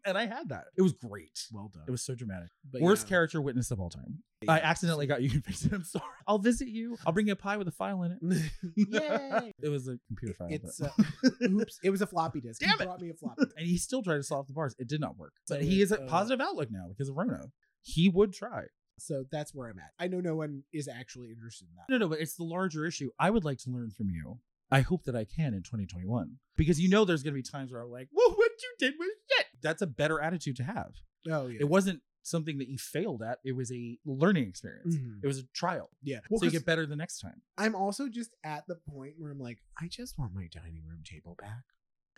and 0.06 0.18
I 0.18 0.26
had 0.26 0.50
that. 0.50 0.66
It 0.78 0.82
was 0.82 0.94
great. 0.94 1.46
well 1.52 1.70
done. 1.74 1.84
It 1.88 1.92
was 1.92 2.02
so 2.02 2.16
dramatic. 2.16 2.50
But 2.72 2.82
Worst 2.82 3.06
yeah. 3.06 3.10
character 3.10 3.42
witness 3.42 3.72
of 3.72 3.80
all 3.80 3.90
time. 3.90 4.20
Yeah. 4.42 4.54
I 4.54 4.60
accidentally 4.60 5.08
got 5.08 5.22
you 5.22 5.30
convicted. 5.32 5.74
I'm 5.74 5.84
sorry. 5.84 6.06
I'll 6.28 6.38
visit 6.40 6.68
you. 6.68 6.98
I'll 7.06 7.14
bring 7.14 7.28
you 7.28 7.34
a 7.34 7.36
pie 7.36 7.58
with 7.58 7.68
a 7.68 7.72
file 7.72 8.04
in 8.04 8.12
it. 8.22 8.52
Yay! 8.76 9.54
it 9.62 9.70
was 9.70 9.88
a 9.88 9.98
computer 10.08 10.34
file. 10.34 10.48
It's 10.52 10.80
but- 10.80 10.92
uh, 10.98 11.48
oops. 11.50 11.80
It 11.84 11.90
was 11.90 12.02
a 12.02 12.08
floppy 12.08 12.42
disk. 12.42 12.62
Damn 12.62 12.78
he 12.78 12.84
it. 12.84 12.86
brought 12.86 13.02
me 13.02 13.10
a 13.10 13.14
floppy. 13.14 13.44
and 13.58 13.68
he 13.68 13.78
still 13.78 14.02
tried 14.04 14.18
to 14.18 14.24
solve 14.24 14.48
the 14.48 14.54
bars. 14.54 14.76
It 14.80 14.88
did 14.88 15.02
not 15.02 15.18
work. 15.18 15.34
So 15.46 15.56
But 15.56 15.64
he 15.64 15.82
is 15.82 15.92
a 15.92 16.02
uh, 16.02 16.08
positive 16.08 16.42
outlook 16.42 16.70
now 16.72 16.86
because 16.90 17.10
of 17.10 17.16
Rona. 17.18 17.42
He 17.82 18.10
would 18.10 18.34
try. 18.34 18.64
So 18.98 19.24
that's 19.32 19.54
where 19.56 19.70
I'm 19.70 19.80
at. 19.80 19.92
I 19.98 20.08
know 20.08 20.20
no 20.20 20.36
one 20.36 20.64
is 20.74 20.88
actually 20.90 21.30
interested 21.32 21.68
in 21.70 21.76
that. 21.78 21.86
No, 21.90 21.98
no, 21.98 22.10
but 22.10 22.20
it's 22.20 22.36
the 22.36 22.44
larger 22.44 22.86
issue. 22.86 23.10
I 23.18 23.30
would 23.30 23.46
like 23.46 23.58
to 23.60 23.70
learn 23.72 23.92
from 23.92 24.10
you. 24.10 24.40
I 24.72 24.82
hope 24.82 25.04
that 25.06 25.16
I 25.16 25.26
can 25.26 25.54
in 25.54 25.64
2021 25.64 26.38
because 26.56 26.80
you 26.80 26.90
know 26.90 27.06
there's 27.06 27.24
going 27.24 27.34
to 27.34 27.38
be 27.38 27.44
times 27.44 27.72
where 27.72 27.82
I'm 27.82 27.90
like, 27.92 28.08
well, 28.12 28.30
what 28.36 28.52
you 28.62 28.76
did 28.80 28.94
was 29.00 29.10
shit. 29.36 29.46
That's 29.62 29.82
a 29.82 29.88
better 29.88 30.22
attitude 30.22 30.56
to 30.58 30.64
have. 30.64 30.92
Oh 31.30 31.48
yeah. 31.48 31.58
It 31.62 31.70
wasn't 31.70 32.02
something 32.22 32.58
that 32.60 32.68
you 32.70 32.78
failed 32.78 33.22
at. 33.24 33.40
It 33.44 33.56
was 33.56 33.72
a 33.72 33.98
learning 34.06 34.48
experience. 34.48 34.96
Mhm. 34.96 35.20
It 35.24 35.28
was 35.28 35.40
a 35.40 35.44
trial. 35.54 35.90
Yeah. 36.04 36.20
so 36.36 36.46
you 36.46 36.52
get 36.52 36.66
better 36.66 36.86
the 36.86 36.96
next 36.96 37.20
time. 37.20 37.42
I'm 37.58 37.76
also 37.76 38.08
just 38.10 38.36
at 38.44 38.66
the 38.68 38.76
point 38.76 39.16
where 39.18 39.32
I'm 39.32 39.40
like, 39.40 39.60
I 39.82 39.88
just 39.88 40.18
want 40.20 40.34
my 40.34 40.48
dining 40.52 40.84
room 40.88 41.02
table 41.04 41.36
back. 41.40 41.64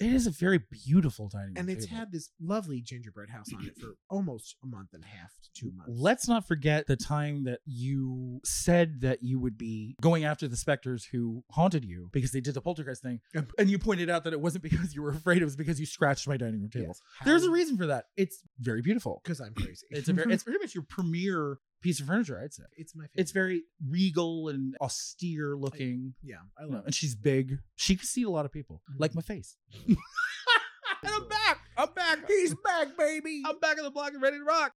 It 0.01 0.13
is 0.13 0.27
a 0.27 0.31
very 0.31 0.59
beautiful 0.71 1.27
dining 1.29 1.49
room. 1.49 1.57
And 1.57 1.69
it's 1.69 1.85
table. 1.85 1.97
had 1.99 2.11
this 2.11 2.31
lovely 2.41 2.81
gingerbread 2.81 3.29
house 3.29 3.47
on 3.55 3.65
it 3.65 3.77
for 3.79 3.95
almost 4.09 4.55
a 4.63 4.67
month 4.67 4.89
and 4.93 5.03
a 5.03 5.07
half 5.07 5.29
to 5.43 5.49
two 5.53 5.71
months. 5.75 5.93
Let's 5.95 6.27
not 6.27 6.47
forget 6.47 6.87
the 6.87 6.95
time 6.95 7.43
that 7.45 7.59
you 7.65 8.39
said 8.43 9.01
that 9.01 9.21
you 9.21 9.39
would 9.39 9.57
be 9.57 9.95
going 10.01 10.25
after 10.25 10.47
the 10.47 10.57
specters 10.57 11.05
who 11.05 11.43
haunted 11.51 11.85
you 11.85 12.09
because 12.11 12.31
they 12.31 12.41
did 12.41 12.53
the 12.53 12.61
poltergeist 12.61 13.01
thing. 13.03 13.19
And 13.57 13.69
you 13.69 13.77
pointed 13.79 14.09
out 14.09 14.23
that 14.23 14.33
it 14.33 14.41
wasn't 14.41 14.63
because 14.69 14.95
you 14.95 15.01
were 15.01 15.11
afraid, 15.11 15.41
it 15.41 15.45
was 15.45 15.55
because 15.55 15.79
you 15.79 15.85
scratched 15.85 16.27
my 16.27 16.37
dining 16.37 16.61
room 16.61 16.69
table. 16.69 16.87
Yes. 16.87 17.01
There's 17.25 17.43
a 17.43 17.51
reason 17.51 17.77
for 17.77 17.85
that. 17.87 18.05
It's 18.17 18.41
very 18.59 18.81
beautiful. 18.81 19.21
because 19.23 19.39
I'm 19.39 19.53
crazy. 19.53 19.85
It's 19.91 20.09
a 20.09 20.13
very 20.13 20.33
it's 20.33 20.43
pretty 20.43 20.59
much 20.59 20.73
your 20.75 20.83
premier 20.83 21.57
piece 21.81 21.99
of 21.99 22.07
furniture, 22.07 22.39
I'd 22.41 22.53
say. 22.53 22.63
it's 22.77 22.95
my 22.95 23.03
favorite. 23.03 23.21
It's 23.21 23.31
very 23.31 23.63
regal 23.89 24.49
and 24.49 24.75
austere 24.81 25.55
looking. 25.55 26.13
yeah, 26.23 26.35
I 26.57 26.63
you 26.63 26.69
know, 26.69 26.77
love 26.77 26.85
and 26.85 26.95
she's 26.95 27.15
big. 27.15 27.57
She 27.75 27.95
can 27.95 28.05
see 28.05 28.23
a 28.23 28.29
lot 28.29 28.45
of 28.45 28.51
people, 28.51 28.81
mm-hmm. 28.89 29.01
like 29.01 29.15
my 29.15 29.21
face. 29.21 29.57
and 29.87 29.97
I'm 31.03 31.27
back. 31.27 31.59
I'm 31.77 31.93
back. 31.93 32.19
He's 32.27 32.55
back, 32.55 32.97
baby. 32.97 33.43
I'm 33.45 33.59
back 33.59 33.77
on 33.77 33.83
the 33.83 33.91
block 33.91 34.13
and 34.13 34.21
ready 34.21 34.37
to 34.37 34.43
rock. 34.43 34.73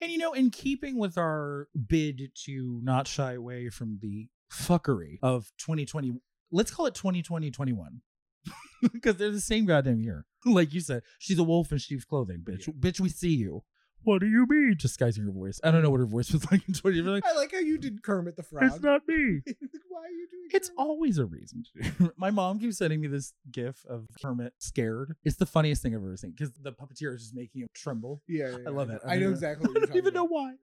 And 0.00 0.10
you 0.10 0.18
know, 0.18 0.32
in 0.32 0.50
keeping 0.50 0.98
with 0.98 1.18
our 1.18 1.68
bid 1.88 2.30
to 2.46 2.80
not 2.82 3.06
shy 3.06 3.34
away 3.34 3.68
from 3.68 3.98
the 4.00 4.28
fuckery 4.50 5.18
of 5.22 5.52
2020, 5.58 6.14
let's 6.50 6.70
call 6.70 6.86
it 6.86 6.94
2020 6.94 7.50
21. 7.50 8.00
Because 8.94 9.16
they're 9.16 9.30
the 9.30 9.42
same 9.42 9.66
goddamn 9.66 10.00
year. 10.00 10.24
Like 10.46 10.72
you 10.72 10.80
said, 10.80 11.02
she's 11.18 11.38
a 11.38 11.42
wolf 11.42 11.70
in 11.70 11.76
sheep's 11.76 12.06
clothing, 12.06 12.38
bitch. 12.42 12.66
Bitch, 12.80 12.98
we 12.98 13.10
see 13.10 13.34
you. 13.34 13.62
What 14.02 14.20
do 14.20 14.26
you 14.26 14.46
mean? 14.48 14.76
Disguising 14.78 15.24
her 15.24 15.30
voice. 15.30 15.60
I 15.62 15.70
don't 15.70 15.82
know 15.82 15.90
what 15.90 16.00
her 16.00 16.06
voice 16.06 16.32
was 16.32 16.44
like 16.52 16.66
in 16.66 16.74
20. 16.74 17.02
Like, 17.02 17.24
I 17.26 17.32
like 17.34 17.52
how 17.52 17.58
you 17.58 17.78
did 17.78 18.02
Kermit 18.02 18.36
the 18.36 18.42
Frog. 18.42 18.64
it's 18.64 18.80
not 18.80 19.02
me. 19.06 19.40
Why 19.88 20.02
are 20.02 20.10
you 20.10 20.28
doing? 20.30 20.48
It's 20.52 20.68
Kermit? 20.68 20.78
always 20.78 21.18
a 21.18 21.26
reason. 21.26 21.64
to. 21.82 22.12
My 22.16 22.30
mom 22.30 22.58
keeps 22.58 22.78
sending 22.78 23.00
me 23.00 23.08
this 23.08 23.32
gif 23.50 23.84
of 23.88 24.06
Kermit 24.22 24.54
scared. 24.58 25.16
It's 25.24 25.36
the 25.36 25.46
funniest 25.46 25.82
thing 25.82 25.94
I've 25.94 26.02
ever 26.02 26.16
seen 26.16 26.30
because 26.32 26.52
the 26.52 26.72
puppeteer 26.72 27.14
is 27.14 27.22
just 27.22 27.34
making 27.34 27.62
him 27.62 27.68
tremble. 27.74 28.22
Yeah, 28.26 28.50
yeah, 28.50 28.56
I 28.66 28.70
love 28.70 28.88
yeah. 28.88 28.96
it. 28.96 29.02
I 29.06 29.14
know 29.16 29.24
don't 29.24 29.32
exactly 29.32 29.68
what 29.68 29.70
I 29.70 29.72
you're 29.72 29.80
don't 29.80 29.88
talking 29.88 29.98
even 30.02 30.14
know 30.14 30.24
why. 30.26 30.54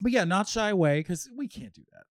But 0.00 0.12
yeah, 0.12 0.24
not 0.24 0.48
shy 0.48 0.70
away 0.70 1.00
because 1.00 1.28
we 1.36 1.48
can't 1.48 1.72
do 1.74 1.82
that. 1.92 2.04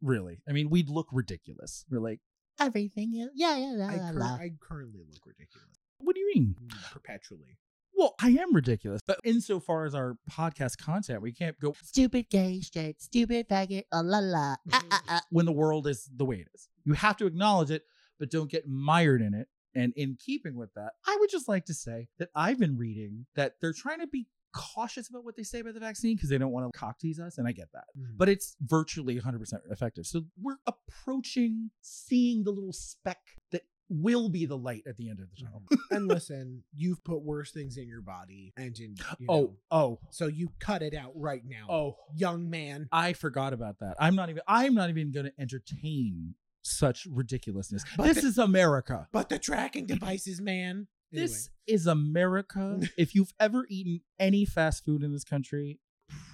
Really. 0.00 0.40
I 0.48 0.52
mean, 0.52 0.70
we'd 0.70 0.88
look 0.88 1.08
ridiculous. 1.12 1.84
We're 1.90 2.00
like, 2.00 2.20
everything 2.60 3.14
is, 3.14 3.30
yeah, 3.34 3.56
yeah, 3.56 3.72
la, 3.76 3.86
I, 3.88 4.12
cur- 4.12 4.22
I 4.22 4.50
currently 4.60 5.00
look 5.08 5.24
ridiculous. 5.24 5.68
What 5.98 6.14
do 6.14 6.20
you 6.20 6.32
mean? 6.34 6.56
Mm, 6.60 6.92
Perpetually. 6.92 7.58
Well, 8.02 8.16
I 8.20 8.30
am 8.30 8.52
ridiculous. 8.52 9.00
But 9.06 9.20
insofar 9.22 9.84
as 9.84 9.94
our 9.94 10.16
podcast 10.28 10.76
content, 10.78 11.22
we 11.22 11.30
can't 11.30 11.56
go 11.60 11.72
Stupid 11.84 12.28
gay, 12.30 12.60
straight, 12.60 13.00
stupid 13.00 13.48
faggot, 13.48 13.84
la 13.92 14.18
la. 14.18 14.56
Ah, 14.72 14.82
ah, 14.90 15.02
ah. 15.08 15.20
when 15.30 15.46
the 15.46 15.52
world 15.52 15.86
is 15.86 16.10
the 16.16 16.24
way 16.24 16.38
it 16.38 16.48
is. 16.52 16.68
You 16.84 16.94
have 16.94 17.16
to 17.18 17.26
acknowledge 17.26 17.70
it, 17.70 17.84
but 18.18 18.28
don't 18.28 18.50
get 18.50 18.66
mired 18.66 19.22
in 19.22 19.34
it. 19.34 19.46
And 19.76 19.92
in 19.94 20.16
keeping 20.18 20.56
with 20.56 20.74
that, 20.74 20.94
I 21.06 21.16
would 21.20 21.30
just 21.30 21.46
like 21.46 21.64
to 21.66 21.74
say 21.74 22.08
that 22.18 22.30
I've 22.34 22.58
been 22.58 22.76
reading 22.76 23.26
that 23.36 23.54
they're 23.60 23.72
trying 23.72 24.00
to 24.00 24.08
be 24.08 24.26
cautious 24.52 25.08
about 25.08 25.24
what 25.24 25.36
they 25.36 25.44
say 25.44 25.60
about 25.60 25.74
the 25.74 25.80
vaccine 25.80 26.16
because 26.16 26.28
they 26.28 26.38
don't 26.38 26.50
want 26.50 26.72
to 26.72 26.76
cock 26.76 26.98
tease 26.98 27.20
us. 27.20 27.38
And 27.38 27.46
I 27.46 27.52
get 27.52 27.68
that. 27.72 27.84
Mhm. 27.96 28.16
But 28.16 28.28
it's 28.28 28.56
virtually 28.60 29.16
100% 29.16 29.62
effective. 29.70 30.06
So 30.06 30.24
we're 30.36 30.58
approaching 30.66 31.70
seeing 31.80 32.42
the 32.42 32.50
little 32.50 32.72
speck 32.72 33.20
that 33.52 33.62
will 33.92 34.28
be 34.28 34.46
the 34.46 34.56
light 34.56 34.82
at 34.86 34.96
the 34.96 35.08
end 35.10 35.20
of 35.20 35.26
the 35.30 35.44
tunnel. 35.44 35.62
Mm-hmm. 35.72 35.94
and 35.94 36.08
listen, 36.08 36.62
you've 36.74 37.02
put 37.04 37.22
worse 37.22 37.52
things 37.52 37.76
in 37.76 37.88
your 37.88 38.00
body 38.00 38.52
and 38.56 38.78
in 38.78 38.96
you 39.18 39.26
Oh, 39.28 39.40
know, 39.40 39.56
oh, 39.70 39.98
so 40.10 40.26
you 40.26 40.50
cut 40.60 40.82
it 40.82 40.94
out 40.94 41.12
right 41.14 41.42
now. 41.46 41.66
oh. 41.68 41.96
young 42.14 42.48
man. 42.50 42.88
I 42.92 43.12
forgot 43.12 43.52
about 43.52 43.78
that. 43.80 43.96
I'm 44.00 44.14
not 44.14 44.30
even 44.30 44.42
I'm 44.48 44.74
not 44.74 44.88
even 44.90 45.12
going 45.12 45.26
to 45.26 45.32
entertain 45.38 46.34
such 46.62 47.06
ridiculousness. 47.10 47.84
But 47.96 48.04
this 48.04 48.22
the- 48.22 48.28
is 48.28 48.38
America. 48.38 49.08
But 49.12 49.28
the 49.28 49.38
tracking 49.38 49.86
devices, 49.86 50.40
man. 50.40 50.86
Anyway. 51.12 51.26
This 51.26 51.50
is 51.66 51.86
America. 51.86 52.80
if 52.96 53.14
you've 53.14 53.32
ever 53.38 53.66
eaten 53.68 54.00
any 54.18 54.44
fast 54.44 54.84
food 54.84 55.02
in 55.02 55.12
this 55.12 55.24
country, 55.24 55.78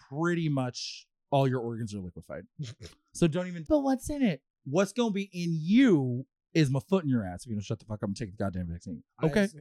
pretty 0.08 0.48
much 0.48 1.06
all 1.30 1.48
your 1.48 1.60
organs 1.60 1.94
are 1.94 2.00
liquefied. 2.00 2.44
so 3.14 3.26
don't 3.26 3.48
even. 3.48 3.64
But 3.68 3.80
what's 3.80 4.08
in 4.10 4.22
it? 4.22 4.42
What's 4.64 4.92
going 4.92 5.10
to 5.10 5.14
be 5.14 5.30
in 5.32 5.56
you 5.60 6.26
is 6.54 6.70
my 6.70 6.80
foot 6.88 7.04
in 7.04 7.10
your 7.10 7.24
ass 7.24 7.44
if 7.44 7.50
you 7.50 7.54
don't 7.56 7.62
shut 7.64 7.78
the 7.78 7.84
fuck 7.84 8.02
up 8.02 8.08
and 8.08 8.16
take 8.16 8.30
the 8.30 8.42
goddamn 8.42 8.68
vaccine. 8.70 9.02
I 9.20 9.26
Okay. 9.26 9.40
s- 9.42 9.54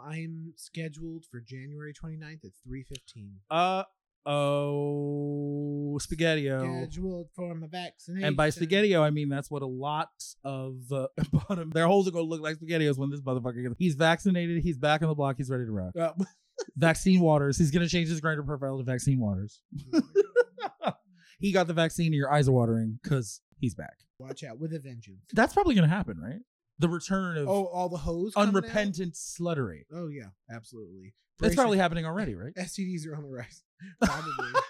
I'm 0.00 0.52
scheduled 0.56 1.24
for 1.30 1.40
January 1.40 1.92
29th 1.92 2.44
at 2.44 2.52
3:15. 2.66 3.40
Uh 3.50 3.84
oh, 4.26 5.98
spaghetti-o. 5.98 6.60
Scheduled 6.86 7.28
for 7.34 7.54
my 7.54 7.66
vaccination. 7.66 8.26
And 8.26 8.36
by 8.36 8.50
spaghetti 8.50 8.96
I 8.96 9.10
mean 9.10 9.28
that's 9.28 9.50
what 9.50 9.62
a 9.62 9.66
lot 9.66 10.10
of 10.42 10.76
uh, 10.90 11.08
bottom 11.48 11.70
their 11.70 11.86
holes 11.86 12.08
are 12.08 12.10
going 12.10 12.24
to 12.24 12.28
look 12.28 12.40
like 12.40 12.56
spaghettios 12.56 12.96
when 12.98 13.10
this 13.10 13.20
motherfucker 13.20 13.62
gets. 13.62 13.74
He's 13.78 13.94
vaccinated. 13.94 14.62
He's 14.62 14.78
back 14.78 15.02
on 15.02 15.08
the 15.08 15.14
block. 15.14 15.36
He's 15.36 15.50
ready 15.50 15.64
to 15.66 15.72
rock. 15.72 15.94
Uh, 15.96 16.12
Vaccine 16.76 17.20
Waters. 17.20 17.58
He's 17.58 17.70
going 17.70 17.84
to 17.84 17.88
change 17.90 18.08
his 18.08 18.20
Grindr 18.20 18.46
profile 18.46 18.78
to 18.78 18.84
Vaccine 18.84 19.18
Waters. 19.20 19.60
he 21.40 21.52
got 21.52 21.66
the 21.66 21.72
vaccine 21.74 22.06
and 22.06 22.14
your 22.14 22.32
eyes 22.32 22.48
are 22.48 22.52
watering 22.52 22.98
because 23.02 23.40
he's 23.58 23.74
back. 23.74 23.98
watch 24.18 24.42
out 24.44 24.58
with 24.58 24.72
a 24.74 24.78
vengeance. 24.78 25.24
That's 25.32 25.52
probably 25.54 25.74
going 25.74 25.88
to 25.88 25.94
happen, 25.94 26.18
right? 26.18 26.40
The 26.78 26.88
return 26.88 27.36
of 27.38 27.48
Oh, 27.48 27.66
all 27.66 27.88
the 27.88 27.96
hoes. 27.98 28.34
coming 28.34 28.48
out? 28.48 28.64
unrepentant 28.64 29.14
sluttery. 29.14 29.82
Oh 29.92 30.08
yeah, 30.08 30.28
absolutely. 30.50 31.14
That's 31.38 31.50
Brace 31.50 31.54
probably 31.56 31.76
your- 31.78 31.82
happening 31.82 32.06
already, 32.06 32.34
right? 32.36 32.54
STDs 32.54 33.06
are 33.06 33.16
on 33.16 33.22
the 33.22 33.28
rise. 33.28 33.62
Probably. 34.02 34.60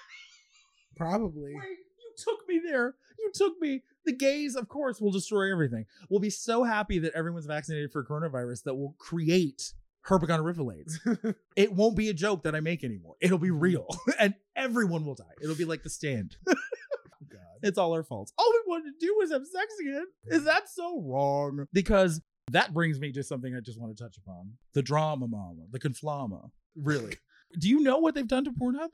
Probably. 0.97 1.55
Wait, 1.55 1.79
you 1.99 2.13
took 2.17 2.49
me 2.49 2.61
there. 2.65 2.95
You 3.19 3.31
took 3.35 3.61
me. 3.61 3.83
The 4.05 4.13
gays, 4.13 4.55
of 4.55 4.69
course, 4.69 5.01
will 5.01 5.11
destroy 5.11 5.51
everything. 5.51 5.87
We'll 6.09 6.21
be 6.21 6.31
so 6.31 6.63
happy 6.65 6.99
that 7.01 7.15
everyone's 7.15 7.47
vaccinated 7.47 7.91
for 7.93 8.05
coronavirus 8.05 8.65
that 8.65 8.75
we'll 8.75 8.95
create 8.99 9.73
herpes 10.03 11.01
It 11.57 11.73
won't 11.73 11.97
be 11.97 12.11
a 12.11 12.15
joke 12.15 12.43
that 12.43 12.55
I 12.55 12.61
make 12.61 12.85
anymore. 12.85 13.15
It'll 13.21 13.39
be 13.39 13.51
real, 13.51 13.87
and 14.21 14.35
everyone 14.55 15.05
will 15.07 15.15
die. 15.15 15.25
It'll 15.43 15.57
be 15.57 15.65
like 15.65 15.83
the 15.83 15.91
stand. 15.91 16.37
It's 17.65 17.79
all 17.79 17.93
our 17.95 18.05
fault. 18.05 18.31
All 18.39 18.53
we 18.53 18.61
wanted 18.71 18.93
to 18.99 19.07
do 19.07 19.15
was 19.19 19.33
have 19.33 19.47
sex 19.47 19.75
again. 19.81 20.07
Is 20.27 20.45
that 20.45 20.69
so 20.69 21.01
wrong? 21.01 21.67
Because 21.73 22.21
that 22.51 22.75
brings 22.75 23.01
me 23.01 23.11
to 23.13 23.23
something 23.23 23.55
I 23.57 23.61
just 23.61 23.81
want 23.81 23.97
to 23.97 24.03
touch 24.03 24.17
upon: 24.19 24.53
the 24.75 24.83
drama 24.83 25.27
mama, 25.27 25.63
the 25.71 25.81
conflama. 25.81 26.51
Really? 26.77 27.17
do 27.59 27.69
you 27.69 27.81
know 27.81 27.99
what 27.99 28.15
they've 28.15 28.29
done 28.29 28.45
to 28.45 28.51
Pornhub? 28.51 28.89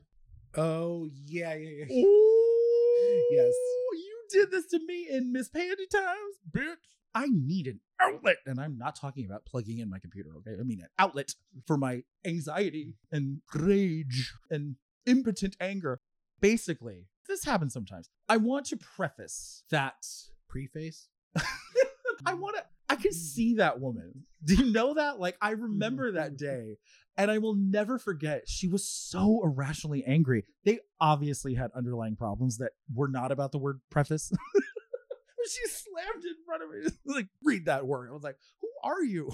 Oh 0.55 1.07
yeah, 1.11 1.53
yeah, 1.55 1.85
yeah. 1.89 1.95
Ooh, 1.95 3.27
Yes. 3.31 3.53
You 3.93 4.23
did 4.29 4.51
this 4.51 4.67
to 4.67 4.79
me 4.85 5.07
in 5.09 5.33
Miss 5.33 5.49
Panty 5.49 5.89
times, 5.91 6.37
bitch. 6.49 6.75
I 7.13 7.25
need 7.29 7.67
an 7.67 7.81
outlet. 8.01 8.37
And 8.45 8.59
I'm 8.59 8.77
not 8.77 8.95
talking 8.95 9.25
about 9.25 9.45
plugging 9.45 9.79
in 9.79 9.89
my 9.89 9.99
computer, 9.99 10.29
okay? 10.37 10.55
I 10.59 10.63
mean 10.63 10.79
an 10.79 10.87
outlet 10.97 11.33
for 11.67 11.77
my 11.77 12.03
anxiety 12.25 12.95
and 13.11 13.41
rage 13.53 14.33
and 14.49 14.75
impotent 15.05 15.57
anger. 15.59 15.99
Basically, 16.39 17.07
this 17.31 17.45
happens 17.45 17.73
sometimes. 17.73 18.09
I 18.29 18.37
want 18.37 18.67
to 18.67 18.77
preface 18.77 19.63
that 19.71 20.05
Preface. 20.51 21.07
I 22.25 22.33
want 22.33 22.57
to. 22.57 22.65
I 22.89 22.95
can 22.95 23.11
hmm. 23.11 23.17
see 23.17 23.55
that 23.55 23.79
woman. 23.79 24.25
Do 24.43 24.55
you 24.55 24.71
know 24.71 24.95
that? 24.95 25.17
Like, 25.19 25.37
I 25.41 25.51
remember 25.51 26.11
that 26.11 26.31
hmm. 26.31 26.35
day, 26.35 26.77
and 27.17 27.31
I 27.31 27.37
will 27.37 27.55
never 27.55 27.97
forget. 27.97 28.43
She 28.47 28.67
was 28.67 28.85
so 28.85 29.41
irrationally 29.43 30.03
angry. 30.05 30.43
They 30.65 30.79
obviously 30.99 31.53
had 31.53 31.71
underlying 31.73 32.17
problems 32.17 32.57
that 32.57 32.71
were 32.93 33.07
not 33.07 33.31
about 33.31 33.53
the 33.53 33.59
word 33.59 33.79
preface. 33.89 34.29
she 35.49 35.67
slammed 35.69 36.25
it 36.25 36.35
in 36.37 36.43
front 36.45 36.63
of 36.63 36.69
me, 36.69 37.15
like, 37.15 37.27
read 37.43 37.65
that 37.65 37.87
word. 37.87 38.09
I 38.09 38.13
was 38.13 38.23
like, 38.23 38.37
"Who 38.61 38.69
are 38.83 39.03
you?" 39.03 39.31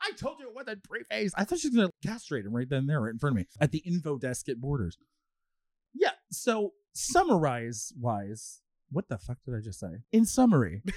I 0.00 0.12
told 0.12 0.40
you 0.40 0.48
what 0.50 0.64
that 0.64 0.82
preface. 0.82 1.32
I 1.36 1.44
thought 1.44 1.58
she 1.58 1.68
was 1.68 1.76
gonna 1.76 1.90
castrate 2.02 2.46
him 2.46 2.56
right 2.56 2.68
then 2.68 2.80
and 2.80 2.88
there, 2.88 3.02
right 3.02 3.12
in 3.12 3.18
front 3.18 3.34
of 3.34 3.36
me, 3.36 3.46
at 3.60 3.70
the 3.70 3.78
info 3.78 4.16
desk 4.16 4.48
at 4.48 4.60
Borders. 4.60 4.96
Yeah. 5.92 6.12
So 6.30 6.72
summarize 6.98 7.92
wise, 7.98 8.60
what 8.90 9.08
the 9.08 9.18
fuck 9.18 9.38
did 9.44 9.54
I 9.54 9.60
just 9.60 9.80
say? 9.80 9.88
In 10.12 10.24
summary, 10.24 10.82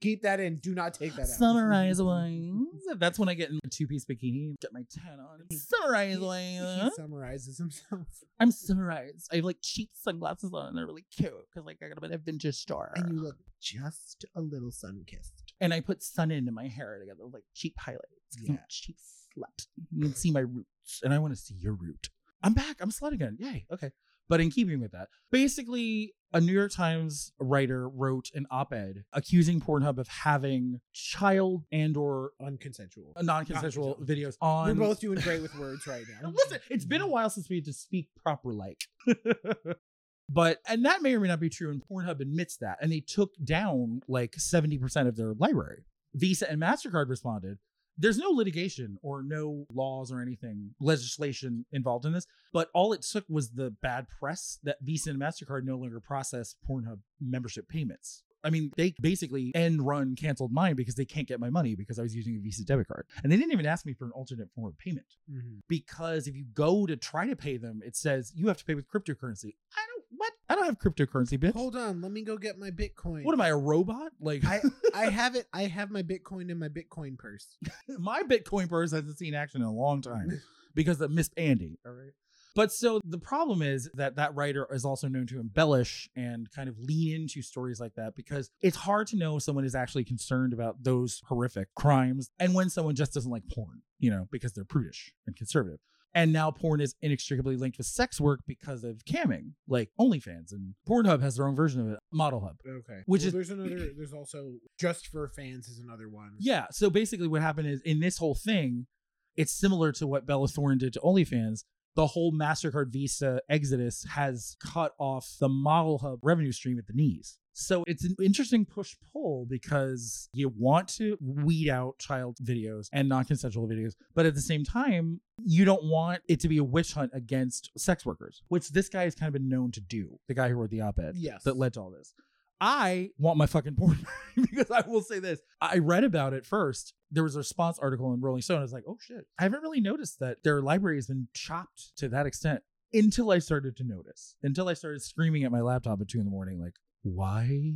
Keep 0.00 0.22
that 0.22 0.40
in. 0.40 0.56
Do 0.56 0.74
not 0.74 0.94
take 0.94 1.14
that 1.14 1.22
out. 1.22 1.28
Summarize 1.28 2.02
wise. 2.02 2.50
That's 2.96 3.20
when 3.20 3.28
I 3.28 3.34
get 3.34 3.50
in 3.50 3.60
a 3.64 3.68
two 3.68 3.86
piece 3.86 4.04
bikini, 4.04 4.54
get 4.60 4.72
my 4.72 4.82
tan 4.90 5.20
on. 5.20 5.46
Summarize 5.56 6.16
He 6.16 6.24
wise. 6.24 6.90
summarizes 6.96 7.58
himself. 7.58 8.06
I'm 8.40 8.50
summarized. 8.50 9.28
I 9.32 9.36
have 9.36 9.44
like 9.44 9.58
cheap 9.62 9.90
sunglasses 9.94 10.50
on 10.52 10.68
and 10.68 10.78
they're 10.78 10.86
really 10.86 11.04
cute 11.16 11.32
because 11.52 11.64
like 11.66 11.78
I 11.84 11.88
got 11.88 12.00
them 12.00 12.10
at 12.10 12.16
a 12.16 12.18
vintage 12.18 12.56
store. 12.56 12.90
And 12.96 13.10
you 13.10 13.22
look 13.22 13.36
just 13.60 14.24
a 14.34 14.40
little 14.40 14.72
sun 14.72 15.04
kissed. 15.06 15.52
And 15.60 15.72
I 15.72 15.78
put 15.80 16.02
sun 16.02 16.32
into 16.32 16.50
my 16.50 16.66
hair 16.66 16.98
to 16.98 17.06
get 17.06 17.16
those 17.18 17.32
like 17.32 17.44
cheap 17.54 17.74
highlights. 17.78 18.36
'cause 18.36 18.48
I'm 18.48 18.54
Yeah. 18.56 18.60
cheap 18.68 18.96
slut. 18.98 19.66
You 19.92 20.02
can 20.06 20.14
see 20.16 20.32
my 20.32 20.40
roots 20.40 21.00
and 21.04 21.14
I 21.14 21.18
want 21.20 21.32
to 21.34 21.40
see 21.40 21.54
your 21.54 21.74
root. 21.74 22.08
I'm 22.42 22.54
back. 22.54 22.78
I'm 22.80 22.90
slut 22.90 23.12
again. 23.12 23.36
Yay. 23.38 23.66
Okay. 23.72 23.92
But 24.32 24.40
in 24.40 24.50
keeping 24.50 24.80
with 24.80 24.92
that, 24.92 25.10
basically, 25.30 26.14
a 26.32 26.40
New 26.40 26.54
York 26.54 26.72
Times 26.72 27.32
writer 27.38 27.86
wrote 27.86 28.30
an 28.32 28.46
op-ed 28.50 29.04
accusing 29.12 29.60
Pornhub 29.60 29.98
of 29.98 30.08
having 30.08 30.80
child 30.94 31.64
and/or 31.70 32.30
Unconsensual. 32.40 33.12
Uh, 33.14 33.20
non-consensual 33.20 33.98
Non-consensual. 33.98 33.98
videos 34.06 34.36
on. 34.40 34.68
We're 34.68 34.86
both 34.86 35.00
doing 35.00 35.20
great 35.20 35.42
with 35.42 35.54
words 35.58 35.86
right 35.86 36.06
now. 36.22 36.30
Listen, 36.34 36.60
it's 36.70 36.86
been 36.86 37.02
a 37.02 37.06
while 37.06 37.28
since 37.28 37.50
we 37.50 37.56
had 37.56 37.66
to 37.66 37.74
speak 37.74 38.08
proper 38.22 38.54
like. 38.54 38.84
but 40.30 40.60
and 40.66 40.82
that 40.86 41.02
may 41.02 41.14
or 41.14 41.20
may 41.20 41.28
not 41.28 41.38
be 41.38 41.50
true, 41.50 41.70
and 41.70 41.82
Pornhub 41.86 42.20
admits 42.20 42.56
that, 42.56 42.78
and 42.80 42.90
they 42.90 43.00
took 43.00 43.32
down 43.44 44.00
like 44.08 44.36
seventy 44.36 44.78
percent 44.78 45.08
of 45.08 45.16
their 45.16 45.34
library. 45.34 45.84
Visa 46.14 46.50
and 46.50 46.58
Mastercard 46.58 47.10
responded. 47.10 47.58
There's 47.98 48.18
no 48.18 48.30
litigation 48.30 48.98
or 49.02 49.22
no 49.22 49.66
laws 49.72 50.10
or 50.10 50.20
anything, 50.20 50.74
legislation 50.80 51.66
involved 51.72 52.04
in 52.04 52.12
this, 52.12 52.26
but 52.52 52.68
all 52.74 52.92
it 52.92 53.02
took 53.02 53.24
was 53.28 53.50
the 53.50 53.70
bad 53.82 54.06
press 54.08 54.58
that 54.62 54.78
Visa 54.80 55.10
and 55.10 55.20
MasterCard 55.20 55.64
no 55.64 55.76
longer 55.76 56.00
process 56.00 56.56
Pornhub 56.68 57.00
membership 57.20 57.68
payments. 57.68 58.24
I 58.44 58.50
mean, 58.50 58.72
they 58.76 58.94
basically 59.00 59.52
end 59.54 59.86
run 59.86 60.16
canceled 60.16 60.52
mine 60.52 60.74
because 60.76 60.94
they 60.94 61.04
can't 61.04 61.28
get 61.28 61.40
my 61.40 61.50
money 61.50 61.74
because 61.74 61.98
I 61.98 62.02
was 62.02 62.14
using 62.14 62.36
a 62.36 62.40
Visa 62.40 62.64
debit 62.64 62.88
card. 62.88 63.06
And 63.22 63.30
they 63.32 63.36
didn't 63.36 63.52
even 63.52 63.66
ask 63.66 63.86
me 63.86 63.92
for 63.94 64.04
an 64.04 64.10
alternate 64.12 64.48
form 64.54 64.66
of 64.68 64.78
payment 64.78 65.06
Mhm. 65.30 65.60
because 65.68 66.26
if 66.26 66.34
you 66.36 66.44
go 66.54 66.86
to 66.86 66.96
try 66.96 67.26
to 67.26 67.36
pay 67.36 67.56
them, 67.56 67.82
it 67.84 67.96
says 67.96 68.32
you 68.34 68.48
have 68.48 68.56
to 68.58 68.64
pay 68.64 68.74
with 68.74 68.88
cryptocurrency. 68.88 69.54
I 69.76 69.86
don't 69.86 70.02
what? 70.16 70.32
I 70.48 70.54
don't 70.54 70.64
have 70.66 70.78
cryptocurrency, 70.78 71.38
bitch. 71.38 71.54
Hold 71.54 71.74
on. 71.76 72.00
Let 72.02 72.12
me 72.12 72.22
go 72.22 72.36
get 72.36 72.58
my 72.58 72.70
Bitcoin. 72.70 73.24
What 73.24 73.32
am 73.32 73.40
I, 73.40 73.48
a 73.48 73.56
robot? 73.56 74.12
Like 74.20 74.44
I 74.44 74.60
I 74.94 75.08
have 75.10 75.34
it. 75.36 75.46
I 75.52 75.62
have 75.64 75.90
my 75.90 76.02
Bitcoin 76.02 76.50
in 76.50 76.58
my 76.58 76.68
Bitcoin 76.68 77.16
purse. 77.18 77.56
my 77.98 78.22
Bitcoin 78.22 78.68
purse 78.68 78.92
hasn't 78.92 79.18
seen 79.18 79.34
action 79.34 79.62
in 79.62 79.66
a 79.66 79.72
long 79.72 80.02
time 80.02 80.40
because 80.74 81.00
of 81.00 81.10
Miss 81.10 81.30
Andy. 81.36 81.78
All 81.86 81.92
right. 81.92 82.12
But 82.54 82.72
so 82.72 83.00
the 83.04 83.18
problem 83.18 83.62
is 83.62 83.90
that 83.94 84.16
that 84.16 84.34
writer 84.34 84.66
is 84.70 84.84
also 84.84 85.08
known 85.08 85.26
to 85.28 85.40
embellish 85.40 86.08
and 86.14 86.50
kind 86.50 86.68
of 86.68 86.78
lean 86.78 87.22
into 87.22 87.40
stories 87.42 87.80
like 87.80 87.94
that 87.94 88.14
because 88.14 88.50
it's 88.60 88.76
hard 88.76 89.06
to 89.08 89.16
know 89.16 89.36
if 89.36 89.42
someone 89.42 89.64
is 89.64 89.74
actually 89.74 90.04
concerned 90.04 90.52
about 90.52 90.82
those 90.82 91.22
horrific 91.28 91.68
crimes 91.74 92.28
and 92.38 92.54
when 92.54 92.68
someone 92.68 92.94
just 92.94 93.14
doesn't 93.14 93.30
like 93.30 93.48
porn, 93.48 93.82
you 93.98 94.10
know, 94.10 94.28
because 94.30 94.52
they're 94.52 94.64
prudish 94.64 95.12
and 95.26 95.34
conservative. 95.36 95.80
And 96.14 96.30
now 96.30 96.50
porn 96.50 96.82
is 96.82 96.94
inextricably 97.00 97.56
linked 97.56 97.78
with 97.78 97.86
sex 97.86 98.20
work 98.20 98.40
because 98.46 98.84
of 98.84 99.02
camming, 99.06 99.52
like 99.66 99.88
OnlyFans 99.98 100.52
and 100.52 100.74
Pornhub 100.86 101.22
has 101.22 101.36
their 101.36 101.48
own 101.48 101.56
version 101.56 101.80
of 101.80 101.88
it, 101.94 101.98
Model 102.12 102.40
Hub. 102.40 102.56
Okay. 102.68 103.00
Which 103.06 103.22
Well, 103.22 103.26
is- 103.28 103.32
there's 103.32 103.50
another. 103.50 103.90
There's 103.96 104.12
also 104.12 104.56
just 104.78 105.06
for 105.06 105.26
fans 105.28 105.68
is 105.68 105.78
another 105.78 106.10
one. 106.10 106.32
Yeah. 106.38 106.66
So 106.70 106.90
basically, 106.90 107.28
what 107.28 107.40
happened 107.40 107.68
is 107.68 107.80
in 107.80 108.00
this 108.00 108.18
whole 108.18 108.34
thing, 108.34 108.88
it's 109.36 109.52
similar 109.52 109.90
to 109.92 110.06
what 110.06 110.26
Bella 110.26 110.48
Thorne 110.48 110.76
did 110.76 110.92
to 110.92 111.00
OnlyFans. 111.00 111.64
The 111.94 112.06
whole 112.06 112.32
MasterCard 112.32 112.88
Visa 112.88 113.40
exodus 113.48 114.04
has 114.10 114.56
cut 114.60 114.94
off 114.98 115.36
the 115.40 115.48
Model 115.48 115.98
Hub 115.98 116.20
revenue 116.22 116.52
stream 116.52 116.78
at 116.78 116.86
the 116.86 116.94
knees. 116.94 117.38
So 117.54 117.84
it's 117.86 118.02
an 118.04 118.16
interesting 118.22 118.64
push 118.64 118.96
pull 119.12 119.44
because 119.46 120.30
you 120.32 120.48
want 120.56 120.88
to 120.96 121.18
weed 121.20 121.68
out 121.68 121.98
child 121.98 122.38
videos 122.42 122.88
and 122.94 123.10
non 123.10 123.26
consensual 123.26 123.68
videos, 123.68 123.92
but 124.14 124.24
at 124.24 124.34
the 124.34 124.40
same 124.40 124.64
time, 124.64 125.20
you 125.44 125.66
don't 125.66 125.84
want 125.84 126.22
it 126.28 126.40
to 126.40 126.48
be 126.48 126.56
a 126.56 126.64
witch 126.64 126.94
hunt 126.94 127.10
against 127.12 127.70
sex 127.76 128.06
workers, 128.06 128.42
which 128.48 128.70
this 128.70 128.88
guy 128.88 129.02
has 129.04 129.14
kind 129.14 129.28
of 129.28 129.34
been 129.34 129.50
known 129.50 129.70
to 129.72 129.80
do. 129.82 130.18
The 130.28 130.34
guy 130.34 130.48
who 130.48 130.54
wrote 130.54 130.70
the 130.70 130.80
op 130.80 130.98
ed 130.98 131.12
Yes. 131.16 131.42
that 131.42 131.58
led 131.58 131.74
to 131.74 131.80
all 131.82 131.90
this. 131.90 132.14
I 132.62 133.10
want 133.18 133.38
my 133.38 133.46
fucking 133.46 133.74
porn 133.74 134.06
because 134.36 134.70
I 134.70 134.84
will 134.86 135.02
say 135.02 135.18
this. 135.18 135.40
I 135.60 135.78
read 135.78 136.04
about 136.04 136.32
it 136.32 136.46
first. 136.46 136.94
There 137.10 137.24
was 137.24 137.34
a 137.34 137.38
response 137.38 137.76
article 137.80 138.14
in 138.14 138.20
Rolling 138.20 138.40
Stone. 138.40 138.60
I 138.60 138.62
was 138.62 138.72
like, 138.72 138.84
oh 138.86 138.98
shit. 139.00 139.26
I 139.36 139.42
haven't 139.42 139.62
really 139.62 139.80
noticed 139.80 140.20
that 140.20 140.44
their 140.44 140.62
library 140.62 140.96
has 140.96 141.08
been 141.08 141.26
chopped 141.34 141.96
to 141.96 142.08
that 142.10 142.24
extent 142.24 142.62
until 142.92 143.32
I 143.32 143.40
started 143.40 143.76
to 143.78 143.84
notice, 143.84 144.36
until 144.44 144.68
I 144.68 144.74
started 144.74 145.02
screaming 145.02 145.42
at 145.42 145.50
my 145.50 145.60
laptop 145.60 146.00
at 146.00 146.08
two 146.08 146.20
in 146.20 146.24
the 146.24 146.30
morning, 146.30 146.60
like, 146.60 146.76
why 147.02 147.72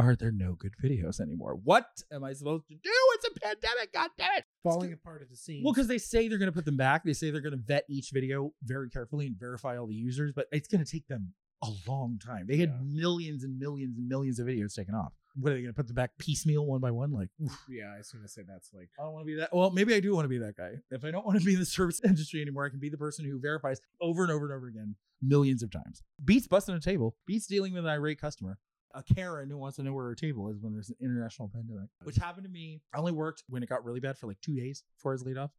are 0.00 0.16
there 0.16 0.32
no 0.32 0.54
good 0.54 0.72
videos 0.82 1.20
anymore? 1.20 1.58
What 1.62 1.84
am 2.10 2.24
I 2.24 2.32
supposed 2.32 2.66
to 2.68 2.76
do? 2.76 2.90
It's 3.14 3.26
a 3.26 3.40
pandemic. 3.40 3.92
God 3.92 4.08
damn 4.16 4.38
it. 4.38 4.44
falling 4.62 4.94
apart 4.94 5.20
at 5.20 5.28
the 5.28 5.36
seams. 5.36 5.64
Well, 5.66 5.74
because 5.74 5.88
they 5.88 5.98
say 5.98 6.28
they're 6.28 6.38
going 6.38 6.50
to 6.50 6.54
put 6.54 6.64
them 6.64 6.78
back. 6.78 7.04
They 7.04 7.12
say 7.12 7.30
they're 7.30 7.42
going 7.42 7.52
to 7.52 7.62
vet 7.62 7.84
each 7.90 8.08
video 8.10 8.54
very 8.62 8.88
carefully 8.88 9.26
and 9.26 9.38
verify 9.38 9.76
all 9.76 9.86
the 9.86 9.94
users, 9.94 10.32
but 10.34 10.46
it's 10.50 10.66
going 10.66 10.82
to 10.82 10.90
take 10.90 11.08
them 11.08 11.34
a 11.68 11.90
long 11.90 12.18
time. 12.18 12.46
They 12.46 12.56
had 12.56 12.70
Yeah. 12.70 12.80
millions 12.82 13.44
and 13.44 13.58
millions 13.58 13.96
and 13.98 14.08
millions 14.08 14.38
of 14.38 14.46
videos 14.46 14.74
taken 14.74 14.94
off. 14.94 15.12
What 15.36 15.50
are 15.52 15.56
they 15.56 15.62
going 15.62 15.74
to 15.74 15.76
put 15.76 15.86
them 15.88 15.94
back 15.96 16.16
piecemeal 16.18 16.64
one 16.64 16.80
by 16.80 16.90
one? 16.92 17.10
Like, 17.12 17.28
oof, 17.42 17.56
yeah, 17.68 17.92
I 17.94 17.98
was 17.98 18.12
gonna 18.12 18.28
say 18.28 18.42
that's 18.46 18.72
like 18.72 18.88
I 18.98 19.02
don't 19.02 19.12
want 19.14 19.22
to 19.26 19.32
be 19.32 19.34
that. 19.40 19.50
Well, 19.52 19.70
maybe 19.70 19.92
I 19.94 19.98
do 20.00 20.14
want 20.14 20.24
to 20.26 20.28
be 20.28 20.38
that 20.38 20.56
guy. 20.56 20.74
If 20.92 21.04
I 21.04 21.10
don't 21.10 21.26
want 21.26 21.38
to 21.40 21.44
be 21.44 21.54
in 21.54 21.58
the 21.58 21.66
service 21.66 22.00
industry 22.04 22.40
anymore, 22.40 22.66
I 22.66 22.68
can 22.68 22.78
be 22.78 22.88
the 22.88 22.96
person 22.98 23.24
who 23.24 23.40
verifies 23.40 23.80
over 24.00 24.22
and 24.22 24.30
over 24.30 24.44
and 24.46 24.54
over 24.54 24.68
again 24.68 24.94
millions 25.20 25.62
of 25.64 25.70
times. 25.72 26.02
Beats 26.24 26.46
busting 26.46 26.74
a 26.74 26.80
table. 26.80 27.16
Beats 27.26 27.46
dealing 27.46 27.72
with 27.72 27.84
an 27.84 27.90
irate 27.90 28.20
customer. 28.20 28.58
A 28.94 29.02
Karen 29.02 29.50
who 29.50 29.58
wants 29.58 29.74
to 29.76 29.82
know 29.82 29.92
where 29.92 30.04
her 30.04 30.14
table 30.14 30.48
is 30.50 30.60
when 30.60 30.72
there's 30.72 30.90
an 30.90 30.94
international 31.00 31.48
pandemic, 31.48 31.88
which 32.04 32.14
happened 32.14 32.44
to 32.44 32.50
me. 32.50 32.80
I 32.94 32.98
only 32.98 33.10
worked 33.10 33.42
when 33.48 33.60
it 33.64 33.68
got 33.68 33.84
really 33.84 33.98
bad 33.98 34.16
for 34.16 34.28
like 34.28 34.40
two 34.40 34.54
days 34.54 34.84
before 34.96 35.10
I 35.10 35.14
was 35.14 35.24
laid 35.24 35.36
off. 35.36 35.50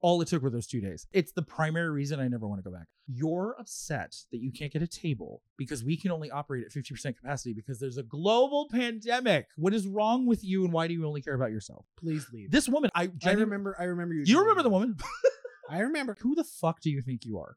All 0.00 0.20
it 0.20 0.28
took 0.28 0.42
were 0.42 0.50
those 0.50 0.66
two 0.66 0.82
days. 0.82 1.06
It's 1.12 1.32
the 1.32 1.42
primary 1.42 1.90
reason 1.90 2.20
I 2.20 2.28
never 2.28 2.46
want 2.46 2.62
to 2.62 2.70
go 2.70 2.76
back. 2.76 2.86
You're 3.06 3.56
upset 3.58 4.14
that 4.32 4.38
you 4.38 4.52
can't 4.52 4.70
get 4.70 4.82
a 4.82 4.86
table 4.86 5.40
because 5.56 5.82
we 5.82 5.96
can 5.96 6.10
only 6.10 6.30
operate 6.30 6.64
at 6.64 6.72
50% 6.72 7.16
capacity 7.16 7.54
because 7.54 7.80
there's 7.80 7.96
a 7.96 8.02
global 8.02 8.68
pandemic. 8.70 9.46
What 9.56 9.72
is 9.72 9.86
wrong 9.86 10.26
with 10.26 10.44
you 10.44 10.64
and 10.64 10.72
why 10.72 10.88
do 10.88 10.94
you 10.94 11.06
only 11.06 11.22
care 11.22 11.34
about 11.34 11.50
yourself? 11.50 11.86
please 12.04 12.26
leave. 12.32 12.50
This 12.50 12.68
woman, 12.68 12.90
I, 12.94 13.10
I 13.24 13.32
remember. 13.32 13.76
I 13.78 13.84
remember 13.84 14.14
you. 14.14 14.24
you 14.26 14.38
remember 14.38 14.58
me 14.58 14.62
the 14.64 14.70
woman? 14.70 14.96
I 15.70 15.80
remember. 15.80 16.16
Who 16.20 16.34
the 16.34 16.44
fuck 16.44 16.80
do 16.80 16.90
you 16.90 17.00
think 17.00 17.24
you 17.24 17.38
are? 17.38 17.56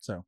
So 0.00 0.24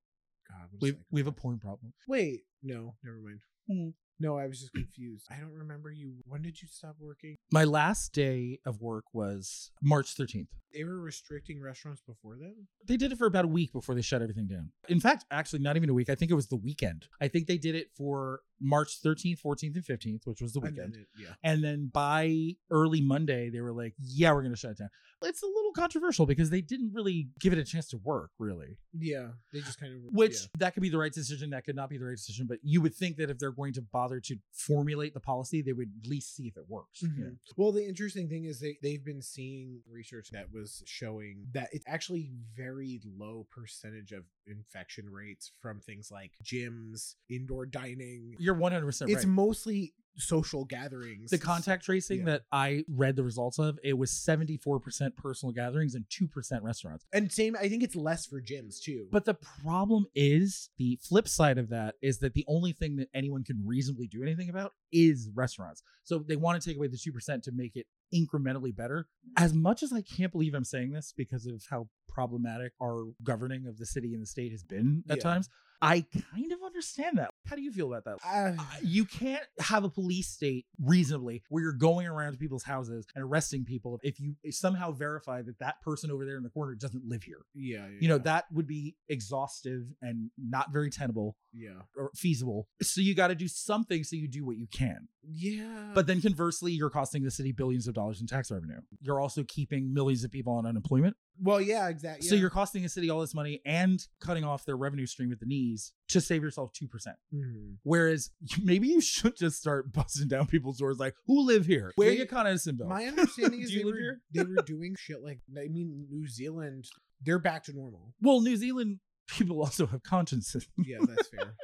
God, 0.49 0.69
we 0.81 0.95
we 1.11 1.21
have 1.21 1.27
a 1.27 1.33
porn 1.33 1.59
problem. 1.59 1.93
Wait, 2.07 2.43
no, 2.62 2.95
never 3.03 3.19
mind. 3.19 3.41
Hmm. 3.69 3.89
No, 4.21 4.39
I 4.39 4.47
was 4.47 4.61
just 4.61 4.73
confused. 4.73 5.27
I 5.31 5.37
don't 5.37 5.53
remember 5.53 5.91
you. 5.91 6.15
When 6.27 6.43
did 6.43 6.62
you 6.62 6.69
stop 6.71 6.97
working? 7.01 7.37
My 7.53 7.65
last 7.65 8.12
day 8.12 8.59
of 8.65 8.81
work 8.81 9.05
was 9.12 9.71
March 9.83 10.15
13th. 10.17 10.47
They 10.73 10.85
were 10.85 11.01
restricting 11.01 11.61
restaurants 11.61 12.01
before 12.01 12.37
then. 12.37 12.67
They 12.87 12.97
did 12.97 13.12
it 13.12 13.19
for 13.19 13.27
about 13.27 13.45
a 13.45 13.49
week 13.49 13.73
before 13.73 13.95
they 13.95 14.03
shut 14.03 14.23
everything 14.23 14.47
down. 14.47 14.71
In 14.89 15.01
fact, 15.01 15.25
actually, 15.31 15.61
not 15.61 15.77
even 15.77 15.89
a 15.89 15.95
week. 15.95 16.11
I 16.11 16.15
think 16.15 16.31
it 16.31 16.35
was 16.35 16.49
the 16.49 16.57
weekend. 16.57 17.07
I 17.21 17.29
think 17.29 17.47
they 17.47 17.59
did 17.59 17.75
it 17.75 17.89
for 17.97 18.41
March 18.65 19.03
13th, 19.03 19.41
14th, 19.43 19.77
and 19.77 19.85
15th, 19.85 20.27
which 20.27 20.41
was 20.41 20.53
the 20.55 20.61
And 20.61 20.71
weekend. 20.75 20.95
then 20.95 21.01
it, 21.03 21.09
yeah. 21.21 21.35
And 21.43 21.62
then 21.62 21.91
by 21.93 22.57
early 22.71 23.01
Monday, 23.01 23.51
they 23.51 23.61
were 23.61 23.73
like, 23.73 23.95
yeah, 24.01 24.33
we're 24.33 24.43
going 24.43 24.53
to 24.55 24.59
shut 24.59 24.73
it 24.73 24.79
down. 24.79 24.89
It's 25.23 25.43
a 25.43 25.47
little 25.47 25.73
controversial 25.73 26.27
because 26.27 26.51
they 26.51 26.61
didn't 26.61 26.93
really 26.93 27.29
give 27.41 27.53
it 27.55 27.59
a 27.59 27.65
chance 27.65 27.89
to 27.89 27.97
work, 27.99 28.31
really. 28.39 28.77
Yeah, 28.93 29.29
they 29.53 29.61
just 29.61 29.81
kind 29.81 29.95
of 29.95 30.01
Which 30.12 30.33
yeah. 30.35 30.47
that 30.59 30.75
could 30.75 30.83
be 30.83 30.91
the 30.91 30.99
right 30.99 31.12
decision, 31.12 31.51
that 31.51 31.65
could 31.65 31.77
not 31.77 31.89
be 31.89 31.97
the 31.97 32.05
right 32.05 32.17
decision. 32.17 32.47
But 32.47 32.59
you 32.62 32.83
would 32.83 32.95
think 32.95 33.17
that 33.17 33.31
if 33.31 33.39
they're 33.39 33.51
going 33.53 33.73
to 33.75 33.83
bother 33.83 34.21
to 34.21 34.37
formulate 34.53 35.15
the 35.15 35.21
policy, 35.21 35.62
they 35.62 35.73
would 35.73 35.91
at 36.03 36.09
least 36.11 36.35
see 36.37 36.47
if 36.47 36.57
it 36.57 36.65
works. 36.69 37.01
you 37.03 37.09
know? 37.09 37.31
Mhm. 37.31 37.37
Well, 37.57 37.73
the 37.73 37.87
interesting 37.87 38.29
thing 38.29 38.45
is 38.45 38.61
they 38.61 38.79
they've 38.83 39.05
been 39.05 39.23
seeing 39.23 39.81
research 39.91 40.31
that 40.33 40.53
was 40.53 40.83
showing 40.87 41.47
that 41.53 41.69
it's 41.73 41.85
actually 41.87 42.31
very 42.55 43.01
low 43.17 43.47
percentage 43.51 44.12
of 44.12 44.25
infection 44.47 45.09
rates 45.11 45.53
from 45.61 45.80
things 45.80 46.11
like 46.11 46.32
gyms, 46.42 47.14
indoor 47.28 47.66
dining. 47.66 48.34
You're 48.38 48.55
100% 48.55 48.86
It's 49.11 49.24
right. 49.24 49.26
mostly 49.26 49.95
social 50.16 50.64
gatherings. 50.64 51.30
the 51.30 51.38
contact 51.38 51.84
tracing 51.84 52.20
Yeah. 52.20 52.24
that 52.26 52.42
I 52.53 52.84
read 52.88 53.16
the 53.16 53.24
results 53.24 53.59
of, 53.59 53.80
it 53.82 53.95
was 53.95 54.12
74% 54.12 55.16
personal 55.16 55.53
gatherings 55.53 55.97
and 55.97 56.05
2% 56.09 56.62
restaurants. 56.62 57.05
and 57.12 57.32
same. 57.32 57.57
I 57.57 57.68
think 57.68 57.82
it's 57.82 57.97
less 57.97 58.24
for 58.24 58.40
gyms 58.40 58.80
too. 58.80 59.09
But 59.11 59.24
the 59.24 59.34
problem 59.34 60.07
is 60.14 60.70
the 60.78 61.01
flip 61.03 61.26
side 61.26 61.59
of 61.59 61.68
that 61.70 61.97
is 62.01 62.18
that 62.18 62.34
the 62.34 62.45
only 62.47 62.72
thing 62.72 62.95
that 62.97 63.09
anyone 63.12 63.42
can 63.42 63.66
reasonably 63.66 64.07
do 64.07 64.22
anything 64.22 64.49
about 64.51 64.74
is 64.92 65.30
restaurants. 65.34 65.82
So 66.05 66.20
they 66.20 66.36
want 66.36 66.62
to 66.62 66.68
take 66.68 66.76
away 66.76 66.86
the 66.86 66.97
2% 66.97 67.42
to 67.42 67.51
make 67.53 67.74
it 67.74 67.86
incrementally 68.15 68.75
better. 68.75 69.07
As 69.37 69.53
much 69.55 69.83
as 69.83 69.93
I 69.93 70.03
can't 70.03 70.31
believe 70.33 70.55
I'm 70.55 70.65
saying 70.65 70.93
this 70.93 71.12
because 71.17 71.47
of 71.47 71.62
how 71.71 71.89
problematic 72.09 72.73
our 72.81 73.07
governing 73.23 73.67
of 73.67 73.79
the 73.79 73.87
city 73.87 74.12
and 74.12 74.23
the 74.23 74.27
state 74.27 74.53
has 74.53 74.62
been 74.62 75.03
at 75.11 75.17
Yeah. 75.19 75.23
times, 75.23 75.49
I 75.83 76.05
kind 76.33 76.53
of 76.53 76.59
understand 76.64 77.18
that. 77.18 77.31
How 77.47 77.57
do 77.57 77.62
you 77.62 77.72
feel 77.72 77.93
about 77.93 78.05
that? 78.05 78.18
Uh, 78.25 78.62
you 78.83 79.05
can't 79.05 79.45
have 79.59 79.85
a 79.85 79.89
police 79.89 80.29
state 80.29 80.66
reasonably 80.83 81.43
where 81.49 81.62
you're 81.62 81.72
going 81.72 82.07
around 82.07 82.33
to 82.33 82.39
people's 82.39 82.64
houses 82.64 83.07
and 83.14 83.25
arresting 83.25 83.64
people 83.64 84.01
if 84.03 84.18
you 84.18 84.35
somehow 84.51 84.93
verify 84.93 85.43
that 85.43 85.59
that 85.59 85.81
person 85.83 86.11
over 86.11 86.25
there 86.25 86.37
in 86.37 86.43
the 86.43 86.49
corner 86.51 86.75
doesn't 86.75 87.05
live 87.07 87.22
here. 87.22 87.43
yeah, 87.55 87.87
yeah, 87.87 87.99
You 88.01 88.09
know, 88.09 88.18
that 88.18 88.45
would 88.53 88.66
be 88.66 88.97
exhaustive 89.09 89.83
and 90.01 90.31
not 90.39 90.72
very 90.72 90.91
tenable 90.91 91.37
yeah, 91.53 91.83
or 91.97 92.11
feasible. 92.14 92.68
So 92.83 93.01
you 93.01 93.14
got 93.14 93.29
to 93.29 93.35
do 93.35 93.49
something 93.49 94.05
so 94.05 94.16
you 94.16 94.29
do 94.29 94.45
what 94.45 94.57
you 94.57 94.66
can. 94.66 95.09
yeah. 95.22 95.91
But 95.95 96.07
then 96.07 96.20
conversely, 96.20 96.72
you're 96.72 96.91
costing 96.91 97.22
the 97.22 97.31
city 97.31 97.53
billions 97.53 97.87
of 97.87 97.95
dollars 97.95 98.20
in 98.20 98.27
tax 98.27 98.51
revenue. 98.51 98.81
You're 99.01 99.20
also 99.20 99.45
keeping 99.45 99.93
millions 99.93 100.25
of 100.25 100.31
people 100.31 100.53
on 100.55 100.66
unemployment. 100.66 101.16
Well, 101.41 101.61
yeah, 101.61 101.89
exactly. 101.89 102.28
So 102.28 102.35
you're 102.35 102.51
costing 102.51 102.82
the 102.82 102.89
city 102.89 103.11
all 103.11 103.20
this 103.20 103.35
money 103.35 103.61
and 103.66 104.01
cutting 104.20 104.45
off 104.45 104.64
their 104.64 104.76
revenue 104.76 105.07
stream 105.07 105.32
at 105.32 105.41
the 105.41 105.47
knees 105.47 105.93
to 106.09 106.20
save 106.20 106.43
yourself 106.43 106.72
2%. 106.72 106.89
Mhm. 107.35 107.76
Whereas 107.82 108.30
maybe 108.62 108.89
you 108.89 109.01
should 109.01 109.37
just 109.37 109.59
start 109.59 109.93
busting 109.93 110.28
down 110.28 110.47
people's 110.47 110.78
doors 110.78 110.99
like, 110.99 111.14
who 111.26 111.45
live 111.45 111.66
here? 111.66 111.93
Where 111.97 112.11
They- 112.11 112.18
you 112.18 112.26
Con 112.26 112.47
Edison 112.47 112.76
bill? 112.76 112.89
My 112.89 113.05
understanding 113.07 113.61
is 113.62 113.74
they 113.74 113.85
were, 113.85 114.20
they 114.32 114.43
were 114.45 114.62
doing 114.64 114.95
shit 114.99 115.22
like 115.22 115.41
I 115.59 115.68
mean 115.68 116.07
New 116.11 116.28
Zealand. 116.28 116.85
They're 117.22 117.39
back 117.41 117.64
to 117.64 117.72
normal. 117.72 118.14
well, 118.20 118.41
New 118.41 118.57
Zealand 118.57 119.01
people 119.26 119.61
also 119.61 119.87
have 119.87 120.03
consciences. 120.03 120.68
Yeah, 120.78 120.99
that's 121.07 121.28
fair. 121.28 121.55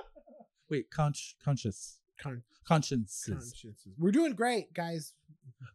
Wait, 0.69 0.91
conch, 0.91 1.37
conscious, 1.45 2.00
Con- 2.23 2.43
consciences. 2.67 3.25
consciences. 3.27 3.95
We're 3.99 4.13
doing 4.13 4.35
great, 4.35 4.73
guys. 4.75 5.15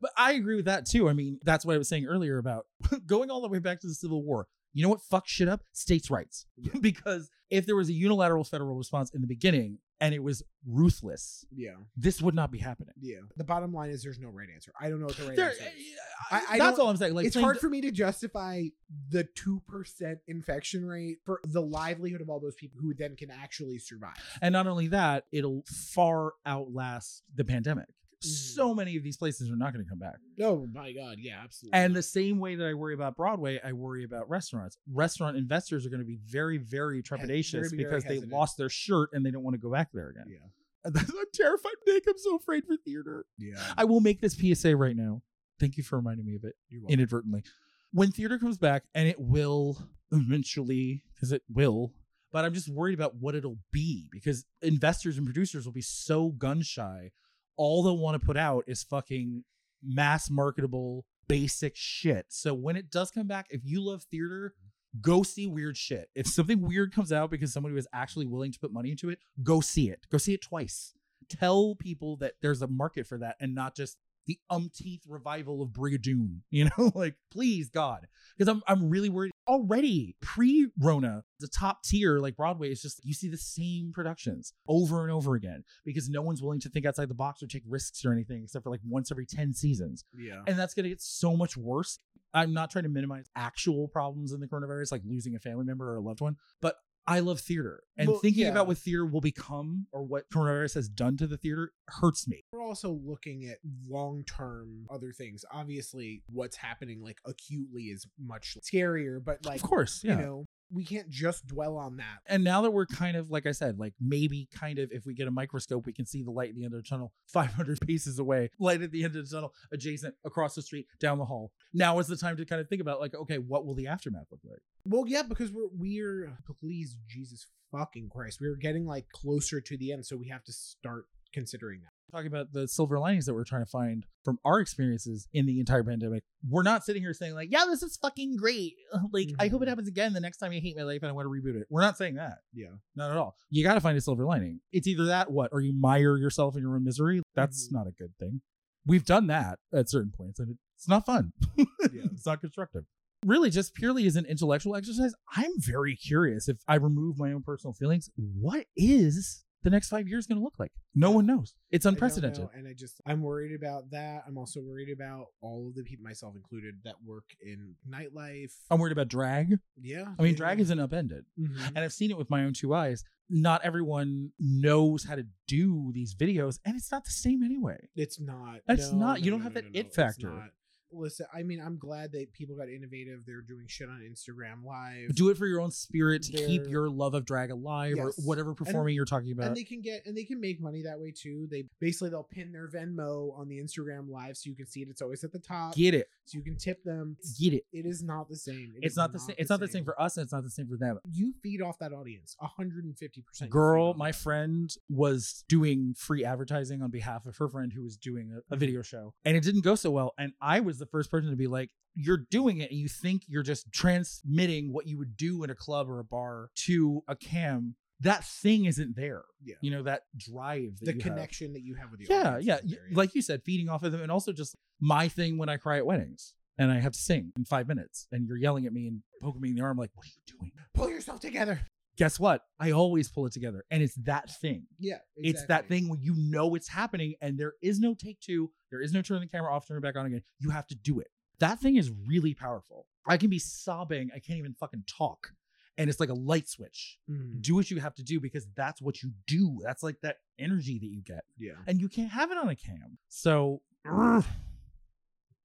But 0.01 0.11
I 0.17 0.33
agree 0.33 0.55
with 0.55 0.65
that 0.65 0.85
too. 0.85 1.09
I 1.09 1.13
mean, 1.13 1.39
that's 1.43 1.65
what 1.65 1.75
I 1.75 1.77
was 1.77 1.87
saying 1.87 2.05
earlier 2.05 2.37
about 2.37 2.65
going 3.05 3.29
all 3.29 3.41
the 3.41 3.47
way 3.47 3.59
back 3.59 3.79
to 3.81 3.87
the 3.87 3.93
Civil 3.93 4.23
War. 4.23 4.47
You 4.73 4.83
know 4.83 4.89
what 4.89 4.99
fucks 4.99 5.27
shit 5.27 5.47
up? 5.47 5.61
States' 5.71 6.09
rights. 6.09 6.47
Yeah. 6.57 6.73
because 6.81 7.29
if 7.49 7.65
there 7.65 7.75
was 7.75 7.89
a 7.89 7.93
unilateral 7.93 8.43
federal 8.43 8.75
response 8.75 9.11
in 9.11 9.21
the 9.21 9.27
beginning 9.27 9.77
and 10.01 10.13
it 10.13 10.21
was 10.23 10.43
ruthless, 10.67 11.45
Yeah, 11.51 11.75
this 11.95 12.21
would 12.21 12.35
not 12.35 12.51
be 12.51 12.57
happening. 12.59 12.93
yeah. 12.99 13.19
The 13.37 13.43
bottom 13.43 13.73
line 13.73 13.89
is 13.91 14.03
there's 14.03 14.19
no 14.19 14.29
right 14.29 14.49
answer. 14.53 14.71
I 14.79 14.89
don't 14.89 14.99
know 14.99 15.05
what 15.05 15.15
the 15.17 15.27
right 15.27 15.35
There- 15.35 15.49
answer 15.51 15.63
is. 15.63 15.69
Eh, 15.69 15.95
I- 16.31 16.45
I 16.49 16.57
that's 16.57 16.77
don't- 16.77 16.85
all 16.85 16.89
I'm 16.91 16.97
saying. 16.97 17.13
Like, 17.13 17.27
it's 17.27 17.35
hard 17.35 17.59
for 17.59 17.69
me 17.69 17.81
to 17.81 17.91
justify 17.91 18.63
the 19.09 19.23
two 19.35 19.61
percent 19.67 20.19
infection 20.27 20.85
rate 20.85 21.19
for 21.25 21.39
the 21.45 21.61
livelihood 21.61 22.21
of 22.21 22.29
all 22.29 22.39
those 22.39 22.55
people 22.55 22.79
who 22.81 22.93
then 22.93 23.15
can 23.15 23.29
actually 23.31 23.77
survive. 23.79 24.15
And 24.41 24.53
not 24.53 24.67
only 24.67 24.87
that, 24.87 25.25
it'll 25.31 25.63
far 25.67 26.33
outlast 26.45 27.23
the 27.33 27.45
pandemic. 27.45 27.87
Mhm. 28.21 28.25
So 28.25 28.73
many 28.73 28.95
of 28.97 29.03
these 29.03 29.17
places 29.17 29.49
are 29.51 29.55
not 29.55 29.73
going 29.73 29.83
to 29.83 29.89
come 29.89 29.99
back. 29.99 30.17
Oh 30.41 30.67
my 30.73 30.91
god, 30.91 31.17
yeah, 31.19 31.39
absolutely. 31.43 31.79
And 31.79 31.95
the 31.95 32.01
same 32.03 32.39
way 32.39 32.55
that 32.55 32.65
I 32.67 32.73
worry 32.73 32.93
about 32.93 33.15
Broadway, 33.15 33.59
I 33.63 33.73
worry 33.73 34.03
about 34.03 34.29
restaurants. 34.29 34.77
Restaurant 34.91 35.37
investors 35.37 35.85
are 35.85 35.89
going 35.89 35.99
to 36.01 36.05
be 36.05 36.19
very, 36.25 36.57
very 36.57 37.01
trepidatious 37.03 37.69
very 37.69 37.77
because 37.83 38.03
they 38.03 38.19
lost 38.21 38.57
their 38.57 38.69
shirt 38.69 39.09
and 39.13 39.25
they 39.25 39.31
don't 39.31 39.43
want 39.43 39.53
to 39.55 39.59
go 39.59 39.71
back 39.71 39.89
there 39.93 40.09
again. 40.09 40.25
yeah, 40.27 40.39
I'm 40.85 41.25
terrified, 41.33 41.73
Nick. 41.87 42.05
I'm 42.07 42.17
so 42.17 42.35
afraid 42.35 42.65
for 42.65 42.77
theater. 42.77 43.25
yeah. 43.37 43.55
I 43.77 43.85
will 43.85 44.01
make 44.01 44.21
this 44.21 44.35
PSA 44.35 44.75
right 44.75 44.95
now. 44.95 45.21
Thank 45.59 45.77
you 45.77 45.83
for 45.83 45.95
reminding 45.95 46.25
me 46.25 46.35
of 46.35 46.43
it 46.43 46.55
You're 46.69 46.89
inadvertently. 46.89 47.43
When 47.91 48.11
theater 48.11 48.37
comes 48.37 48.57
back, 48.57 48.83
and 48.93 49.07
it 49.07 49.19
will 49.19 49.77
eventually, 50.11 51.03
because 51.13 51.31
it 51.31 51.43
will, 51.49 51.93
but 52.31 52.43
I'm 52.43 52.53
just 52.53 52.67
worried 52.67 52.93
about 52.95 53.15
what 53.15 53.35
it'll 53.35 53.57
be 53.71 54.09
because 54.11 54.45
investors 54.61 55.17
and 55.17 55.25
producers 55.25 55.65
will 55.65 55.71
be 55.73 55.81
so 55.81 56.29
gun 56.29 56.61
shy. 56.61 57.11
All 57.57 57.83
they'll 57.83 57.97
want 57.97 58.19
to 58.19 58.25
put 58.25 58.37
out 58.37 58.65
is 58.67 58.83
fucking 58.83 59.43
mass 59.83 60.29
marketable 60.29 61.05
basic 61.27 61.75
shit. 61.75 62.25
So 62.29 62.53
when 62.53 62.75
it 62.75 62.91
does 62.91 63.11
come 63.11 63.27
back, 63.27 63.47
if 63.49 63.61
you 63.63 63.81
love 63.81 64.03
theater, 64.03 64.53
Go 65.01 65.23
see 65.23 65.47
weird 65.47 65.77
shit. 65.77 66.09
If 66.15 66.27
something 66.27 66.61
weird 66.61 66.93
comes 66.93 67.11
out 67.11 67.29
because 67.29 67.51
somebody 67.51 67.75
was 67.75 67.87
actually 67.93 68.27
willing 68.27 68.51
to 68.51 68.59
put 68.59 68.71
money 68.71 68.91
into 68.91 69.09
it, 69.09 69.19
go 69.43 69.59
see 69.59 69.89
it. 69.89 70.05
Go 70.11 70.17
see 70.17 70.33
it 70.33 70.41
twice. 70.41 70.93
Tell 71.29 71.75
people 71.75 72.17
that 72.17 72.33
there's 72.41 72.61
a 72.61 72.67
market 72.67 73.07
for 73.07 73.17
that 73.17 73.35
and 73.39 73.55
not 73.55 73.75
just 73.75 73.97
the 74.27 74.39
umpteenth 74.49 75.03
revival 75.07 75.61
of 75.61 75.69
Brigadoon. 75.69 76.39
You 76.49 76.65
know, 76.77 76.91
like 76.95 77.15
please 77.31 77.69
God, 77.69 78.07
because 78.37 78.47
I'm 78.49 78.61
I'm 78.67 78.89
really 78.89 79.09
worried 79.09 79.31
already. 79.47 80.15
Pre 80.21 80.69
Rona, 80.79 81.23
the 81.39 81.47
top 81.47 81.83
tier 81.83 82.19
like 82.19 82.35
Broadway 82.37 82.71
is 82.71 82.81
just 82.81 83.03
you 83.03 83.13
see 83.13 83.29
the 83.29 83.37
same 83.37 83.91
productions 83.93 84.53
over 84.67 85.03
and 85.03 85.11
over 85.11 85.35
again 85.35 85.63
because 85.83 86.09
no 86.09 86.21
one's 86.21 86.41
willing 86.41 86.59
to 86.61 86.69
think 86.69 86.85
outside 86.85 87.09
the 87.09 87.13
box 87.13 87.43
or 87.43 87.47
take 87.47 87.63
risks 87.67 88.05
or 88.05 88.11
anything 88.13 88.43
except 88.43 88.63
for 88.63 88.69
like 88.69 88.79
once 88.87 89.11
every 89.11 89.25
ten 89.25 89.53
seasons 89.53 90.05
Yeah. 90.17 90.41
and 90.47 90.57
that's 90.57 90.73
going 90.73 90.83
to 90.85 90.89
get 90.89 91.01
so 91.01 91.35
much 91.35 91.57
worse. 91.57 91.99
I'm 92.33 92.53
not 92.53 92.69
trying 92.69 92.83
to 92.83 92.89
minimize 92.89 93.25
actual 93.35 93.87
problems 93.87 94.33
in 94.33 94.41
the 94.41 94.47
coronavirus, 94.47 94.91
like 94.91 95.03
losing 95.05 95.35
a 95.35 95.39
family 95.39 95.63
member 95.63 95.89
or 95.93 95.95
a 95.95 96.01
loved 96.01 96.19
one, 96.19 96.35
but 96.61 96.75
I 97.07 97.19
love 97.19 97.39
theater. 97.39 97.83
And 97.97 98.09
Well, 98.09 98.19
thinking 98.19 98.43
yeah. 98.43 98.49
about 98.49 98.67
what 98.67 98.77
theater 98.77 99.05
will 99.05 99.21
become 99.21 99.87
or 99.91 100.03
what 100.03 100.29
coronavirus 100.29 100.75
has 100.75 100.89
done 100.89 101.17
to 101.17 101.27
the 101.27 101.37
theater 101.37 101.71
hurts 101.87 102.27
me. 102.27 102.43
We're 102.51 102.63
also 102.63 102.91
looking 102.91 103.45
at 103.45 103.57
long 103.87 104.23
term 104.23 104.87
other 104.89 105.11
things. 105.11 105.45
Obviously, 105.51 106.23
what's 106.27 106.57
happening 106.57 107.01
like 107.01 107.19
acutely 107.25 107.83
is 107.83 108.07
much 108.19 108.57
scarier, 108.61 109.23
but 109.23 109.45
like, 109.45 109.61
of 109.61 109.69
course, 109.69 110.01
yeah. 110.03 110.15
you 110.15 110.21
know, 110.21 110.45
we 110.71 110.83
can't 110.83 111.09
just 111.09 111.47
dwell 111.47 111.77
on 111.77 111.97
that. 111.97 112.19
and 112.27 112.43
now 112.43 112.61
that 112.61 112.71
we're 112.71 112.85
kind 112.85 113.15
of, 113.15 113.29
like 113.29 113.45
I 113.45 113.51
said, 113.51 113.79
like 113.79 113.93
maybe 113.99 114.47
kind 114.53 114.79
of, 114.79 114.91
if 114.91 115.05
we 115.05 115.13
get 115.13 115.27
a 115.27 115.31
microscope, 115.31 115.85
we 115.85 115.93
can 115.93 116.05
see 116.05 116.23
the 116.23 116.31
light 116.31 116.49
at 116.49 116.55
the 116.55 116.65
end 116.65 116.73
of 116.73 116.83
the 116.83 116.87
tunnel 116.87 117.13
500 117.27 117.79
paces 117.81 118.19
away, 118.19 118.49
light 118.59 118.81
at 118.81 118.91
the 118.91 119.03
end 119.03 119.15
of 119.15 119.27
the 119.27 119.35
tunnel, 119.35 119.53
adjacent, 119.71 120.15
across 120.25 120.55
the 120.55 120.61
street, 120.61 120.87
down 120.99 121.17
the 121.17 121.25
hall. 121.25 121.51
Now 121.73 121.99
is 121.99 122.07
the 122.07 122.17
time 122.17 122.37
to 122.37 122.45
kind 122.45 122.61
of 122.61 122.67
think 122.67 122.81
about, 122.81 122.99
like, 122.99 123.15
okay, 123.15 123.37
what 123.37 123.65
will 123.65 123.75
the 123.75 123.87
aftermath 123.87 124.27
look 124.31 124.41
like? 124.43 124.59
Well, 124.85 125.05
yeah, 125.07 125.23
because 125.23 125.51
we're 125.51 125.69
we're 125.73 126.37
please 126.59 126.97
Jesus 127.07 127.47
fucking 127.71 128.09
Christ, 128.09 128.39
we're 128.41 128.55
getting 128.55 128.85
like 128.85 129.09
closer 129.09 129.59
to 129.61 129.77
the 129.77 129.91
end, 129.91 130.05
so 130.05 130.15
we 130.15 130.29
have 130.29 130.43
to 130.45 130.53
start 130.53 131.05
considering 131.33 131.81
that. 131.81 131.94
Talking 132.11 132.27
about 132.27 132.51
the 132.53 132.67
silver 132.67 132.99
linings 132.99 133.25
that 133.25 133.33
we're 133.33 133.43
trying 133.43 133.63
to 133.65 133.69
find 133.69 134.05
from 134.23 134.39
our 134.45 134.59
experiences 134.59 135.27
in 135.33 135.45
the 135.45 135.59
entire 135.59 135.83
pandemic. 135.83 136.23
We're 136.47 136.63
not 136.63 136.83
sitting 136.83 137.01
here 137.01 137.13
saying 137.13 137.33
like, 137.35 137.49
"Yeah, 137.51 137.65
this 137.67 137.83
is 137.83 137.97
fucking 137.97 138.37
great." 138.37 138.73
Like, 139.11 139.29
I 139.39 139.47
hope 139.47 139.61
it 139.61 139.65
Mhm. 139.65 139.69
happens 139.69 139.87
again 139.87 140.13
the 140.13 140.19
next 140.19 140.37
time 140.37 140.51
you 140.53 140.59
hate 140.61 140.75
my 140.75 140.83
life 140.83 141.01
and 141.01 141.09
I 141.09 141.13
want 141.13 141.25
to 141.25 141.29
reboot 141.29 141.55
it. 141.59 141.67
We're 141.69 141.81
not 141.81 141.97
saying 141.97 142.15
that. 142.15 142.39
Yeah. 142.53 142.67
Not 142.95 143.11
at 143.11 143.17
all. 143.17 143.37
You 143.49 143.63
got 143.63 143.75
to 143.75 143.81
find 143.81 143.97
a 143.97 144.01
silver 144.01 144.25
lining. 144.25 144.59
It's 144.71 144.87
either 144.87 145.05
that, 145.05 145.31
what, 145.31 145.49
or 145.53 145.61
you 145.61 145.73
mire 145.73 146.17
yourself 146.17 146.55
in 146.55 146.61
your 146.61 146.75
own 146.75 146.83
misery. 146.83 147.21
That's 147.35 147.67
Mhm. 147.69 147.71
not 147.73 147.87
a 147.87 147.91
good 147.91 148.13
thing. 148.19 148.41
We've 148.85 149.05
done 149.05 149.27
that 149.27 149.59
at 149.73 149.89
certain 149.89 150.11
points, 150.11 150.39
and 150.39 150.57
it's 150.75 150.87
not 150.87 151.05
fun. 151.05 151.31
Yeah. 151.93 152.03
it's 152.11 152.25
not 152.25 152.41
constructive. 152.41 152.85
Really, 153.25 153.49
just 153.49 153.73
purely 153.73 154.05
as 154.07 154.15
an 154.17 154.25
intellectual 154.25 154.75
exercise, 154.75 155.13
I'm 155.35 155.51
very 155.59 155.95
curious 155.95 156.47
if 156.49 156.57
I 156.67 156.75
remove 156.75 157.17
my 157.17 157.31
own 157.31 157.41
personal 157.43 157.73
feelings, 157.73 158.09
what 158.15 158.67
is 158.75 159.44
the 159.65 159.69
next 159.69 159.89
five 159.89 160.07
years 160.07 160.25
going 160.27 160.37
to 160.39 160.43
look 160.43 160.57
like? 160.57 160.71
No 160.95 161.11
one 161.11 161.25
knows. 161.25 161.53
It's 161.71 161.85
I 161.85 161.89
unprecedented. 161.89 162.43
know, 162.43 162.51
and 162.55 162.65
I 162.67 162.73
just 162.73 163.01
I'm 163.05 163.21
worried 163.21 163.53
about 163.53 163.91
that. 163.91 164.23
I'm 164.25 164.37
also 164.37 164.61
worried 164.61 164.89
about 164.89 165.25
all 165.41 165.67
of 165.67 165.75
the 165.75 165.83
people, 165.83 166.03
myself 166.03 166.35
included, 166.37 166.75
that 166.85 166.95
work 167.05 167.25
in 167.41 167.75
nightlife. 167.89 168.53
I'm 168.71 168.79
worried 168.79 168.93
about 168.93 169.09
drag. 169.09 169.59
yeah, 169.81 170.05
I 170.17 170.21
mean, 170.23 170.31
yeah. 170.31 170.37
drag 170.37 170.59
isn't 170.61 170.79
upended. 170.79 171.25
Mhm. 171.37 171.67
And 171.75 171.79
I've 171.79 171.91
seen 171.93 172.11
it 172.11 172.17
with 172.17 172.29
my 172.29 172.43
own 172.45 172.53
two 172.53 172.73
eyes. 172.73 173.03
Not 173.29 173.61
everyone 173.65 174.31
knows 174.39 175.03
how 175.03 175.15
to 175.15 175.25
do 175.47 175.91
these 175.93 176.13
videos, 176.15 176.59
and 176.63 176.75
it's 176.77 176.91
not 176.91 177.03
the 177.05 177.11
same 177.11 177.43
anyway. 177.43 177.89
It's 177.95 178.19
not. 178.19 178.61
It's 178.69 178.91
No, 178.91 178.97
not. 178.99 179.19
no, 179.19 179.25
You 179.25 179.31
don't 179.31 179.39
no, 179.39 179.43
have 179.45 179.53
that 179.55 179.65
it 179.65 179.71
it's 179.75 179.95
factor. 179.95 180.51
Listen, 180.95 181.25
I 181.33 181.43
mean, 181.43 181.61
I'm 181.61 181.77
glad 181.77 182.11
that 182.13 182.31
people 182.33 182.55
got 182.55 182.69
innovative. 182.69 183.25
They're 183.25 183.41
doing 183.41 183.65
shit 183.67 183.89
on 183.89 184.01
Instagram 184.01 184.63
Live. 184.65 185.15
Do 185.15 185.29
it 185.29 185.37
for 185.37 185.45
your 185.47 185.61
own 185.61 185.71
spirit 185.71 186.23
to 186.23 186.31
keep 186.31 186.63
They're- 186.63 186.71
your 186.71 186.89
love 186.89 187.13
of 187.13 187.25
drag 187.25 187.51
alive 187.51 187.97
or 187.99 188.11
whatever 188.23 188.53
performing 188.53 188.95
you're 188.95 189.05
talking 189.05 189.31
about. 189.31 189.47
and 189.47 189.55
they 189.57 189.63
can 189.63 189.81
get 189.81 190.05
and 190.05 190.15
they 190.17 190.23
can 190.23 190.39
make 190.39 190.59
money 190.61 190.83
that 190.83 190.99
way 190.99 191.11
too. 191.11 191.47
They 191.49 191.65
basically 191.79 192.09
they'll 192.09 192.23
pin 192.23 192.51
their 192.51 192.67
Venmo 192.67 193.37
on 193.37 193.47
the 193.47 193.59
Instagram 193.59 194.09
Live 194.09 194.37
so 194.37 194.49
you 194.49 194.55
can 194.55 194.67
see 194.67 194.81
it. 194.81 194.89
It's 194.89 195.01
always 195.01 195.23
at 195.23 195.31
the 195.31 195.39
top, 195.39 195.75
Get 195.75 195.93
it. 195.93 196.07
So 196.25 196.37
you 196.37 196.43
can 196.43 196.57
tip 196.57 196.83
them. 196.83 197.17
Get 197.39 197.53
it. 197.53 197.63
It 197.71 197.85
is 197.85 198.03
not 198.03 198.29
the 198.29 198.35
same. 198.35 198.73
It 198.75 198.85
It's 198.85 198.97
not 198.97 199.13
the 199.13 199.19
same. 199.19 199.35
It's 199.37 199.49
not 199.49 199.59
the 199.59 199.67
same 199.67 199.85
for 199.85 199.99
us, 200.01 200.17
and 200.17 200.23
it's 200.23 200.33
not 200.33 200.43
the 200.43 200.49
same 200.49 200.67
for 200.67 200.77
them. 200.77 200.99
you. 201.11 201.33
Feed 201.43 201.61
off 201.61 201.77
that 201.79 201.93
audience, 201.93 202.35
150. 202.39 203.21
percent 203.21 203.51
Girl, 203.51 203.93
my 203.93 204.11
friend 204.11 204.73
was 204.89 205.43
doing 205.47 205.93
free 205.97 206.25
advertising 206.25 206.81
on 206.81 206.89
behalf 206.89 207.25
of 207.25 207.37
her 207.37 207.47
friend 207.47 207.71
who 207.73 207.83
was 207.83 207.97
doing 207.97 208.31
a, 208.31 208.37
a 208.37 208.39
mm-hmm. 208.39 208.59
video 208.59 208.81
show, 208.81 209.13
and 209.23 209.37
it 209.37 209.43
didn't 209.43 209.63
go 209.63 209.75
so 209.75 209.91
well. 209.91 210.13
And 210.17 210.33
I 210.41 210.59
was 210.59 210.79
the 210.79 210.85
first 210.85 211.11
person 211.11 211.29
to 211.29 211.35
be 211.35 211.47
like, 211.47 211.69
"You're 211.93 212.25
doing 212.29 212.59
it, 212.59 212.71
and 212.71 212.79
you 212.79 212.87
think 212.87 213.23
you're 213.27 213.43
just 213.43 213.71
transmitting 213.71 214.73
what 214.73 214.87
you 214.87 214.97
would 214.97 215.15
do 215.17 215.43
in 215.43 215.49
a 215.49 215.55
club 215.55 215.89
or 215.89 215.99
a 215.99 216.03
bar 216.03 216.49
to 216.65 217.03
a 217.07 217.15
cam. 217.15 217.75
That 218.01 218.25
thing 218.25 218.65
isn't 218.65 218.95
there. 218.95 219.23
Yeah. 219.43 219.55
You 219.61 219.71
know 219.71 219.83
that 219.83 220.03
drive, 220.17 220.79
that 220.81 220.85
the 220.85 220.93
you 220.93 220.99
have. 221.01 221.13
connection 221.13 221.53
that 221.53 221.61
you 221.63 221.75
have 221.75 221.91
with 221.91 222.01
the 222.01 222.07
Yeah, 222.09 222.35
audience. 222.35 222.45
yeah. 222.45 222.55
is 222.57 222.71
y- 222.71 222.77
Like 222.93 223.15
you 223.15 223.21
said, 223.21 223.41
feeding 223.45 223.69
off 223.69 223.83
of 223.83 223.91
them, 223.91 224.01
and 224.01 224.11
also 224.11 224.33
just 224.33 224.55
my 224.79 225.07
thing 225.07 225.37
when 225.37 225.49
I 225.49 225.57
cry 225.57 225.77
at 225.77 225.85
weddings. 225.85 226.33
And 226.57 226.71
I 226.71 226.79
have 226.79 226.93
to 226.93 226.99
sing 226.99 227.33
in 227.35 227.43
five 227.43 227.67
minutes, 227.67 228.07
and 228.13 228.25
you're 228.27 228.37
yelling 228.37 228.65
at 228.65 228.71
me 228.71 228.87
and 228.87 229.01
poking 229.21 229.41
me 229.41 229.49
in 229.49 229.55
the 229.55 229.61
arm, 229.61 229.77
like, 229.77 229.91
"What 229.93 230.05
are 230.05 230.09
you 230.15 230.37
doing?" 230.39 230.51
pull 230.73 230.89
yourself 230.89 231.19
together. 231.19 231.59
Guess 231.97 232.17
what? 232.19 232.43
I 232.59 232.71
always 232.71 233.09
pull 233.09 233.25
it 233.25 233.33
together, 233.33 233.65
and 233.71 233.83
it's 233.83 233.95
that 234.03 234.29
thing. 234.39 234.67
Yeah, 234.79 234.99
It's 235.17 235.45
that 235.47 235.67
thing 235.67 235.87
when 235.89 236.01
you 236.01 236.13
know 236.15 236.55
it's 236.55 236.67
happening 236.69 237.15
and 237.21 237.37
there 237.37 237.53
is 237.61 237.79
no 237.81 237.93
take 237.93 238.19
two, 238.21 238.51
there 238.71 238.81
is 238.81 238.91
no 238.93 239.01
turn 239.01 239.19
the 239.21 239.27
camera 239.27 239.53
off, 239.53 239.67
turn 239.67 239.77
it 239.77 239.81
back 239.81 239.95
on 239.97 240.05
again. 240.05 240.21
You 240.39 240.49
have 240.49 240.67
to 240.67 240.75
do 240.75 240.99
it. 240.99 241.07
That 241.39 241.59
thing 241.59 241.75
is 241.77 241.91
really 241.91 242.33
powerful. 242.33 242.87
I 243.05 243.17
can 243.17 243.29
be 243.29 243.39
sobbing, 243.39 244.09
I 244.15 244.19
can't 244.19 244.39
even 244.39 244.53
fucking 244.53 244.83
talk. 244.87 245.33
And 245.77 245.89
it's 245.89 245.99
like 245.99 246.09
a 246.09 246.13
light 246.13 246.47
switch. 246.47 246.97
Mhm. 247.09 247.41
Do 247.41 247.55
what 247.55 247.69
you 247.69 247.79
have 247.81 247.93
to 247.95 248.03
do 248.03 248.19
because 248.19 248.47
that's 248.55 248.81
what 248.81 249.03
you 249.03 249.11
do. 249.27 249.59
That's 249.63 249.83
like 249.83 249.99
that 250.01 250.17
energy 250.39 250.79
that 250.79 250.85
you 250.87 251.01
get. 251.01 251.23
Yeah, 251.37 251.53
And 251.67 251.79
you 251.81 251.89
can't 251.89 252.11
have 252.11 252.31
it 252.31 252.37
on 252.37 252.47
a 252.49 252.55
cam. 252.55 252.97
So 253.09 253.61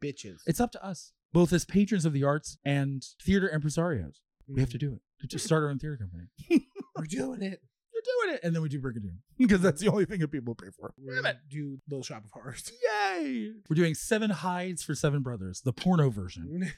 bitches. 0.02 0.40
it's 0.46 0.60
up 0.60 0.72
to 0.72 0.84
us, 0.84 1.12
both 1.32 1.52
as 1.52 1.64
patrons 1.64 2.04
of 2.04 2.12
the 2.12 2.24
arts 2.24 2.58
and 2.64 3.04
theater 3.22 3.50
impresarios. 3.52 4.16
We 4.48 4.60
have 4.60 4.70
to 4.70 4.78
do 4.78 4.94
it. 4.94 5.00
To 5.20 5.26
just 5.26 5.44
start 5.44 5.62
our 5.64 5.70
own 5.70 5.78
theater 5.78 5.96
company. 5.98 6.28
We're 6.96 7.04
doing 7.06 7.42
it. 7.42 7.60
You're 7.92 8.02
doing 8.24 8.34
it. 8.36 8.40
And 8.42 8.54
then 8.54 8.62
we 8.62 8.68
do 8.70 8.80
Brigadoon 8.80 9.16
because 9.38 9.60
that's 9.60 9.80
the 9.82 9.88
only 9.88 10.06
thing 10.06 10.20
that 10.20 10.28
people 10.28 10.54
pay 10.54 10.68
for. 10.70 10.94
We're 10.96 11.14
Damn 11.16 11.24
gonna 11.24 11.34
it. 11.34 11.48
do 11.50 11.78
Little 11.90 12.02
Shop 12.02 12.24
of 12.24 12.30
Horrors. 12.32 12.72
Yay! 13.18 13.52
We're 13.68 13.74
doing 13.76 13.94
Seven 13.94 14.30
Hides 14.30 14.82
for 14.82 14.94
Seven 14.94 15.20
Brothers, 15.22 15.60
the 15.60 15.72
porno 15.74 16.08
version. 16.08 16.72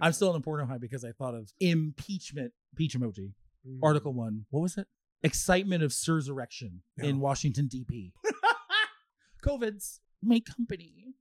I'm 0.00 0.12
still 0.12 0.28
in 0.28 0.34
the 0.34 0.44
porno 0.44 0.66
high 0.66 0.78
because 0.78 1.04
I 1.04 1.12
thought 1.12 1.34
of 1.34 1.52
impeachment, 1.60 2.52
peach 2.74 2.96
emoji, 2.98 3.32
Mhm. 3.66 3.78
article 3.82 4.12
one. 4.12 4.46
What 4.50 4.60
was 4.60 4.76
it? 4.76 4.86
Excitement 5.22 5.82
of 5.82 5.92
sursurrection 5.92 6.82
in 6.98 7.16
No. 7.16 7.22
Washington, 7.22 7.66
D.P. 7.68 8.12
COVID's 9.42 10.00
my 10.22 10.40
company. 10.40 11.14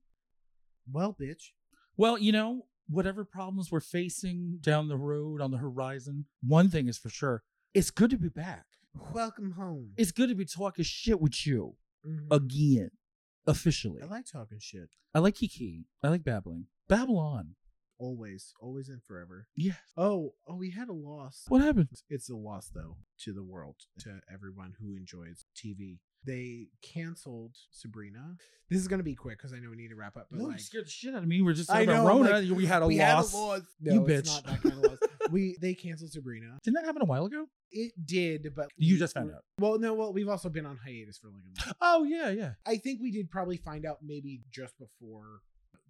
Well, 0.92 1.14
bitch. 1.20 1.52
Well, 1.98 2.18
you 2.18 2.32
know, 2.32 2.68
whatever 2.88 3.24
problems 3.26 3.72
we're 3.72 3.80
facing 3.80 4.58
down 4.62 4.88
the 4.88 4.98
road 4.98 5.42
on 5.42 5.52
the 5.52 5.58
horizon, 5.58 6.26
one 6.42 6.70
thing 6.70 6.88
is 6.88 6.98
for 6.98 7.10
sure 7.10 7.44
it's 7.74 7.92
good 7.92 8.10
to 8.12 8.18
be 8.18 8.30
back. 8.30 8.66
Welcome 9.14 9.52
home. 9.52 9.92
It's 9.98 10.12
good 10.12 10.30
to 10.30 10.36
be 10.36 10.46
talking 10.46 10.86
shit 10.86 11.20
with 11.20 11.46
you 11.46 11.76
Mhm. 12.06 12.28
again, 12.32 12.92
officially. 13.46 14.02
I 14.02 14.06
like 14.06 14.26
talking 14.26 14.60
shit. 14.60 14.90
I 15.14 15.20
like 15.20 15.36
Kiki. 15.36 15.86
I 16.04 16.10
like 16.10 16.24
babbling. 16.24 16.68
Babylon. 16.88 17.56
Always, 17.98 18.54
always 18.60 18.90
and 18.90 19.02
forever. 19.04 19.48
Yes. 19.56 19.78
Oh, 19.96 20.34
oh, 20.48 20.56
we 20.56 20.72
had 20.72 20.90
a 20.90 20.94
loss. 20.94 21.44
What 21.48 21.62
happened? 21.62 21.88
It's 22.10 22.30
a 22.30 22.36
loss 22.36 22.70
though 22.74 22.98
to 23.22 23.32
the 23.34 23.44
world, 23.44 23.76
to 24.00 24.20
everyone 24.34 24.74
who 24.82 24.96
enjoys 24.98 25.46
TV. 25.56 26.00
They 26.26 26.70
canceled 26.82 27.56
Sabrina. 27.72 28.36
This 28.70 28.82
is 28.82 28.88
gonna 28.88 29.04
be 29.04 29.16
quick 29.16 29.38
because 29.38 29.54
I 29.54 29.60
know 29.60 29.70
we 29.70 29.76
need 29.78 29.90
to 29.90 29.96
wrap 29.96 30.18
up. 30.18 30.28
But 30.30 30.40
no, 30.40 30.46
like, 30.46 30.58
you 30.58 30.64
scared 30.64 30.86
the 30.86 30.90
shit 30.90 31.14
out 31.16 31.22
of 31.24 31.28
me. 31.30 31.42
We 31.42 31.52
are 31.52 31.56
just 31.56 31.72
I 31.72 31.86
know, 31.86 32.06
Rona. 32.06 32.42
like, 32.42 32.50
we 32.58 32.66
had 32.66 32.82
a 32.82 32.88
we 32.88 33.00
loss. 33.00 33.32
had 33.32 33.38
a 33.38 33.42
loss. 33.42 33.62
You 33.80 33.94
No, 33.94 34.06
it's 34.08 34.30
bitch. 34.30 34.34
not 34.34 34.46
that 34.46 34.62
kind 34.64 34.84
of 34.86 34.92
loss. 34.92 35.00
we 35.32 35.56
they 35.62 35.74
canceled 35.74 36.12
Sabrina. 36.12 36.58
Didn't 36.64 36.76
that 36.76 36.86
happen 36.86 37.02
a 37.02 37.06
while 37.06 37.26
ago? 37.26 37.46
It 37.72 37.94
did, 38.06 38.54
but 38.56 38.70
You 38.78 38.96
we- 38.96 39.00
just 39.00 39.14
found 39.14 39.32
out. 39.32 39.44
Well, 39.60 39.78
no, 39.80 39.94
well, 39.94 40.12
we've 40.12 40.28
also 40.30 40.50
been 40.50 40.66
on 40.66 40.78
hiatus 40.84 41.18
for 41.18 41.28
like 41.30 41.44
a 41.46 41.66
month. 41.68 41.78
Oh 41.80 42.04
yeah, 42.04 42.30
yeah. 42.30 42.54
I 42.66 42.78
think 42.78 43.00
we 43.02 43.12
did 43.12 43.30
probably 43.30 43.58
find 43.58 43.86
out 43.86 44.00
maybe 44.04 44.42
just 44.52 44.78
before 44.80 45.42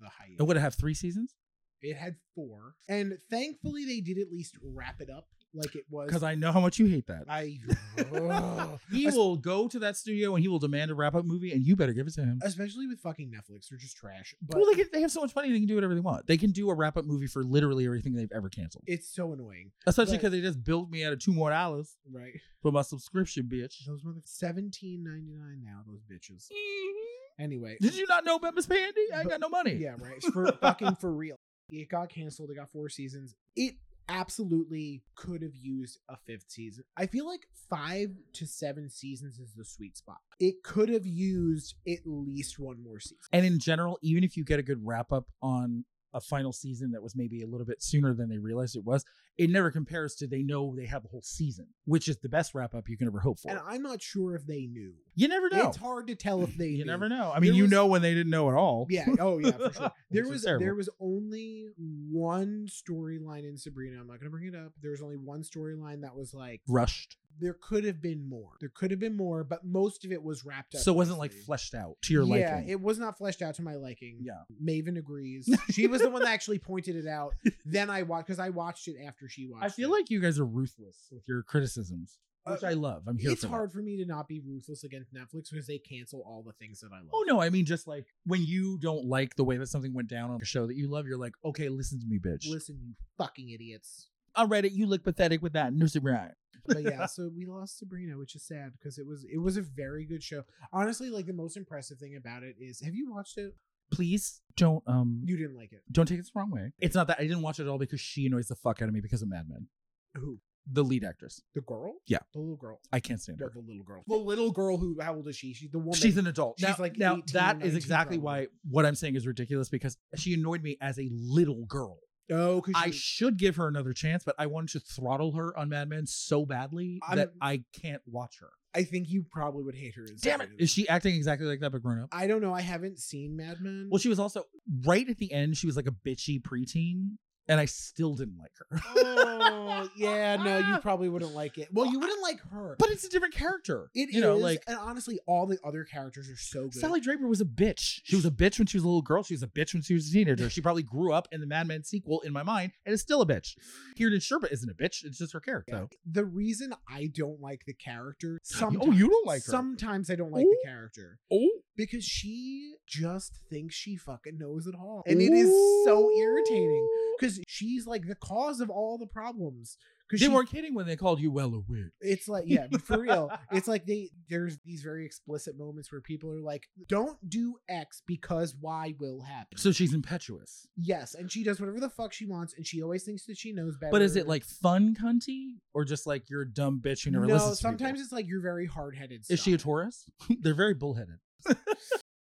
the 0.01 0.10
hiatus. 0.10 0.36
It 0.39 0.43
would 0.43 0.58
have 0.58 0.76
three 0.76 0.93
seasons 0.93 1.34
It 1.82 1.95
had 1.97 2.15
four, 2.34 2.76
and 2.89 3.17
thankfully 3.30 3.86
they 3.86 4.01
did 4.01 4.17
at 4.17 4.32
least 4.32 4.57
wrap 4.63 5.01
it 5.01 5.09
up 5.09 5.28
like 5.53 5.76
it 5.76 5.86
was. 5.89 6.07
because 6.07 6.23
I 6.23 6.36
know 6.36 6.51
how 6.51 6.59
much 6.59 6.80
you 6.80 6.86
hate 6.88 7.07
that. 7.07 7.23
I. 7.30 7.59
He 8.91 9.07
will 9.07 9.36
go 9.38 9.67
to 9.67 9.80
that 9.80 9.97
studio 9.97 10.36
and 10.36 10.41
he 10.41 10.47
will 10.47 10.59
demand 10.59 10.91
a 10.91 10.95
wrap 10.95 11.15
up 11.15 11.26
movie, 11.26 11.51
and 11.51 11.65
you 11.65 11.76
better 11.76 11.93
give 11.93 12.07
it 12.07 12.13
to 12.15 12.21
him. 12.21 12.39
especially 12.43 12.88
with 12.88 12.99
fucking 12.99 13.32
Netflix, 13.32 13.69
they're 13.69 13.80
just 13.80 13.97
trash. 13.97 14.36
But 14.41 14.57
well, 14.57 14.65
they, 14.69 14.76
can, 14.76 14.89
they 14.93 15.01
have 15.01 15.11
so 15.11 15.21
much 15.21 15.36
money, 15.36 15.51
they 15.51 15.59
can 15.59 15.67
do 15.67 15.76
whatever 15.76 15.93
they 15.95 16.01
want. 16.01 16.28
They 16.28 16.38
can 16.38 16.51
do 16.51 16.69
a 16.69 16.76
wrap 16.76 16.97
up 16.97 17.05
movie 17.05 17.28
for 17.28 17.43
literally 17.43 17.86
everything 17.86 18.13
they've 18.13 18.32
ever 18.34 18.49
canceled. 18.49 18.84
it's 18.88 19.07
so 19.13 19.34
annoying, 19.34 19.71
Especially 19.88 20.17
because 20.17 20.32
they 20.32 20.41
just 20.41 20.63
billed 20.63 20.91
me 20.91 21.03
out 21.05 21.13
of 21.13 21.19
two 21.19 21.34
more 21.34 21.49
dollars 21.49 21.95
right? 22.11 22.34
for 22.61 22.71
my 22.71 22.82
subscription, 22.82 23.49
bitch. 23.51 23.86
Those 23.86 24.03
mother 24.03 24.21
seventeen 24.26 25.03
ninety 25.03 25.34
nine 25.34 25.61
now. 25.63 25.82
Those 25.88 26.01
bitches. 26.03 26.47
Mm-hmm. 26.51 27.43
Anyway, 27.43 27.78
Did 27.82 27.95
you 27.95 28.05
not 28.07 28.23
know 28.23 28.36
about 28.38 28.55
Miss 28.55 28.65
Pandy? 28.65 29.01
I 29.13 29.19
ain't 29.19 29.30
got 29.30 29.41
no 29.41 29.49
money. 29.49 29.73
Yeah, 29.73 29.95
right. 29.99 30.23
For 30.34 30.51
fucking 30.53 30.95
for 31.01 31.11
real. 31.11 31.36
It 31.70 31.89
got 31.89 32.09
canceled. 32.09 32.51
It 32.51 32.55
got 32.55 32.72
four 32.72 32.89
seasons. 32.89 33.36
It 33.55 33.76
absolutely 34.07 35.01
could 35.16 35.41
have 35.41 35.55
used 35.55 35.99
a 36.09 36.16
fifth 36.16 36.45
season. 36.47 36.84
I 36.95 37.07
feel 37.07 37.28
like 37.28 37.47
five 37.70 38.11
to 38.34 38.45
seven 38.45 38.89
seasons 38.89 39.39
is 39.39 39.53
the 39.53 39.66
sweet 39.66 39.97
spot. 39.97 40.20
It 40.39 40.63
could 40.63 40.89
have 40.89 41.05
used 41.05 41.76
at 41.88 41.99
least 42.05 42.59
one 42.59 42.84
more 42.84 42.99
season. 42.99 43.18
And 43.34 43.45
in 43.45 43.59
general, 43.59 43.97
even 44.01 44.24
if 44.24 44.38
you 44.38 44.43
get 44.43 44.59
a 44.59 44.63
good 44.63 44.86
wrap 44.86 45.11
up 45.11 45.26
on 45.41 45.86
a 46.13 46.22
final 46.22 46.53
season 46.53 46.91
that 46.91 47.01
was 47.03 47.16
maybe 47.16 47.41
a 47.41 47.47
little 47.47 47.66
bit 47.66 47.82
sooner 47.82 48.13
than 48.13 48.30
they 48.30 48.38
realized 48.38 48.76
it 48.76 48.86
was, 48.86 49.03
it 49.38 49.50
never 49.50 49.70
compares 49.72 50.16
to 50.16 50.28
they 50.28 50.42
know 50.44 50.74
they 50.76 50.86
have 50.86 51.04
a 51.04 51.08
whole 51.08 51.22
season, 51.22 51.68
which 51.86 52.08
is 52.08 52.18
the 52.18 52.30
best 52.30 52.56
wrap 52.56 52.74
up 52.74 52.88
you 52.88 52.98
can 52.98 53.08
ever 53.08 53.20
hope 53.20 53.40
for. 53.40 53.50
And 53.52 53.60
I'm 53.68 53.82
not 53.82 54.02
sure 54.02 54.36
if 54.36 54.46
they 54.48 54.66
knew. 54.68 54.94
you 55.16 55.28
never 55.28 55.50
know. 55.50 55.68
It's 55.68 55.78
hard 55.78 56.08
to 56.08 56.16
tell 56.16 56.42
if 56.44 56.56
they 56.58 56.68
you 56.70 56.78
knew. 56.80 56.86
never 56.92 57.10
know. 57.10 57.32
I 57.36 57.40
mean, 57.40 57.52
There 57.52 57.58
you 57.58 57.64
was- 57.64 57.72
know 57.72 57.88
when 57.88 58.02
they 58.02 58.14
didn't 58.14 58.32
know 58.32 58.50
at 58.50 58.56
all. 58.56 58.88
Yeah. 58.90 59.06
Oh 59.20 59.40
yeah, 59.40 59.52
for 59.52 59.74
sure. 59.74 59.92
There 60.12 60.28
was 60.30 60.44
terrible. 60.44 60.64
there 60.66 60.76
was 60.76 60.90
only 61.02 61.68
one 62.12 62.68
storyline 62.68 63.48
in 63.48 63.58
Sabrina. 63.58 64.00
I'm 64.00 64.08
not 64.08 64.20
gonna 64.20 64.30
bring 64.30 64.46
it 64.48 64.56
up. 64.56 64.72
There 64.82 64.92
was 64.92 65.02
only 65.02 65.18
one 65.18 65.42
storyline 65.44 66.02
that 66.02 66.16
was 66.16 66.34
like 66.34 66.62
rushed. 66.68 67.18
there 67.40 67.54
could 67.60 67.84
have 67.84 68.02
been 68.02 68.28
more. 68.30 68.52
There 68.62 68.72
could 68.74 68.92
have 68.92 69.00
been 69.00 69.18
more, 69.18 69.44
but 69.44 69.66
most 69.66 70.06
of 70.06 70.12
it 70.12 70.24
was 70.24 70.46
wrapped 70.46 70.76
up. 70.76 70.82
So 70.82 70.94
it 70.94 70.96
wasn't 70.96 71.20
like 71.20 71.34
fleshed 71.34 71.74
out 71.76 71.98
to 72.04 72.14
your 72.14 72.24
yeah, 72.24 72.30
liking. 72.30 72.68
Yeah, 72.68 72.74
it 72.74 72.82
was 72.82 72.98
not 72.98 73.18
fleshed 73.18 73.42
out 73.42 73.56
to 73.56 73.62
my 73.62 73.76
liking. 73.76 74.20
Yeah. 74.22 74.44
Maven 74.64 74.98
agrees. 74.98 75.50
She 75.72 75.88
was 75.88 76.02
the 76.02 76.10
one 76.10 76.22
that 76.22 76.32
actually 76.32 76.60
pointed 76.60 76.96
it 76.96 77.08
out. 77.08 77.34
Then 77.66 77.90
I 77.90 78.04
watched 78.04 78.28
because 78.28 78.40
I 78.40 78.50
watched 78.50 78.88
it 78.88 78.96
after 79.06 79.24
she 79.30 79.47
watched. 79.47 79.65
I 79.65 79.69
feel 79.69 79.89
it. 79.89 79.97
like 79.97 80.09
you 80.09 80.19
guys 80.21 80.39
are 80.39 80.45
ruthless 80.45 81.07
with 81.11 81.23
your 81.28 81.43
criticisms, 81.43 82.17
which 82.45 82.63
Uh, 82.63 82.67
I 82.67 82.73
love. 82.73 83.03
I'm 83.07 83.17
here 83.17 83.32
it's 83.32 83.41
for 83.41 83.47
that. 83.47 83.51
hard 83.53 83.71
for 83.71 83.82
me 83.82 83.97
to 83.97 84.05
not 84.05 84.28
be 84.28 84.39
ruthless 84.39 84.84
against 84.84 85.13
Netflix 85.13 85.49
because 85.51 85.67
they 85.67 85.78
cancel 85.80 86.21
all 86.26 86.43
the 86.43 86.53
things 86.53 86.80
that 86.82 86.91
I 86.93 86.97
love. 86.99 87.09
Oh 87.13 87.23
no, 87.28 87.41
I 87.41 87.49
mean 87.49 87.65
just 87.65 87.88
like 87.88 88.05
when 88.26 88.43
you 88.43 88.78
don't 88.80 89.05
like 89.05 89.36
the 89.36 89.43
way 89.43 89.57
that 89.57 89.67
something 89.67 89.93
went 89.93 90.09
down 90.09 90.32
on 90.32 90.41
a 90.41 90.45
show 90.45 90.67
that 90.67 90.76
you 90.76 90.88
love, 90.89 91.05
you're 91.07 91.17
like, 91.17 91.34
okay, 91.43 91.69
listen 91.69 91.99
to 91.99 92.05
me, 92.07 92.19
bitch. 92.19 92.47
Listen, 92.49 92.80
you 92.84 92.93
fucking 93.17 93.49
idiots. 93.49 94.09
On 94.36 94.49
Reddit, 94.49 94.71
you 94.73 94.86
look 94.86 95.03
pathetic 95.03 95.41
with 95.41 95.53
that. 95.53 95.73
No 95.73 95.86
Sabrina. 95.88 96.34
but 96.65 96.84
yeah, 96.84 97.05
so 97.15 97.30
we 97.36 97.45
lost 97.45 97.78
Sabrina, 97.80 98.17
which 98.17 98.36
is 98.36 98.43
sad 98.45 98.73
because 98.78 98.97
it 98.97 99.07
was 99.07 99.26
it 99.32 99.38
was 99.38 99.55
a 99.57 99.61
very 99.61 100.05
good 100.05 100.21
show. 100.23 100.43
Honestly, 100.73 101.09
like 101.09 101.26
the 101.26 101.34
most 101.34 101.55
impressive 101.57 101.97
thing 101.99 102.15
about 102.17 102.43
it 102.43 102.55
is, 102.59 102.82
have 102.82 102.93
you 102.95 103.09
watched 103.11 103.38
it? 103.38 103.55
Please 103.92 104.42
don't 104.58 104.84
um 104.88 105.22
You 105.26 105.38
didn't 105.38 105.56
like 105.56 105.72
it. 105.72 105.82
don't 105.92 106.06
take 106.08 106.20
it 106.20 106.26
the 106.26 106.32
wrong 106.36 106.52
way. 106.52 106.74
It's 106.80 106.96
not 106.96 107.08
that 107.08 107.18
I 107.20 107.24
didn't 107.24 107.42
watch 107.42 107.60
it 107.60 107.64
at 107.64 107.68
all 107.70 107.78
because 107.78 108.00
she 108.02 108.26
annoys 108.26 108.48
the 108.48 108.56
fuck 108.56 108.82
out 108.82 108.88
of 108.88 108.94
me 108.94 109.02
because 109.02 109.22
of 109.22 109.28
Mad 109.30 109.48
Men. 109.50 109.68
Who? 110.16 110.40
The 110.72 110.82
lead 110.84 111.04
actress. 111.04 111.42
The 111.54 111.62
girl? 111.62 111.94
Yeah. 112.08 112.20
the 112.34 112.40
little 112.40 112.56
girl. 112.56 112.80
I 112.92 113.00
can't 113.00 113.22
stand 113.22 113.38
No, 113.40 113.46
her. 113.48 113.52
the 113.54 113.60
little 113.62 113.84
girl. 113.84 114.04
The 114.08 114.16
little 114.16 114.52
girl 114.52 114.78
who? 114.78 114.98
How 115.00 115.14
old 115.16 115.28
is 115.28 115.36
she? 115.36 115.54
She's 115.54 115.70
the 115.70 115.78
woman. 115.78 115.94
She's 115.94 116.18
an 116.18 116.26
adult. 116.26 116.60
she's 116.60 116.70
now, 116.70 116.76
like 116.80 116.98
now 116.98 117.14
18, 117.18 117.24
that 117.34 117.56
is 117.58 117.62
19 117.74 117.78
exactly 117.78 118.18
probably. 118.18 118.42
why 118.44 118.48
what 118.70 118.86
I'm 118.86 118.96
saying 118.96 119.16
is 119.16 119.28
ridiculous 119.28 119.70
because 119.70 119.98
she 120.16 120.34
annoyed 120.34 120.64
me 120.64 120.78
as 120.82 120.98
a 120.98 121.08
little 121.12 121.66
girl. 121.66 122.00
oh, 122.32 122.62
because 122.62 122.74
I 122.84 122.90
should 122.92 123.38
give 123.38 123.58
her 123.58 123.68
another 123.68 123.94
chance, 123.94 124.24
but 124.24 124.34
I 124.40 124.48
wanted 124.48 124.70
to 124.72 124.80
throttle 124.80 125.34
her 125.34 125.56
on 125.56 125.70
Mad 125.70 125.90
Men 125.90 126.08
so 126.08 126.44
badly 126.46 127.00
I'm- 127.08 127.18
that 127.18 127.34
I 127.40 127.64
can't 127.80 128.02
watch 128.08 128.38
her. 128.40 128.50
I 128.76 128.84
think 128.84 129.09
you 129.09 129.26
probably 129.32 129.63
would 129.63 129.76
hate 129.76 129.95
her. 129.95 130.03
as 130.03 130.21
Damn 130.21 130.41
it! 130.41 130.49
Is 130.59 130.69
she 130.69 130.88
acting 130.89 131.15
exactly 131.15 131.47
like 131.47 131.61
that 131.61 131.71
but 131.71 131.82
grown 131.82 132.01
up? 132.01 132.09
I 132.11 132.28
don't 132.28 132.41
know. 132.41 132.53
I 132.53 132.61
haven't 132.61 132.99
seen 132.99 133.38
Mad 133.38 133.61
Men. 133.61 133.88
Well, 133.89 133.99
she 133.99 134.09
was 134.09 134.19
also 134.19 134.43
right 134.86 135.07
at 135.09 135.17
the 135.17 135.32
end. 135.32 135.57
She 135.57 135.65
was 135.65 135.76
like 135.76 135.88
a 135.88 135.91
bitchy 135.91 136.41
preteen, 136.41 137.13
and 137.48 137.60
I 137.60 137.66
still 137.66 138.16
didn't 138.16 138.38
like 138.38 138.52
her. 138.58 138.82
oh 138.98 139.89
yeah, 139.96 140.36
no, 140.38 140.58
you 140.58 140.78
probably 140.82 141.10
wouldn't 141.10 141.34
like 141.34 141.58
it. 141.58 141.70
Well, 141.72 141.86
you 141.86 142.00
wouldn't 142.00 142.22
like 142.22 142.39
her. 142.52 142.76
but 142.80 142.89
it's 142.89 143.04
a 143.04 143.10
different 143.10 143.34
character. 143.34 143.89
It 143.93 144.10
you 144.12 144.22
know, 144.22 144.38
like 144.38 144.64
and 144.68 144.78
honestly, 144.78 145.20
all 145.28 145.46
the 145.46 145.60
other 145.64 145.84
characters 145.84 146.30
are 146.30 146.38
so 146.38 146.64
good. 146.64 146.76
Sally 146.76 147.00
Draper 147.00 147.28
was 147.28 147.41
a 147.41 147.46
bitch. 147.46 148.02
She 148.04 148.16
was 148.16 148.26
a 148.26 148.32
bitch 148.32 148.58
when 148.58 148.68
she 148.68 148.78
was 148.78 148.84
a 148.84 148.88
little 148.88 149.02
girl. 149.02 149.24
She 149.24 149.34
was 149.34 149.43
a 149.43 149.48
bitch 149.48 149.74
when 149.74 149.84
she 149.84 149.93
was 149.93 150.10
a 150.10 150.14
teenager. 150.14 150.50
She 150.50 150.62
probably 150.62 150.84
grew 150.84 151.14
up 151.14 151.28
in 151.32 151.41
the 151.41 151.48
Mad 151.48 151.68
Men 151.68 151.84
sequel 151.84 152.22
in 152.22 152.34
my 152.34 152.43
mind 152.43 152.72
and 152.86 152.93
is 152.93 153.02
still 153.02 153.22
a 153.22 153.26
bitch. 153.26 153.56
Kiernan 153.96 154.20
Shipka 154.20 154.52
isn't 154.52 154.70
a 154.70 154.74
bitch. 154.74 155.04
It's 155.04 155.18
just 155.18 155.34
her 155.34 155.39
character. 155.39 155.74
Yeah. 155.76 155.98
The 156.06 156.26
reason 156.26 156.74
I 156.89 157.12
don't 157.14 157.41
like 157.41 157.66
the 157.66 157.74
character, 157.74 158.39
Oh, 158.56 158.58
sometimes, 158.60 159.00
you 159.00 159.10
don't 159.10 159.28
like 159.28 159.46
her. 159.46 159.52
Sometimes 159.52 160.10
I 160.10 160.16
don't 160.16 160.32
like 160.32 160.46
Ooh. 160.46 160.50
the 160.50 160.70
oh. 160.70 160.72
character 160.72 161.20
oh, 161.32 161.50
because 161.76 162.04
she 162.04 162.76
just 162.88 163.39
thinks 163.50 163.76
she 163.76 163.96
fucking 163.96 164.38
knows 164.38 164.68
it 164.68 164.76
all, 164.76 165.04
and 165.06 165.22
it 165.22 165.34
is 165.34 165.50
so 165.86 166.10
irritating 166.18 166.88
because 167.20 167.39
she's 167.47 167.86
like 167.88 168.07
the 168.07 168.16
cause 168.16 168.59
of 168.59 168.70
all 168.70 168.97
the 168.97 169.07
problems. 169.07 169.78
Because 170.07 170.22
They 170.22 170.28
she, 170.28 170.32
weren't 170.34 170.51
kidding 170.51 170.76
when 170.76 170.86
they 170.86 170.95
called 170.95 171.20
you 171.20 171.32
well 171.32 171.55
aware. 171.55 171.91
It's 171.99 172.28
like 172.28 172.43
yeah, 172.45 172.68
but 172.70 172.84
for 172.84 172.99
real. 172.99 173.32
It's 173.51 173.68
like 173.68 173.86
they 173.86 174.11
there's 174.30 174.59
these 174.63 174.82
very 174.84 175.03
explicit 175.05 175.57
moments 175.57 175.91
where 175.91 176.01
people 176.01 176.32
are 176.32 176.41
like, 176.41 176.68
"Don't 176.88 177.18
do 177.28 177.55
X 177.68 178.03
because 178.05 178.55
Y 178.61 178.93
will 178.99 179.22
happen." 179.22 179.57
So 179.57 179.72
she's 179.72 179.93
impetuous. 179.93 180.68
yes, 180.78 181.16
and 181.16 181.32
she 181.32 181.43
does 181.43 181.59
whatever 181.59 181.80
the 181.80 181.89
fuck 181.89 182.13
she 182.13 182.28
wants, 182.28 182.53
and 182.55 182.68
she 182.68 182.84
always 182.84 183.03
thinks 183.03 183.26
that 183.26 183.38
she 183.38 183.51
knows 183.51 183.78
better. 183.78 183.91
But 183.91 184.03
is 184.03 184.16
it 184.16 184.28
like 184.28 184.43
fun 184.43 184.95
cunty 184.95 185.55
or 185.74 185.86
just 185.86 186.05
like 186.05 186.30
you're 186.30 186.43
a 186.43 186.53
dumb 186.53 186.82
bitch 186.84 187.05
who 187.05 187.11
never 187.11 187.26
no? 187.26 187.34
listens 187.36 187.57
to 187.57 187.61
Sometimes 187.63 187.99
it's 187.99 188.11
like 188.11 188.28
you're 188.28 188.41
very 188.41 188.68
hard 188.68 188.95
headed. 188.95 189.26
Is 189.30 189.39
she 189.39 189.53
a 189.53 189.57
Taurus? 189.57 190.05
They're 190.39 190.53
very 190.53 190.76
bullheaded. 190.76 191.18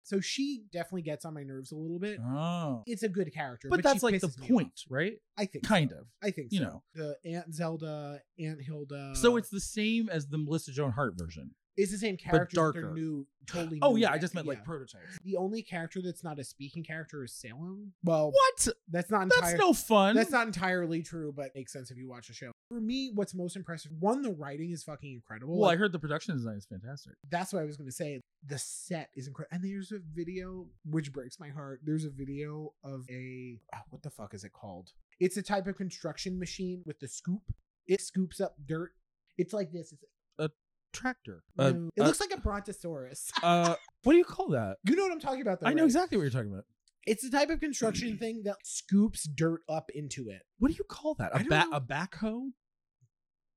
So 0.03 0.19
she 0.19 0.63
definitely 0.71 1.03
gets 1.03 1.23
on 1.25 1.33
my 1.33 1.43
nerves 1.43 1.71
a 1.71 1.75
little 1.75 1.97
bit. 1.99 2.19
Oh. 2.21 2.83
It's 2.85 3.03
a 3.03 3.09
good 3.09 3.33
character, 3.33 3.69
But, 3.69 3.77
she 3.77 3.81
that's 3.83 4.03
like 4.03 4.19
the 4.19 4.27
point, 4.27 4.81
right? 4.89 5.13
I 5.37 5.45
think 5.45 5.63
Kind 5.65 5.91
so. 5.91 5.99
of. 5.99 6.05
I 6.21 6.31
think 6.31 6.49
you 6.51 6.59
so. 6.59 6.63
know. 6.65 6.83
the 6.93 7.15
Aunt 7.33 7.53
Zelda, 7.53 8.19
Aunt 8.39 8.61
Hilda. 8.61 9.13
so 9.15 9.37
it's 9.37 9.49
the 9.49 9.59
same 9.61 10.09
as 10.09 10.27
the 10.27 10.37
Melissa 10.37 10.71
Joan 10.71 10.91
Hart 10.91 11.13
version. 11.17 11.51
it's 11.77 11.91
the 11.91 11.97
same 11.97 12.17
character, 12.17 12.47
but 12.53 12.73
darker. 12.73 12.91
new, 12.93 13.25
totally. 13.47 13.79
Oh 13.81 13.93
new 13.93 14.01
yeah, 14.01 14.11
I 14.11 14.17
just 14.17 14.35
meant 14.35 14.45
yeah. 14.45 14.53
like 14.53 14.63
prototypes. 14.65 15.17
the 15.23 15.37
only 15.37 15.61
character 15.63 16.01
that's 16.03 16.23
not 16.23 16.37
a 16.39 16.43
speaking 16.43 16.83
character 16.83 17.23
is 17.23 17.33
Salem. 17.33 17.93
Well, 18.03 18.31
What? 18.31 18.67
that's 18.89 19.09
not 19.09 19.29
That's 19.39 19.53
no 19.55 19.73
fun. 19.73 20.15
That's 20.15 20.31
not 20.31 20.47
entirely 20.47 21.01
true, 21.01 21.33
but 21.35 21.51
makes 21.55 21.71
sense 21.73 21.89
if 21.91 21.97
you 21.97 22.07
watch 22.09 22.27
the 22.27 22.33
show. 22.33 22.51
For 22.73 22.81
me, 22.81 23.11
what's 23.13 23.35
most 23.35 23.55
impressive, 23.55 23.91
one, 23.99 24.23
the 24.23 24.31
writing 24.31 24.71
is 24.71 24.83
fucking 24.83 25.13
incredible. 25.13 25.59
well, 25.59 25.69
I 25.69 25.75
heard 25.75 25.91
the 25.91 25.99
production 25.99 26.35
design 26.35 26.55
is 26.55 26.65
fantastic. 26.65 27.13
that's 27.29 27.53
what 27.53 27.61
I 27.61 27.65
was 27.65 27.77
going 27.77 27.89
to 27.89 27.95
say. 27.95 28.19
The 28.47 28.57
set 28.57 29.09
is 29.15 29.27
incredible. 29.27 29.55
And 29.55 29.63
there's 29.63 29.91
a 29.91 29.99
video, 30.13 30.65
which 30.89 31.13
breaks 31.13 31.39
my 31.39 31.49
heart. 31.49 31.81
There's 31.83 32.05
a 32.05 32.09
video 32.09 32.73
of 32.83 33.05
a, 33.11 33.59
ah, 33.75 33.83
what 33.91 34.01
the 34.01 34.09
fuck 34.09 34.33
is 34.33 34.43
it 34.43 34.53
called? 34.53 34.89
It's 35.19 35.37
a 35.37 35.43
type 35.43 35.67
of 35.67 35.77
construction 35.77 36.39
machine 36.39 36.81
with 36.85 36.99
the 36.99 37.07
scoop. 37.07 37.43
It 37.85 38.01
scoops 38.01 38.41
up 38.41 38.55
dirt. 38.65 38.91
It's 39.37 39.53
like 39.53 39.71
this. 39.71 39.93
It's, 39.93 40.03
Tractor. 40.93 41.43
no, 41.57 41.89
it 41.95 42.01
uh, 42.01 42.05
looks 42.05 42.21
like 42.21 42.31
a 42.33 42.39
brontosaurus. 42.39 43.31
uh, 43.43 43.75
what 44.03 44.13
do 44.13 44.17
you 44.17 44.23
call 44.23 44.49
that? 44.49 44.77
you 44.85 44.95
know 44.95 45.03
what 45.03 45.11
I'm 45.11 45.19
talking 45.19 45.41
about, 45.41 45.59
though. 45.59 45.67
I 45.67 45.73
know 45.73 45.81
right? 45.81 45.87
exactly 45.87 46.17
what 46.17 46.23
you're 46.23 46.31
talking 46.31 46.53
about. 46.53 46.65
It's 47.05 47.23
the 47.27 47.35
type 47.35 47.49
of 47.49 47.59
construction 47.59 48.17
thing 48.17 48.43
that 48.45 48.57
scoops 48.63 49.27
dirt 49.27 49.61
up 49.67 49.89
into 49.93 50.29
it. 50.29 50.43
What 50.59 50.69
do 50.69 50.75
you 50.77 50.85
call 50.85 51.15
that? 51.15 51.35
I 51.35 51.41
A 51.41 51.43
don't 51.43 51.71
ba- 51.71 51.75
a 51.75 51.81
backhoe? 51.81 52.51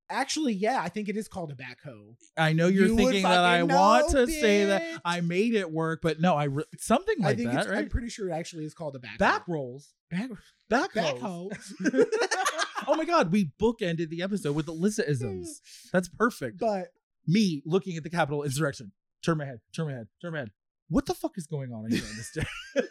Actually, 0.09 0.53
yeah, 0.53 0.81
I 0.81 0.87
think 0.89 1.09
it 1.09 1.17
is 1.17 1.27
called 1.27 1.51
a 1.51 1.55
backhoe. 1.55 2.15
I 2.37 2.53
know 2.53 2.67
you're 2.67 2.87
You 2.87 2.95
would 2.95 3.03
thinking 3.03 3.23
that 3.23 3.43
I 3.43 3.59
fucking 3.61 3.75
want 3.75 4.13
know, 4.13 4.25
to 4.25 4.31
say 4.31 4.65
that 4.65 4.81
bitch. 4.81 4.99
I 5.03 5.21
made 5.21 5.53
it 5.53 5.69
work, 5.71 5.99
but 6.01 6.19
no, 6.21 6.35
I 6.35 6.45
re- 6.45 6.63
something 6.77 7.15
I 7.21 7.27
like 7.27 7.37
think 7.37 7.51
that, 7.51 7.59
it's, 7.59 7.67
I'm 7.67 7.73
right? 7.73 7.89
pretty 7.89 8.09
sure 8.09 8.29
it 8.29 8.33
actually 8.33 8.63
is 8.65 8.73
called 8.73 8.95
a 8.95 8.99
backhoe. 8.99 9.17
Back 9.19 9.47
rolls, 9.47 9.93
Back, 10.09 10.29
back 10.69 10.93
backhoe. 10.93 11.51
oh 12.87 12.95
my 12.95 13.03
god, 13.03 13.31
we 13.31 13.51
bookended 13.61 14.09
the 14.09 14.21
episode 14.21 14.55
with 14.55 14.67
Alyssa 14.67 15.07
isms. 15.07 15.61
That's 15.91 16.07
perfect. 16.07 16.59
but 16.59 16.87
Me 17.27 17.61
looking 17.65 17.97
at 17.97 18.03
the 18.03 18.09
Capitol 18.09 18.43
insurrection. 18.43 18.93
Turn 19.25 19.37
my 19.39 19.45
head. 19.45 19.59
Turn 19.75 19.87
my 19.87 19.93
head. 19.93 20.07
Turn 20.21 20.31
my 20.33 20.39
head. 20.39 20.51
What 20.89 21.05
the 21.05 21.13
fuck 21.13 21.33
is 21.37 21.47
going 21.47 21.73
on 21.73 21.91
here 21.91 22.01
on 22.01 22.15
this 22.15 22.31
day? 22.33 22.45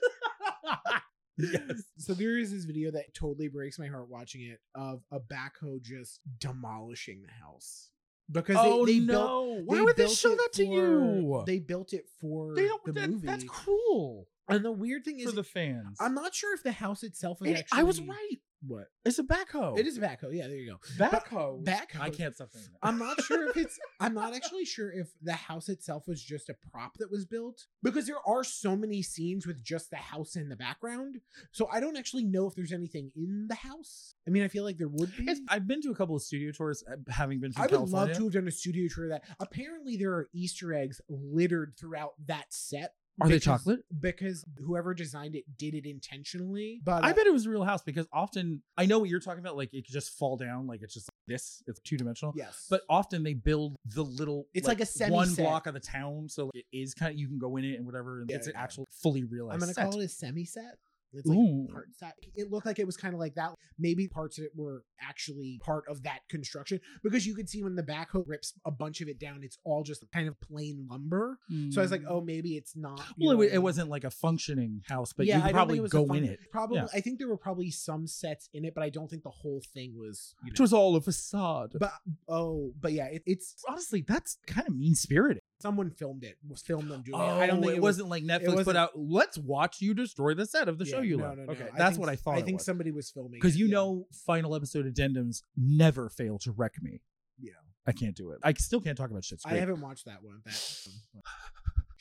yes. 1.39 1.83
so 1.99 2.15
there 2.15 2.39
is 2.39 2.51
this 2.53 2.65
video 2.65 2.91
that 2.93 3.15
totally 3.15 3.49
breaks 3.49 3.79
my 3.79 3.87
heart 3.87 4.09
watching 4.09 4.43
it 4.43 4.61
of 4.75 5.03
a 5.11 5.21
backhoe 5.21 5.81
just 5.83 6.21
demolishing 6.39 7.23
the 7.23 7.33
house 7.45 7.91
because 8.31 8.57
Oh 8.59 8.85
they, 8.87 8.99
they 8.99 9.07
no! 9.07 9.15
built. 9.57 9.67
Why 9.67 9.77
they 9.77 9.83
would 9.83 9.97
they 9.97 10.09
show 10.09 10.35
that 10.35 10.49
to 10.55 10.65
for- 10.67 10.73
you? 10.73 11.43
They 11.47 11.59
built 11.59 11.93
it 11.93 12.07
for 12.21 12.55
They 12.55 12.67
don't. 12.67 12.85
the 12.85 12.93
that- 12.93 13.11
movie. 13.11 13.27
That's 13.27 13.45
cruel 13.45 14.27
and 14.49 14.65
the 14.65 14.73
weird 14.73 15.05
thing 15.05 15.19
for 15.23 15.29
is, 15.31 15.35
the 15.35 15.43
fans. 15.45 15.99
I'm 16.01 16.15
not 16.15 16.35
sure 16.35 16.55
if 16.55 16.63
the 16.63 16.73
house 16.73 17.03
itself 17.03 17.39
is 17.43 17.49
It- 17.53 17.57
actually. 17.59 17.81
I 17.81 17.83
was 17.85 18.01
right. 18.01 18.37
What? 18.67 18.87
It's 19.05 19.19
a 19.19 19.23
backhoe. 19.23 19.79
It 19.79 19.87
is 19.87 19.99
a 19.99 20.01
backhoe. 20.01 20.33
Yeah, 20.33 20.49
there 20.49 20.57
you 20.57 20.71
go. 20.73 21.05
backhoe. 21.05 21.63
Backhoe. 21.65 22.01
I 22.01 22.11
can't 22.11 22.35
stop 22.35 22.51
saying 22.53 22.67
that. 22.73 22.87
I'm 22.87 22.99
not 22.99 23.23
sure 23.23 23.49
if 23.51 23.57
it's 23.57 23.79
I'm 24.01 24.15
not 24.15 24.35
actually 24.35 24.65
sure 24.65 24.91
if 24.91 25.09
the 25.23 25.35
house 25.35 25.69
itself 25.69 26.09
was 26.09 26.23
just 26.23 26.49
a 26.49 26.55
prop 26.71 26.97
that 26.99 27.11
was 27.11 27.25
built 27.25 27.67
because 27.83 28.07
there 28.07 28.27
are 28.27 28.43
so 28.45 28.75
many 28.75 29.03
scenes 29.03 29.47
with 29.47 29.63
just 29.63 29.91
the 29.91 29.97
house 29.97 30.37
in 30.37 30.49
the 30.49 30.57
background. 30.57 31.21
So 31.53 31.69
I 31.71 31.81
don't 31.81 31.97
actually 31.97 32.25
know 32.25 32.47
if 32.47 32.55
there's 32.55 32.73
anything 32.73 33.11
in 33.15 33.47
the 33.49 33.55
house. 33.55 34.15
I 34.27 34.31
mean, 34.31 34.43
I 34.43 34.49
feel 34.49 34.65
like 34.65 34.79
there 34.79 34.89
would 34.89 35.17
be. 35.17 35.25
It's, 35.25 35.41
I've 35.49 35.69
been 35.69 35.83
to 35.83 35.91
a 35.91 35.95
couple 35.95 36.17
of 36.17 36.23
studio 36.23 36.51
tours, 36.53 36.83
uh, 36.91 36.97
having 37.11 37.41
been 37.41 37.53
from 37.53 37.63
I 37.63 37.67
would 37.67 37.71
California. 37.71 38.07
love 38.09 38.17
to 38.17 38.25
have 38.25 38.33
done 38.33 38.49
a 38.49 38.53
studio 38.53 38.89
tour 38.93 39.05
of 39.05 39.11
that. 39.11 39.23
Apparently, 39.39 39.97
there 39.97 40.13
are 40.13 40.29
Easter 40.33 40.73
eggs 40.75 41.01
littered 41.09 41.75
throughout 41.79 42.15
that 42.27 42.47
set. 42.51 42.95
Are 43.21 43.29
they 43.29 43.39
chocolate? 43.39 43.81
Because 43.99 44.45
whoever 44.59 44.93
designed 44.95 45.35
it 45.37 45.45
did 45.57 45.75
it 45.75 45.87
intentionally. 45.87 46.81
But 46.85 47.05
I 47.05 47.11
uh, 47.11 47.15
bet 47.15 47.27
it 47.27 47.33
was 47.33 47.47
a 47.47 47.51
real 47.51 47.65
house 47.65 47.83
because 47.83 48.07
often 48.13 48.63
I 48.77 48.87
know 48.87 48.99
what 48.99 49.09
you're 49.09 49.21
talking 49.21 49.41
about. 49.41 49.57
Like 49.57 49.73
it 49.73 49.87
could 49.87 49.93
just 49.93 50.19
fall 50.19 50.37
down, 50.37 50.67
like 50.67 50.83
it's 50.83 50.95
just 50.95 51.07
like 51.09 51.15
this. 51.27 51.63
It's 51.67 51.81
two 51.81 51.97
dimensional. 51.97 52.35
yes, 52.37 52.67
But 52.69 52.83
often 52.89 53.23
they 53.23 53.35
build 53.35 53.77
the 53.87 54.03
little. 54.03 54.47
It's 54.55 54.69
like 54.69 54.81
a 54.81 54.87
one 55.11 55.27
semi-set. 55.27 55.45
block 55.45 55.67
of 55.67 55.75
the 55.75 55.81
town, 55.81 56.29
so 56.29 56.51
it 56.55 56.65
is 56.73 56.95
kind 56.95 57.13
of 57.13 57.19
you 57.19 57.29
can 57.29 57.39
go 57.39 57.57
in 57.57 57.65
it 57.65 57.77
and 57.77 57.87
whatever. 57.87 58.21
And 58.21 58.31
Yeah, 58.31 58.37
it's 58.37 58.47
an 58.47 58.53
yeah. 58.55 58.63
actual 58.63 58.87
fully 58.91 59.25
realized. 59.25 59.55
I'm 59.55 59.61
gonna 59.61 59.73
set. 59.75 59.91
call 59.91 60.01
it 60.01 60.05
a 60.05 60.09
semi 60.09 60.45
set. 60.45 60.79
It's 61.13 61.27
like 61.27 61.39
Ooh. 61.39 61.69
parts 61.73 61.99
that 62.01 62.15
it 62.35 62.51
looked 62.51 62.67
like 62.67 62.79
it 62.79 62.87
was 62.87 62.97
kind 62.97 63.15
of 63.15 63.21
like 63.21 63.35
that. 63.35 63.55
Maybe 63.79 64.09
parts 64.09 64.39
of 64.39 64.45
it 64.45 64.51
were 64.55 64.85
actually 65.01 65.61
part 65.65 65.85
of 65.89 66.03
that 66.03 66.21
construction 66.29 66.81
because 67.03 67.27
you 67.27 67.35
could 67.35 67.49
see 67.49 67.63
when 67.63 67.77
the 67.77 67.83
backhoe 67.83 68.25
rips 68.27 68.53
a 68.65 68.71
bunch 68.71 69.01
of 69.01 69.09
it 69.09 69.19
down, 69.19 69.41
it's 69.43 69.59
all 69.65 69.83
just 69.83 70.05
kind 70.13 70.29
of 70.29 70.39
plain 70.41 70.87
lumber. 70.91 71.39
So 71.71 71.81
I 71.81 71.85
was 71.85 71.91
like, 71.91 72.03
oh, 72.09 72.21
hmm. 72.21 72.27
maybe 72.27 72.57
it's 72.57 72.77
not. 72.77 73.01
Well, 73.19 73.41
it, 73.41 73.53
it 73.55 73.59
wasn't 73.59 73.89
like 73.89 74.05
a 74.05 74.11
functioning 74.11 74.83
house, 74.89 75.13
but 75.13 75.27
Yeah, 75.27 75.39
you 75.39 75.43
could 75.45 75.53
probably 75.53 75.89
go 75.89 76.07
fun- 76.07 76.19
in 76.19 76.25
it. 76.25 76.41
Probably, 76.51 76.79
Yeah. 76.79 76.87
I 76.93 77.01
think 77.01 77.19
there 77.19 77.29
were 77.29 77.37
probably 77.37 77.71
some 77.71 78.07
sets 78.07 78.49
in 78.53 78.65
it, 78.65 78.75
but 78.75 78.83
I 78.83 78.91
don't 78.91 79.09
think 79.09 79.23
the 79.23 79.31
whole 79.31 79.63
thing 79.75 79.95
was. 79.97 80.35
You 80.45 80.53
It 80.53 80.61
was 80.61 80.73
all 80.73 80.97
a 80.97 81.01
facade. 81.01 81.73
but 81.79 81.93
oh, 82.29 82.73
but 82.81 82.93
yeah, 82.93 83.07
it, 83.07 83.23
it's 83.27 83.55
honestly, 83.69 84.05
that's 84.07 84.39
kind 84.47 84.67
of 84.69 84.77
mean 84.77 84.95
spirited. 84.95 85.43
Someone 85.61 85.91
filmed 85.91 86.25
it. 86.25 86.37
Was 86.49 86.63
filmed 86.63 86.91
them 86.91 87.03
doing 87.03 87.21
Oh, 87.21 87.39
it. 87.39 87.43
I 87.43 87.47
don't 87.47 87.61
think 87.61 87.73
it, 87.73 87.77
it 87.77 87.83
was, 87.83 87.97
wasn't 87.97 88.09
like 88.09 88.25
Netflix 88.25 88.65
put 88.65 88.77
out. 88.77 88.91
Let's 88.95 89.39
watch 89.39 89.81
you 89.81 89.95
destroy 89.95 90.35
the 90.35 90.47
set 90.47 90.69
of 90.69 90.79
the 90.79 90.85
show 90.85 91.01
you 91.01 91.17
no, 91.17 91.25
love. 91.25 91.39
no, 91.39 91.45
no. 91.45 91.53
Okay, 91.53 91.69
I 91.73 91.79
that's 91.79 91.97
think- 91.97 92.01
what 92.01 92.09
I 92.09 92.17
thought. 92.17 92.37
I 92.39 92.43
think 92.43 92.59
was. 92.59 92.67
somebody 92.67 92.91
was 92.91 93.11
filming 93.11 93.33
because 93.33 93.57
you 93.57 93.67
yeah. 93.67 93.75
know 93.75 94.07
final 94.27 94.55
episode 94.55 94.87
addendums 94.93 95.43
never 95.57 96.09
fail 96.09 96.39
to 96.41 96.53
wreck 96.53 96.75
me. 96.83 97.01
Yeah. 97.41 97.53
I 97.87 97.93
can't 97.93 98.17
do 98.17 98.33
it. 98.33 98.39
I 98.43 98.53
still 98.55 98.81
can't 98.81 98.99
talk 98.99 99.11
about 99.11 99.25
shit 99.25 99.41
I 99.47 99.55
haven't 99.55 99.81
watched 99.81 100.07
that 100.07 100.23
one. 100.23 100.41
That 100.45 100.87
one. 101.13 101.23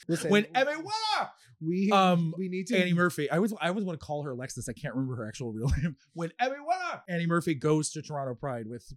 Listen, 0.08 0.30
when 0.30 0.46
everyone, 0.54 0.92
we 1.62 1.92
um, 1.92 2.34
we 2.38 2.50
need 2.50 2.68
to 2.68 2.78
Annie 2.78 2.94
Murphy, 2.94 3.30
I 3.30 3.38
always 3.38 3.54
I 3.60 3.70
always 3.70 3.86
want 3.86 4.00
to 4.00 4.06
call 4.06 4.24
her 4.24 4.32
Alexis. 4.32 4.68
I 4.68 4.74
can't 4.74 4.94
remember 4.94 5.16
her 5.18 5.28
actual 5.28 5.52
real 5.52 5.72
name. 5.82 5.96
When 6.14 6.32
everyone, 6.40 6.76
Annie 7.08 7.28
Murphy 7.28 7.56
goes 7.56 7.92
to 7.92 8.02
Toronto 8.02 8.36
Pride 8.36 8.68
with 8.68 8.92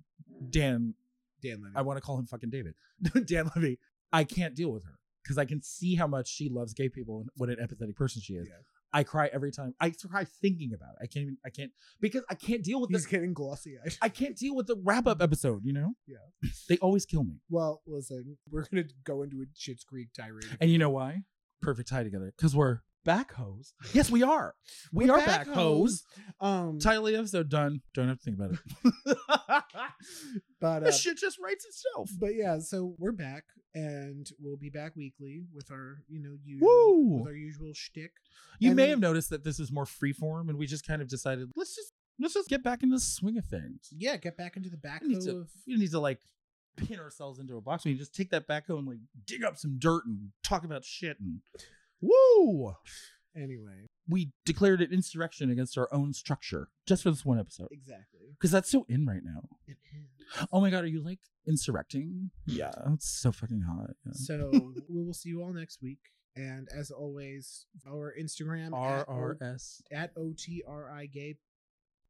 Dan. 0.50 0.94
Dan 1.40 1.62
Levy. 1.62 1.76
I 1.76 1.82
want 1.82 1.98
to 1.98 2.00
call 2.00 2.18
him 2.18 2.26
fucking 2.26 2.50
David. 2.50 2.74
Dan 3.26 3.48
Levy. 3.54 3.78
I 4.12 4.24
can't 4.24 4.54
deal 4.54 4.70
with 4.70 4.84
her 4.84 4.98
because 5.22 5.38
I 5.38 5.44
can 5.44 5.62
see 5.62 5.94
how 5.94 6.06
much 6.06 6.28
she 6.28 6.48
loves 6.48 6.74
gay 6.74 6.88
people 6.88 7.20
and 7.20 7.28
what 7.36 7.48
an 7.50 7.56
empathetic 7.56 7.96
person 7.96 8.22
she 8.22 8.34
is. 8.34 8.46
Yeah. 8.48 8.54
I 8.90 9.02
cry 9.02 9.28
every 9.34 9.52
time. 9.52 9.74
I 9.80 9.90
cry 9.90 10.24
thinking 10.24 10.72
about 10.74 10.94
it. 10.98 11.04
I 11.04 11.06
can't 11.06 11.24
even. 11.24 11.36
I 11.44 11.50
can't 11.50 11.70
because 12.00 12.22
I 12.30 12.34
can't 12.34 12.64
deal 12.64 12.80
with 12.80 12.88
He's 12.88 13.02
this. 13.02 13.10
getting 13.10 13.34
glossy 13.34 13.76
eyed. 13.84 13.94
I 14.00 14.08
can't 14.08 14.34
deal 14.34 14.56
with 14.56 14.66
the 14.66 14.76
wrap 14.82 15.06
up 15.06 15.20
episode. 15.28 15.60
You 15.64 15.74
know. 15.74 15.92
Yeah. 16.06 16.16
They 16.70 16.78
always 16.78 17.04
kill 17.04 17.24
me. 17.24 17.40
Well, 17.50 17.82
listen, 17.86 18.38
we're 18.50 18.64
gonna 18.64 18.84
go 19.04 19.22
into 19.22 19.42
a 19.42 19.46
Schitt's 19.54 19.84
Creek 19.84 20.08
tirade. 20.16 20.56
And 20.60 20.70
you 20.70 20.78
know 20.78 20.88
why? 20.90 21.24
Perfect 21.60 21.90
tie 21.90 22.02
together. 22.02 22.32
Because 22.36 22.56
we're 22.56 22.80
backhoes. 23.06 23.72
Yes, 23.92 24.10
we 24.10 24.22
are. 24.22 24.54
We 24.92 25.06
We're 25.06 25.18
are 25.18 25.20
backhoes. 25.20 26.00
Um, 26.40 26.78
Title 26.78 27.06
of 27.06 27.12
the 27.12 27.18
episode 27.18 27.48
done. 27.48 27.80
Don't 27.94 28.08
have 28.08 28.18
to 28.18 28.24
think 28.24 28.38
about 28.38 28.52
it. 28.52 29.18
but 30.60 30.66
uh, 30.66 30.80
this 30.80 31.00
shit 31.00 31.16
just 31.18 31.38
writes 31.42 31.64
itself. 31.64 32.10
but 32.18 32.34
yeah, 32.34 32.58
so 32.58 32.94
we're 32.98 33.12
back, 33.12 33.44
and 33.78 34.30
we'll 34.40 34.56
be 34.56 34.70
back 34.70 34.96
weekly 34.96 35.44
with 35.54 35.70
our 35.70 36.02
you 36.08 36.20
know 36.20 36.36
usual 36.44 36.68
Woo! 36.68 37.18
with 37.18 37.28
our 37.28 37.34
usual 37.34 37.72
shtick. 37.74 38.12
You 38.58 38.70
And 38.70 38.76
may 38.76 38.82
then- 38.84 38.90
have 38.90 39.00
noticed 39.00 39.30
that 39.30 39.44
this 39.44 39.60
is 39.60 39.70
more 39.72 39.84
freeform, 39.84 40.48
and 40.48 40.58
we 40.58 40.66
just 40.66 40.86
kind 40.86 41.00
of 41.02 41.08
decided 41.08 41.50
let's 41.56 41.74
just 41.76 41.92
let's 42.18 42.34
just 42.34 42.48
get 42.48 42.62
back 42.62 42.82
into 42.82 42.96
the 42.96 43.00
swing 43.00 43.38
of 43.38 43.44
things. 43.46 43.88
Yeah, 43.96 44.16
get 44.16 44.36
back 44.36 44.56
into 44.56 44.68
the 44.70 44.76
back 44.76 45.02
We 45.02 45.08
need 45.08 45.22
to- 45.22 45.30
of 45.38 45.48
don't 45.68 45.78
need 45.78 45.90
to 45.92 46.00
like 46.00 46.20
pin 46.76 46.98
ourselves 47.00 47.38
into 47.38 47.56
a 47.56 47.60
box. 47.60 47.84
We 47.84 47.94
just 47.94 48.14
take 48.14 48.30
that 48.30 48.46
backhoe 48.48 48.78
and 48.78 48.86
like 48.86 48.98
dig 49.26 49.44
up 49.44 49.56
some 49.56 49.78
dirt 49.78 50.04
and 50.06 50.30
talk 50.42 50.64
about 50.64 50.84
shit 50.84 51.18
and 51.20 51.40
woo. 52.00 52.74
anyway. 53.36 53.86
We 54.08 54.30
declared 54.46 54.80
an 54.80 54.92
insurrection 54.92 55.50
against 55.50 55.76
our 55.76 55.88
own 55.92 56.12
structure 56.14 56.68
just 56.86 57.02
for 57.02 57.10
this 57.10 57.24
one 57.24 57.38
episode 57.38 57.68
Exactly. 57.70 58.20
because 58.32 58.50
that's 58.50 58.70
so 58.70 58.86
in 58.88 59.04
right 59.06 59.22
now. 59.22 59.42
It 59.66 59.76
is. 59.94 60.46
Oh 60.52 60.60
my 60.60 60.70
god, 60.70 60.84
are 60.84 60.88
you 60.88 61.02
like 61.02 61.18
insurrecting? 61.46 62.30
Yeah, 62.46 62.72
oh, 62.86 62.94
it's 62.94 63.08
so 63.08 63.32
fucking 63.32 63.62
hot. 63.62 63.90
Yeah. 64.06 64.12
So 64.14 64.50
we 64.88 65.02
will 65.04 65.14
see 65.14 65.28
you 65.30 65.42
all 65.42 65.52
next 65.52 65.82
week. 65.82 65.98
And 66.36 66.68
as 66.74 66.90
always, 66.90 67.66
our 67.88 68.14
Instagram 68.18 68.70
R 68.72 69.00
at, 69.00 69.08
O- 69.08 69.34
S. 69.44 69.82
at 69.92 70.12
O 70.16 70.32
T 70.36 70.62
R 70.66 70.90
I 70.90 71.06
gay 71.06 71.36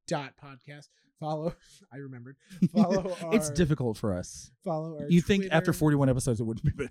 dot 0.06 0.34
podcast. 0.42 0.88
Follow 1.18 1.54
I 1.92 1.96
remembered. 1.96 2.36
Follow 2.72 3.16
our 3.24 3.34
It's 3.34 3.50
difficult 3.50 3.96
for 3.96 4.14
us. 4.14 4.50
follow 4.64 4.98
our 5.00 5.06
You 5.08 5.20
think 5.20 5.46
after 5.50 5.72
41 5.72 6.08
episodes 6.08 6.40
it 6.40 6.44
wouldn't 6.44 6.64
be, 6.64 6.72
but 6.76 6.90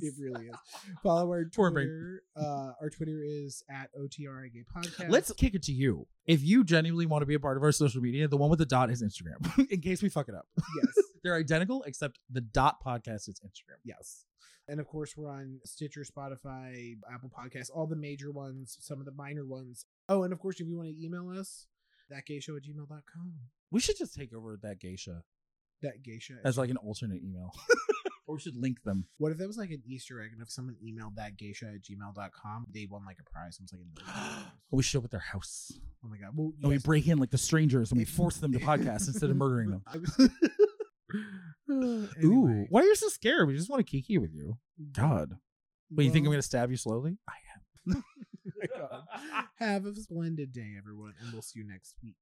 it 0.00 0.14
really 0.20 0.46
is. 0.46 0.54
Follow 1.02 1.28
our. 1.28 1.44
Twitter. 1.52 2.22
Uh, 2.36 2.72
our 2.80 2.90
Twitter 2.90 3.20
is 3.24 3.62
at 3.70 3.90
OTRI 3.98 4.52
Gay 4.52 4.64
Podcast. 4.74 5.10
Let's 5.10 5.32
kick 5.32 5.54
it 5.54 5.62
to 5.64 5.72
you. 5.72 6.06
If 6.26 6.42
you 6.42 6.64
genuinely 6.64 7.06
want 7.06 7.22
to 7.22 7.26
be 7.26 7.34
a 7.34 7.40
part 7.40 7.56
of 7.56 7.62
our 7.62 7.72
social 7.72 8.00
media, 8.00 8.28
the 8.28 8.36
one 8.36 8.50
with 8.50 8.58
the 8.58 8.66
dot 8.66 8.90
is 8.90 9.02
Instagram. 9.02 9.68
In 9.70 9.80
case 9.80 10.02
we 10.02 10.08
fuck 10.08 10.28
it 10.28 10.34
up, 10.34 10.46
yes, 10.56 10.92
they're 11.24 11.34
identical 11.34 11.82
except 11.84 12.18
the 12.30 12.40
dot 12.40 12.76
podcast 12.84 13.28
is 13.28 13.40
Instagram. 13.44 13.78
yes, 13.84 14.24
and 14.68 14.78
of 14.80 14.86
course 14.86 15.16
we're 15.16 15.30
on 15.30 15.60
Stitcher, 15.64 16.04
Spotify, 16.04 16.96
Apple 17.12 17.30
Podcasts, 17.30 17.70
all 17.74 17.86
the 17.86 17.96
major 17.96 18.30
ones, 18.30 18.76
some 18.80 18.98
of 19.00 19.06
the 19.06 19.12
minor 19.12 19.44
ones. 19.46 19.86
Oh, 20.08 20.22
and 20.24 20.32
of 20.32 20.38
course, 20.38 20.60
if 20.60 20.66
you 20.68 20.76
want 20.76 20.88
to 20.90 21.04
email 21.04 21.30
us, 21.30 21.66
thatgayshow 22.12 22.56
at 22.56 22.62
gmail.com. 22.64 23.32
We 23.70 23.80
should 23.80 23.96
just 23.98 24.14
take 24.14 24.32
over 24.34 24.58
that 24.62 24.80
geisha 24.80 25.22
That 25.82 26.02
geisha. 26.02 26.34
as 26.44 26.56
like 26.58 26.70
an 26.70 26.76
alternate 26.78 27.22
email, 27.22 27.52
or 28.28 28.34
we 28.36 28.40
should 28.40 28.56
link 28.56 28.82
them. 28.84 29.06
what 29.16 29.32
if 29.32 29.38
that 29.38 29.46
was 29.48 29.56
like 29.58 29.70
an 29.70 29.82
Easter 29.86 30.20
egg 30.22 30.30
and 30.32 30.40
if 30.42 30.50
someone 30.50 30.76
emailed 30.84 31.16
that 31.16 31.36
geisha 31.36 31.64
at 31.66 31.82
gmail.com, 31.82 32.66
they 32.72 32.86
won 32.88 33.04
like 33.04 33.16
a 33.18 33.28
prize? 33.28 33.58
It 33.58 33.62
was 33.62 33.72
like 33.72 34.06
dollars. 34.06 34.44
Oh, 34.72 34.76
we 34.76 34.82
show 34.82 34.98
up 35.00 35.06
at 35.06 35.10
their 35.10 35.20
house 35.20 35.72
Oh 36.04 36.08
my 36.08 36.18
god. 36.18 36.30
Well, 36.36 36.52
and 36.62 36.70
we 36.70 36.78
break 36.78 37.08
in 37.08 37.18
like 37.18 37.30
the 37.30 37.38
strangers 37.38 37.90
and 37.90 37.98
we 37.98 38.04
force 38.20 38.36
them 38.36 38.52
to 38.52 38.58
podcast 38.60 39.08
instead 39.08 39.30
of 39.30 39.36
murdering 39.36 39.70
them. 39.70 39.82
I 39.88 39.96
was- 39.98 40.30
Ooh, 41.70 42.08
Anyway. 42.18 42.66
why 42.70 42.80
are 42.80 42.84
you 42.84 42.94
so 42.96 43.08
scared? 43.08 43.46
We 43.48 43.56
just 43.56 43.68
want 43.70 43.84
to 43.84 43.90
kiki 43.90 44.18
with 44.18 44.34
you. 44.34 44.58
God, 44.92 45.32
what 45.90 46.04
you 46.04 46.10
think 46.10 46.24
I'm 46.24 46.30
Well, 46.30 46.34
gonna 46.36 46.42
stab 46.42 46.70
you 46.70 46.76
slowly? 46.76 47.16
I 47.28 47.32
am. 47.94 48.04
Oh 48.80 49.02
Have 49.56 49.84
a 49.84 49.94
splendid 49.94 50.52
day, 50.52 50.72
everyone, 50.78 51.12
and 51.20 51.32
we'll 51.32 51.42
see 51.42 51.58
you 51.60 51.66
next 51.66 51.94
week. 52.02 52.16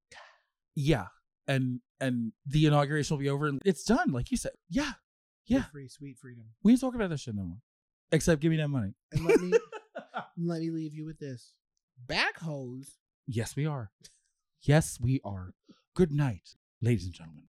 yeah 0.75 1.07
and 1.49 1.81
and 2.01 2.33
the 2.47 2.67
inauguration 2.67 3.15
will 3.17 3.23
be 3.23 3.29
over 3.29 3.47
and 3.47 3.63
it's 3.65 3.85
done 3.85 4.11
like 4.11 4.33
you 4.33 4.37
said 4.37 4.51
yeah 4.69 4.93
Yeah. 5.47 5.65
free, 5.65 5.89
sweet 5.89 6.17
freedom. 6.19 6.45
we 6.63 6.73
ain't 6.73 6.81
talking 6.81 7.01
about 7.01 7.11
that 7.11 7.21
shit 7.21 7.35
no 7.35 7.43
more 7.45 7.59
except 8.13 8.41
give 8.41 8.51
me 8.51 8.57
that 8.59 8.69
money 8.69 8.95
And 9.13 9.25
let 9.25 9.41
me 9.41 9.53
let 10.39 10.61
me 10.61 10.71
leave 10.71 10.95
you 10.95 11.05
with 11.05 11.19
this. 11.19 11.53
Backhoes 12.07 12.89
yes 13.27 13.57
we 13.57 13.67
are 13.67 13.91
yes 14.63 14.99
we 15.01 15.21
are 15.25 15.55
good 15.95 16.13
night 16.13 16.55
ladies 16.81 17.05
and 17.05 17.13
gentlemen 17.15 17.45